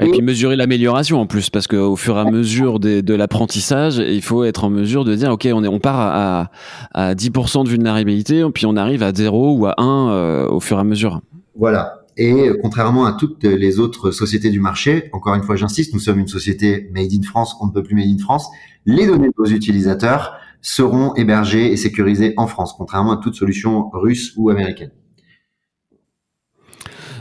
et, 0.00 0.10
puis 0.10 0.22
mesurer 0.22 0.56
l'amélioration 0.56 1.20
en 1.20 1.26
plus, 1.26 1.50
parce 1.50 1.68
qu'au 1.68 1.94
fur 1.94 2.16
et 2.16 2.20
à 2.20 2.24
mesure 2.24 2.80
de 2.80 3.14
l'apprentissage, 3.14 3.98
il 3.98 4.22
faut 4.22 4.42
être 4.42 4.64
en 4.64 4.70
mesure 4.70 5.04
de 5.04 5.14
dire, 5.14 5.30
ok, 5.30 5.48
on, 5.52 5.62
est, 5.62 5.68
on 5.68 5.78
part 5.78 6.00
à, 6.00 6.50
à 6.94 7.14
10% 7.14 7.64
de 7.64 7.68
vulnérabilité, 7.68 8.44
puis 8.52 8.66
on 8.66 8.76
arrive 8.76 9.04
à 9.04 9.12
0 9.14 9.56
ou 9.56 9.66
à 9.66 9.74
1 9.78 10.10
euh, 10.10 10.48
au 10.48 10.58
fur 10.58 10.78
et 10.78 10.80
à 10.80 10.84
mesure. 10.84 11.20
Voilà. 11.54 11.97
Et 12.20 12.50
contrairement 12.60 13.06
à 13.06 13.12
toutes 13.12 13.44
les 13.44 13.78
autres 13.78 14.10
sociétés 14.10 14.50
du 14.50 14.58
marché, 14.58 15.08
encore 15.12 15.36
une 15.36 15.44
fois, 15.44 15.54
j'insiste, 15.54 15.94
nous 15.94 16.00
sommes 16.00 16.18
une 16.18 16.26
société 16.26 16.90
made 16.92 17.12
in 17.12 17.22
France, 17.22 17.56
on 17.60 17.66
ne 17.66 17.70
peut 17.70 17.84
plus 17.84 17.94
made 17.94 18.08
in 18.08 18.18
France. 18.18 18.48
Les 18.86 19.06
données 19.06 19.28
de 19.28 19.34
vos 19.36 19.46
utilisateurs 19.46 20.36
seront 20.60 21.14
hébergées 21.14 21.72
et 21.72 21.76
sécurisées 21.76 22.34
en 22.36 22.48
France, 22.48 22.74
contrairement 22.76 23.12
à 23.12 23.16
toute 23.18 23.36
solution 23.36 23.88
russe 23.92 24.34
ou 24.36 24.50
américaine. 24.50 24.90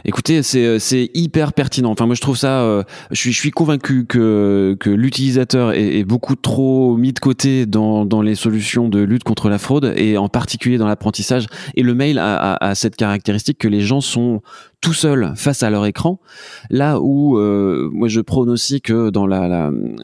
Écoutez, 0.09 0.39
euh, 0.55 0.79
c'est 0.79 1.11
hyper 1.13 1.51
pertinent. 1.51 1.91
Enfin, 1.91 2.05
moi, 2.05 2.15
je 2.15 2.21
trouve 2.21 2.37
ça. 2.37 2.61
Euh, 2.61 2.83
je 3.11 3.19
suis 3.19 3.33
je 3.33 3.39
suis 3.39 3.51
convaincu 3.51 4.05
que 4.05 4.77
que 4.79 4.89
l'utilisateur 4.89 5.73
est, 5.73 5.97
est, 5.97 6.05
beaucoup 6.05 6.35
trop 6.37 6.95
mis 6.95 7.11
de 7.11 7.19
côté 7.19 7.65
dans 7.65 8.05
dans 8.05 8.21
les 8.21 8.35
solutions 8.35 8.87
de 8.87 9.01
lutte 9.01 9.25
contre 9.25 9.49
la 9.49 9.57
fraude 9.57 9.93
et 9.97 10.17
en 10.17 10.29
particulier 10.29 10.77
dans 10.77 10.87
l'apprentissage. 10.87 11.47
Et 11.75 11.83
le 11.83 11.93
mail 11.93 12.19
a, 12.19 12.37
a, 12.37 12.69
a, 12.69 12.73
cette 12.75 12.95
caractéristique 12.95 13.57
que 13.57 13.67
les 13.67 13.81
gens 13.81 13.99
sont 13.99 14.41
tout 14.79 14.93
seuls 14.93 15.33
face 15.35 15.61
à 15.61 15.69
leur 15.69 15.85
écran. 15.85 16.21
Là 16.69 17.01
où 17.01 17.37
euh, 17.37 17.89
moi, 17.91 18.07
je 18.07 18.21
prône 18.21 18.49
aussi 18.49 18.79
que 18.79 19.09
dans 19.09 19.27
la 19.27 19.49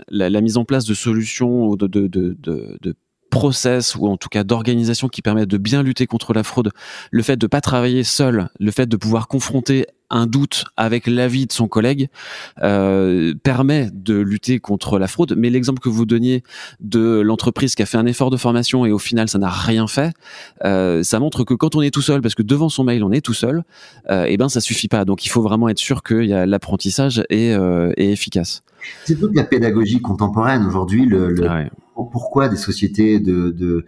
la, 0.10 0.30
la, 0.30 0.42
mise 0.42 0.58
en 0.58 0.66
place 0.66 0.84
de 0.84 0.94
solutions 0.94 1.78
de 1.78 1.88
de, 1.88 2.08
de, 2.08 2.36
de 2.42 2.96
process 3.34 3.96
ou 3.96 4.08
en 4.08 4.16
tout 4.16 4.30
cas 4.30 4.44
d'organisation 4.44 5.08
qui 5.08 5.24
permettent 5.24 5.50
de 5.50 5.58
bien 5.58 5.82
lutter 5.82 6.06
contre 6.06 6.34
la 6.34 6.44
fraude, 6.44 6.72
le 7.10 7.24
fait 7.24 7.36
de 7.36 7.48
pas 7.48 7.62
travailler 7.62 8.04
seul, 8.04 8.50
le 8.60 8.70
fait 8.70 8.86
de 8.86 8.96
pouvoir 8.96 9.28
confronter 9.28 9.88
un 10.12 10.28
doute 10.28 10.66
avec 10.78 11.08
l'avis 11.08 11.48
de 11.48 11.52
son 11.52 11.68
collègue 11.68 12.10
euh, 12.62 13.34
permet 13.42 13.90
de 13.92 14.14
lutter 14.14 14.60
contre 14.60 15.00
la 15.00 15.08
fraude. 15.08 15.34
Mais 15.36 15.50
l'exemple 15.50 15.80
que 15.80 15.90
vous 15.90 16.06
donniez 16.06 16.44
de 16.80 17.22
l'entreprise 17.22 17.74
qui 17.74 17.82
a 17.82 17.88
fait 17.88 17.98
un 17.98 18.06
effort 18.06 18.30
de 18.30 18.38
formation 18.38 18.86
et 18.86 18.92
au 18.92 19.00
final 19.00 19.28
ça 19.28 19.40
n'a 19.40 19.50
rien 19.50 19.88
fait, 19.88 20.14
euh, 20.64 21.02
ça 21.02 21.20
montre 21.20 21.44
que 21.44 21.56
quand 21.56 21.76
on 21.76 21.82
est 21.82 21.90
tout 21.92 22.04
seul, 22.04 22.22
parce 22.22 22.36
que 22.36 22.44
devant 22.44 22.70
son 22.70 22.84
mail 22.84 23.04
on 23.04 23.12
est 23.12 23.22
tout 23.22 23.34
seul, 23.34 23.64
euh, 24.12 24.26
et 24.26 24.34
eh 24.34 24.38
ben 24.38 24.48
ça 24.48 24.62
suffit 24.62 24.90
pas. 24.90 25.06
Donc 25.06 25.26
il 25.26 25.30
faut 25.30 25.42
vraiment 25.42 25.70
être 25.70 25.80
sûr 25.80 26.04
que 26.04 26.24
y 26.24 26.34
a 26.34 26.46
l'apprentissage 26.46 27.24
est, 27.32 27.54
euh, 27.54 27.92
est 27.98 28.12
efficace. 28.12 28.62
C'est 29.06 29.20
toute 29.20 29.36
la 29.36 29.44
pédagogie 29.44 30.02
contemporaine 30.02 30.68
aujourd'hui. 30.68 31.08
Le, 31.08 31.32
le 31.32 31.50
ah 31.50 31.64
pourquoi 31.96 32.50
des 32.50 32.58
sociétés 32.58 33.20
de, 33.20 33.52
de, 33.52 33.86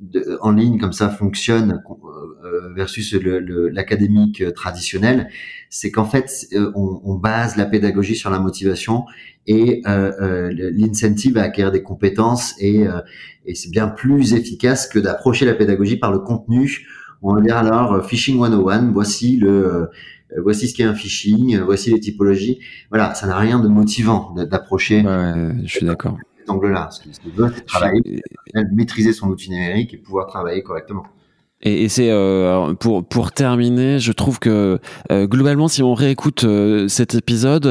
de, 0.00 0.38
en 0.40 0.52
ligne 0.52 0.78
comme 0.78 0.92
ça 0.92 1.08
fonctionnent 1.08 1.82
euh, 2.44 2.72
versus 2.74 3.14
l'académique 3.14 4.42
traditionnel, 4.54 5.28
c'est 5.70 5.90
qu'en 5.90 6.04
fait 6.04 6.46
euh, 6.52 6.70
on, 6.74 7.00
on, 7.04 7.14
base 7.16 7.56
la 7.56 7.66
pédagogie 7.66 8.14
sur 8.14 8.30
la 8.30 8.38
motivation 8.38 9.04
et 9.46 9.82
euh, 9.86 10.12
euh 10.20 10.70
l'incentive 10.72 11.36
à 11.36 11.42
acquérir 11.42 11.72
des 11.72 11.82
compétences 11.82 12.54
et, 12.60 12.84
et 13.44 13.54
c'est 13.54 13.70
bien 13.70 13.88
plus 13.88 14.34
efficace 14.34 14.86
que 14.86 14.98
d'approcher 14.98 15.46
la 15.46 15.54
pédagogie 15.54 15.96
par 15.96 16.12
le 16.12 16.20
contenu. 16.20 16.86
On 17.22 17.34
va 17.34 17.40
dire 17.40 17.56
alors 17.56 18.06
phishing 18.06 18.38
101, 18.38 18.92
voici 18.92 19.36
le 19.36 19.90
voici 20.36 20.68
ce 20.68 20.74
qu'est 20.74 20.84
un 20.84 20.94
phishing, 20.94 21.58
voici 21.60 21.90
les 21.90 22.00
typologies. 22.00 22.60
Voilà, 22.90 23.14
ça 23.14 23.26
n'a 23.26 23.36
rien 23.36 23.58
de 23.58 23.68
motivant 23.68 24.34
d'approcher. 24.36 25.02
Ouais, 25.02 25.50
je 25.64 25.78
suis 25.78 25.86
d'accord 25.86 26.18
angle-là. 26.50 26.90
Ce 26.90 27.00
qu'il 27.00 27.32
veut, 27.32 27.52
c'est 27.54 27.66
travailler, 27.66 28.22
maîtriser 28.72 29.12
son 29.12 29.28
outil 29.28 29.50
numérique 29.50 29.94
et 29.94 29.98
pouvoir 29.98 30.26
travailler 30.26 30.62
correctement. 30.62 31.04
Et, 31.60 31.84
et 31.84 31.88
c'est 31.88 32.10
euh, 32.10 32.74
pour 32.74 33.04
pour 33.04 33.32
terminer, 33.32 33.98
je 33.98 34.12
trouve 34.12 34.38
que 34.38 34.78
euh, 35.10 35.26
globalement, 35.26 35.66
si 35.66 35.82
on 35.82 35.92
réécoute 35.92 36.44
euh, 36.44 36.86
cet 36.86 37.14
épisode, 37.14 37.66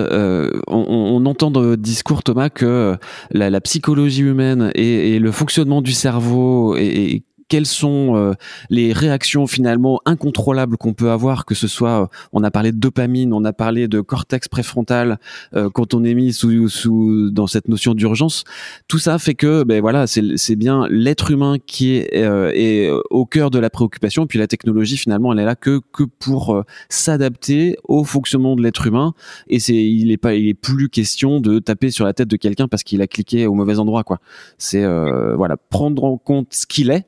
on, 0.68 0.86
on, 0.90 1.26
entend 1.26 1.52
dans 1.52 1.62
votre 1.62 1.82
discours, 1.82 2.22
Thomas, 2.24 2.50
que 2.50 2.98
la, 3.32 3.50
la 3.50 3.62
psychologie 3.62 4.24
humaine 4.24 4.72
et, 4.76 5.16
et, 5.16 5.20
le 5.20 5.32
fonctionnement 5.32 5.82
du 5.82 5.94
cerveau 5.94 6.76
et, 6.76 7.24
quelles 7.48 7.66
sont 7.66 8.16
euh, 8.16 8.34
les 8.70 8.94
réactions 8.94 9.48
finalement 9.48 10.02
incontrôlables 10.06 10.78
qu'on 10.78 10.94
peut 10.94 11.12
avoir, 11.12 11.46
que 11.46 11.56
ce 11.56 11.68
soit, 11.68 12.04
euh, 12.04 12.08
on 12.34 12.44
a 12.44 12.52
parlé 12.52 12.72
de 12.72 12.78
dopamine, 12.78 13.34
on 13.34 13.46
a 13.46 13.54
parlé 13.54 13.88
de 13.88 14.02
cortex 14.02 14.48
préfrontal 14.48 15.20
euh, 15.56 15.70
quand 15.70 15.94
on 15.94 16.04
est 16.04 16.14
mis 16.14 16.34
sous, 16.34 16.70
sous 16.70 17.32
dans 17.32 17.48
cette 17.48 17.68
notion 17.68 17.94
d'urgence. 17.94 18.44
Tout 18.88 19.00
ça 19.00 19.18
fait 19.20 19.36
que, 19.36 19.64
ben 19.64 19.82
voilà, 19.82 20.06
c'est 20.08 20.56
bien 20.56 20.88
l'être 20.90 21.32
humain 21.32 21.58
qui 21.66 21.96
est, 21.96 22.10
est, 22.14 22.92
au 23.10 23.26
cœur 23.26 23.50
de 23.50 23.60
la 23.60 23.70
préoccupation. 23.70 24.28
Puis 24.28 24.40
la 24.40 24.48
technologie 24.48 24.98
finalement, 24.98 25.32
elle 25.34 25.40
est 25.40 25.46
là 25.46 25.56
que 25.56 25.82
que 25.94 26.04
pour 26.04 26.64
s'adapter 26.90 27.78
au 27.84 28.04
fonctionnement 28.04 28.56
de 28.56 28.62
l'être 28.62 28.88
humain. 28.88 29.14
Et 29.48 29.60
c'est, 29.60 29.76
il 29.76 30.12
est 30.12 30.18
pas, 30.18 30.34
il 30.36 30.48
est 30.48 30.54
plus 30.54 30.90
question 30.90 31.40
de 31.40 31.60
taper 31.60 31.92
sur 31.92 32.06
la 32.06 32.14
tête 32.14 32.28
de 32.28 32.36
quelqu'un 32.36 32.68
parce 32.68 32.84
qu'il 32.84 33.02
a 33.02 33.08
cliqué 33.08 33.48
au 33.48 33.54
mauvais 33.54 33.80
endroit, 33.80 34.04
quoi. 34.04 34.20
C'est 34.58 34.86
voilà, 35.36 35.58
prendre 35.58 36.04
en 36.04 36.18
compte 36.18 36.54
ce 36.54 36.66
qu'il 36.66 36.92
est 36.92 37.06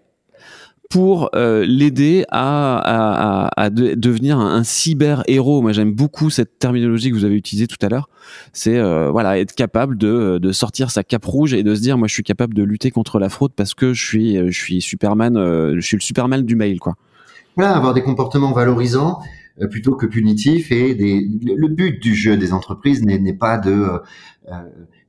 pour 0.89 1.29
euh, 1.35 1.65
l'aider 1.67 2.25
à, 2.29 3.47
à, 3.47 3.63
à 3.63 3.69
devenir 3.69 4.39
un, 4.39 4.63
cyber 4.63 5.23
héros. 5.27 5.61
Moi, 5.61 5.71
j'aime 5.71 5.93
beaucoup 5.93 6.31
cette 6.31 6.57
terminologie 6.57 7.11
que 7.11 7.15
vous 7.15 7.25
avez 7.25 7.35
utilisée 7.35 7.67
tout 7.67 7.77
à 7.83 7.89
l'heure. 7.89 8.09
C'est 8.53 8.77
euh, 8.77 9.11
voilà 9.11 9.39
être 9.39 9.53
capable 9.53 9.97
de, 9.97 10.39
de 10.39 10.51
sortir 10.51 10.89
sa 10.89 11.03
cape 11.03 11.25
rouge 11.25 11.53
et 11.53 11.61
de 11.61 11.75
se 11.75 11.81
dire 11.81 11.97
moi 11.97 12.07
je 12.07 12.13
suis 12.13 12.23
capable 12.23 12.55
de 12.55 12.63
lutter 12.63 12.89
contre 12.89 13.19
la 13.19 13.29
fraude 13.29 13.51
parce 13.55 13.75
que 13.75 13.93
je 13.93 14.03
suis 14.03 14.35
je 14.35 14.59
suis 14.59 14.81
Superman, 14.81 15.37
euh, 15.37 15.75
je 15.75 15.81
suis 15.81 15.97
le 15.97 16.01
Superman 16.01 16.43
du 16.43 16.55
mail 16.55 16.79
quoi. 16.79 16.95
Voilà, 17.55 17.75
avoir 17.75 17.93
des 17.93 18.01
comportements 18.01 18.51
valorisants 18.51 19.19
plutôt 19.69 19.95
que 19.95 20.05
punitifs 20.05 20.71
et 20.71 20.95
des, 20.95 21.27
le 21.43 21.67
but 21.67 22.01
du 22.01 22.15
jeu 22.15 22.37
des 22.37 22.53
entreprises 22.53 23.03
n'est 23.03 23.33
pas 23.33 23.57
de 23.57 23.99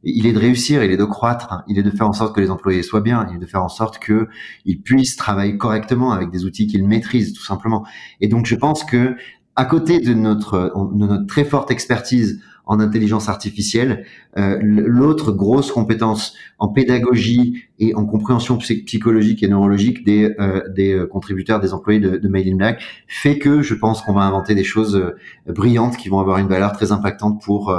il 0.03 0.27
est 0.27 0.33
de 0.33 0.39
réussir, 0.39 0.83
il 0.83 0.91
est 0.91 0.97
de 0.97 1.05
croître, 1.05 1.63
il 1.69 1.79
est 1.79 1.83
de 1.83 1.91
faire 1.91 2.09
en 2.09 2.13
sorte 2.13 2.35
que 2.35 2.41
les 2.41 2.51
employés 2.51 2.83
soient 2.83 3.01
bien, 3.01 3.27
il 3.31 3.37
est 3.37 3.41
de 3.41 3.47
faire 3.47 3.63
en 3.63 3.69
sorte 3.69 3.99
que 3.99 4.29
ils 4.65 4.81
puissent 4.81 5.17
travailler 5.17 5.57
correctement 5.57 6.13
avec 6.13 6.31
des 6.31 6.45
outils 6.45 6.67
qu'ils 6.67 6.87
maîtrisent 6.87 7.35
tout 7.35 7.45
simplement. 7.45 7.85
Et 8.21 8.29
donc 8.29 8.47
je 8.47 8.55
pense 8.55 8.85
que 8.85 9.17
à 9.57 9.65
côté 9.65 10.01
de 10.01 10.15
notre, 10.15 10.73
de 10.95 11.07
notre 11.07 11.27
très 11.27 11.45
forte 11.45 11.71
expertise 11.71 12.41
en 12.71 12.79
intelligence 12.79 13.29
artificielle, 13.29 14.07
euh, 14.39 14.57
l'autre 14.63 15.33
grosse 15.33 15.73
compétence 15.73 16.35
en 16.59 16.69
pédagogie 16.69 17.65
et 17.81 17.95
en 17.97 18.07
compréhension 18.07 18.59
psychologique 18.59 19.43
et 19.43 19.49
neurologique 19.49 20.05
des, 20.05 20.35
euh, 20.39 20.63
des 20.69 20.93
euh, 20.93 21.07
contributeurs, 21.07 21.59
des 21.59 21.75
employés 21.75 21.99
de, 21.99 22.17
de 22.17 22.29
Mail 22.29 22.53
in 22.53 22.57
Black, 22.57 22.81
fait 23.09 23.39
que 23.39 23.61
je 23.61 23.75
pense 23.75 24.03
qu'on 24.03 24.13
va 24.13 24.23
inventer 24.23 24.55
des 24.55 24.63
choses 24.63 25.03
brillantes 25.49 25.97
qui 25.97 26.09
vont 26.09 26.21
avoir 26.21 26.39
une 26.39 26.47
valeur 26.47 26.73
très 26.73 26.93
impactante 26.93 27.43
pour, 27.43 27.75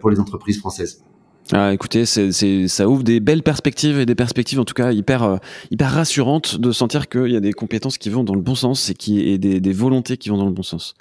pour 0.00 0.10
les 0.10 0.20
entreprises 0.20 0.60
françaises. 0.60 1.02
Ah, 1.52 1.72
écoutez, 1.72 2.04
c'est, 2.04 2.68
ça 2.68 2.88
ouvre 2.88 3.02
des 3.02 3.20
belles 3.20 3.42
perspectives 3.42 3.98
et 3.98 4.04
des 4.04 4.14
perspectives 4.14 4.60
en 4.60 4.66
tout 4.66 4.74
cas 4.74 4.92
hyper, 4.92 5.22
euh, 5.22 5.36
hyper 5.70 5.90
rassurantes 5.90 6.60
de 6.60 6.72
sentir 6.72 7.08
qu'il 7.08 7.28
y 7.28 7.36
a 7.36 7.40
des 7.40 7.54
compétences 7.54 7.96
qui 7.96 8.10
vont 8.10 8.22
dans 8.22 8.34
le 8.34 8.42
bon 8.42 8.54
sens 8.54 8.90
et, 8.90 8.94
qui, 8.94 9.20
et 9.20 9.38
des, 9.38 9.58
des 9.58 9.72
volontés 9.72 10.18
qui 10.18 10.28
vont 10.28 10.36
dans 10.36 10.46
le 10.46 10.52
bon 10.52 10.62
sens. 10.62 10.94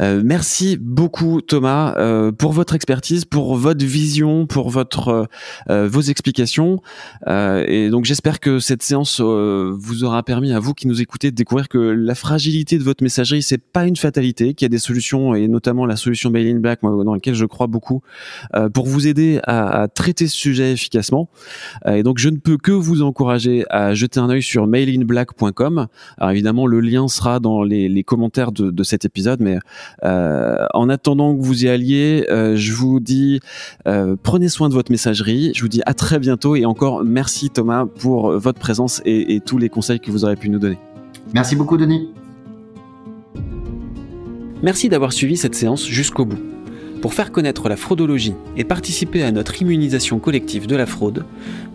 Euh, 0.00 0.20
merci 0.24 0.76
beaucoup 0.78 1.40
Thomas 1.40 1.94
euh, 1.96 2.30
pour 2.30 2.52
votre 2.52 2.74
expertise, 2.74 3.24
pour 3.24 3.56
votre 3.56 3.84
vision, 3.84 4.46
pour 4.46 4.68
votre 4.68 5.28
euh, 5.70 5.88
vos 5.88 6.02
explications. 6.02 6.80
et 7.26 7.88
donc 7.90 8.04
j'espère 8.04 8.40
que 8.40 8.58
cette 8.58 8.82
séance 8.82 9.20
vous 9.20 10.04
aura 10.04 10.22
permis 10.22 10.52
à 10.52 10.58
vous 10.58 10.74
qui 10.74 10.86
nous 10.86 11.00
écoutez 11.00 11.30
de 11.30 11.36
découvrir 11.36 11.68
que 11.68 11.78
la 11.78 12.14
fragilité 12.14 12.78
de 12.78 12.82
votre 12.82 13.02
messagerie 13.02 13.42
c'est 13.42 13.62
pas 13.62 13.86
une 13.86 13.96
fatalité, 13.96 14.54
qu'il 14.54 14.64
y 14.64 14.66
a 14.66 14.68
des 14.68 14.78
solutions 14.78 15.34
et 15.34 15.48
notamment 15.48 15.86
la 15.86 15.96
solution 15.96 16.30
Bail 16.30 16.54
Black 16.54 16.82
dans 16.82 17.14
laquelle 17.14 17.34
je 17.34 17.44
crois 17.44 17.66
beaucoup 17.66 18.02
pour 18.74 18.86
vous 18.86 19.06
aider 19.06 19.40
à, 19.56 19.82
à, 19.82 19.88
traiter 19.88 20.26
ce 20.26 20.36
sujet 20.36 20.72
efficacement. 20.72 21.28
et 21.86 22.02
donc 22.02 22.18
je 22.18 22.28
ne 22.28 22.36
peux 22.36 22.56
que 22.56 22.72
vous 22.72 23.02
encourager 23.02 23.64
à 23.70 23.94
jeter 23.94 24.20
un 24.20 24.30
œil 24.30 24.42
sur 24.42 24.66
mailinblack.com. 24.66 25.86
Alors 26.18 26.30
évidemment 26.30 26.66
le 26.66 26.80
lien 26.80 27.08
sera 27.08 27.40
dans 27.40 27.62
les, 27.62 27.88
les 27.88 28.04
commentaires 28.04 28.52
de, 28.52 28.70
de 28.70 28.82
cet 28.82 29.04
épisode, 29.04 29.40
mais 29.40 29.58
euh, 30.04 30.66
en 30.74 30.88
attendant 30.88 31.36
que 31.36 31.42
vous 31.42 31.64
y 31.64 31.68
alliez, 31.68 32.26
euh, 32.30 32.56
je 32.56 32.72
vous 32.72 33.00
dis 33.00 33.40
euh, 33.86 34.16
prenez 34.22 34.48
soin 34.48 34.68
de 34.68 34.74
votre 34.74 34.90
messagerie. 34.90 35.52
Je 35.54 35.62
vous 35.62 35.68
dis 35.68 35.82
à 35.86 35.94
très 35.94 36.18
bientôt 36.18 36.56
et 36.56 36.64
encore 36.64 37.04
merci 37.04 37.50
Thomas 37.50 37.86
pour 37.86 38.32
votre 38.38 38.58
présence 38.58 39.02
et, 39.04 39.34
et 39.34 39.40
tous 39.40 39.58
les 39.58 39.68
conseils 39.68 40.00
que 40.00 40.10
vous 40.10 40.24
aurez 40.24 40.36
pu 40.36 40.48
nous 40.48 40.58
donner. 40.58 40.78
Merci 41.34 41.56
beaucoup 41.56 41.76
Denis. 41.76 42.10
Merci 44.62 44.88
d'avoir 44.88 45.12
suivi 45.12 45.36
cette 45.36 45.54
séance 45.54 45.86
jusqu'au 45.86 46.24
bout. 46.24 46.55
Pour 47.06 47.14
faire 47.14 47.30
connaître 47.30 47.68
la 47.68 47.76
fraudologie 47.76 48.34
et 48.56 48.64
participer 48.64 49.22
à 49.22 49.30
notre 49.30 49.62
immunisation 49.62 50.18
collective 50.18 50.66
de 50.66 50.74
la 50.74 50.86
fraude, 50.86 51.24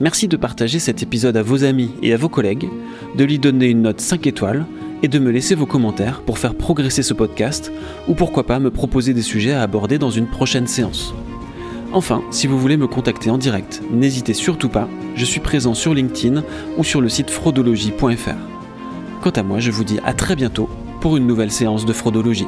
merci 0.02 0.28
de 0.28 0.36
partager 0.36 0.78
cet 0.78 1.04
épisode 1.04 1.38
à 1.38 1.42
vos 1.42 1.64
amis 1.64 1.92
et 2.04 2.12
à 2.12 2.18
vos 2.18 2.28
collègues, 2.28 2.68
de 3.16 3.24
lui 3.24 3.40
donner 3.40 3.68
une 3.68 3.84
note 3.84 4.02
5 4.02 4.28
étoiles 4.28 4.66
et 5.04 5.08
de 5.08 5.20
me 5.20 5.32
laisser 5.32 5.56
vos 5.56 5.66
commentaires 5.66 6.22
pour 6.24 6.38
faire 6.38 6.54
progresser 6.54 7.02
ce 7.02 7.14
podcast 7.14 7.72
ou 8.10 8.14
pourquoi 8.14 8.46
pas 8.46 8.60
me 8.60 8.72
proposer 8.72 9.14
des 9.14 9.22
sujets 9.22 9.54
à 9.54 9.62
aborder 9.62 9.98
dans 9.98 10.10
une 10.12 10.28
prochaine 10.28 10.68
séance. 10.68 11.14
Enfin, 11.94 12.22
si 12.30 12.46
vous 12.46 12.60
voulez 12.60 12.76
me 12.76 12.88
contacter 12.88 13.30
en 13.30 13.38
direct, 13.38 13.82
n'hésitez 13.90 14.34
surtout 14.34 14.68
pas, 14.68 14.90
je 15.16 15.24
suis 15.24 15.40
présent 15.40 15.74
sur 15.74 15.94
LinkedIn 15.94 16.44
ou 16.78 16.84
sur 16.84 17.00
le 17.00 17.08
site 17.08 17.30
fraudologie.fr. 17.30 18.36
Quant 19.22 19.30
à 19.30 19.44
moi, 19.44 19.62
je 19.62 19.72
vous 19.72 19.86
dis 19.86 20.00
à 20.04 20.12
très 20.12 20.36
bientôt 20.36 20.70
pour 21.00 21.16
une 21.16 21.26
nouvelle 21.26 21.52
séance 21.52 21.86
de 21.86 21.94
fraudologie. 21.94 22.48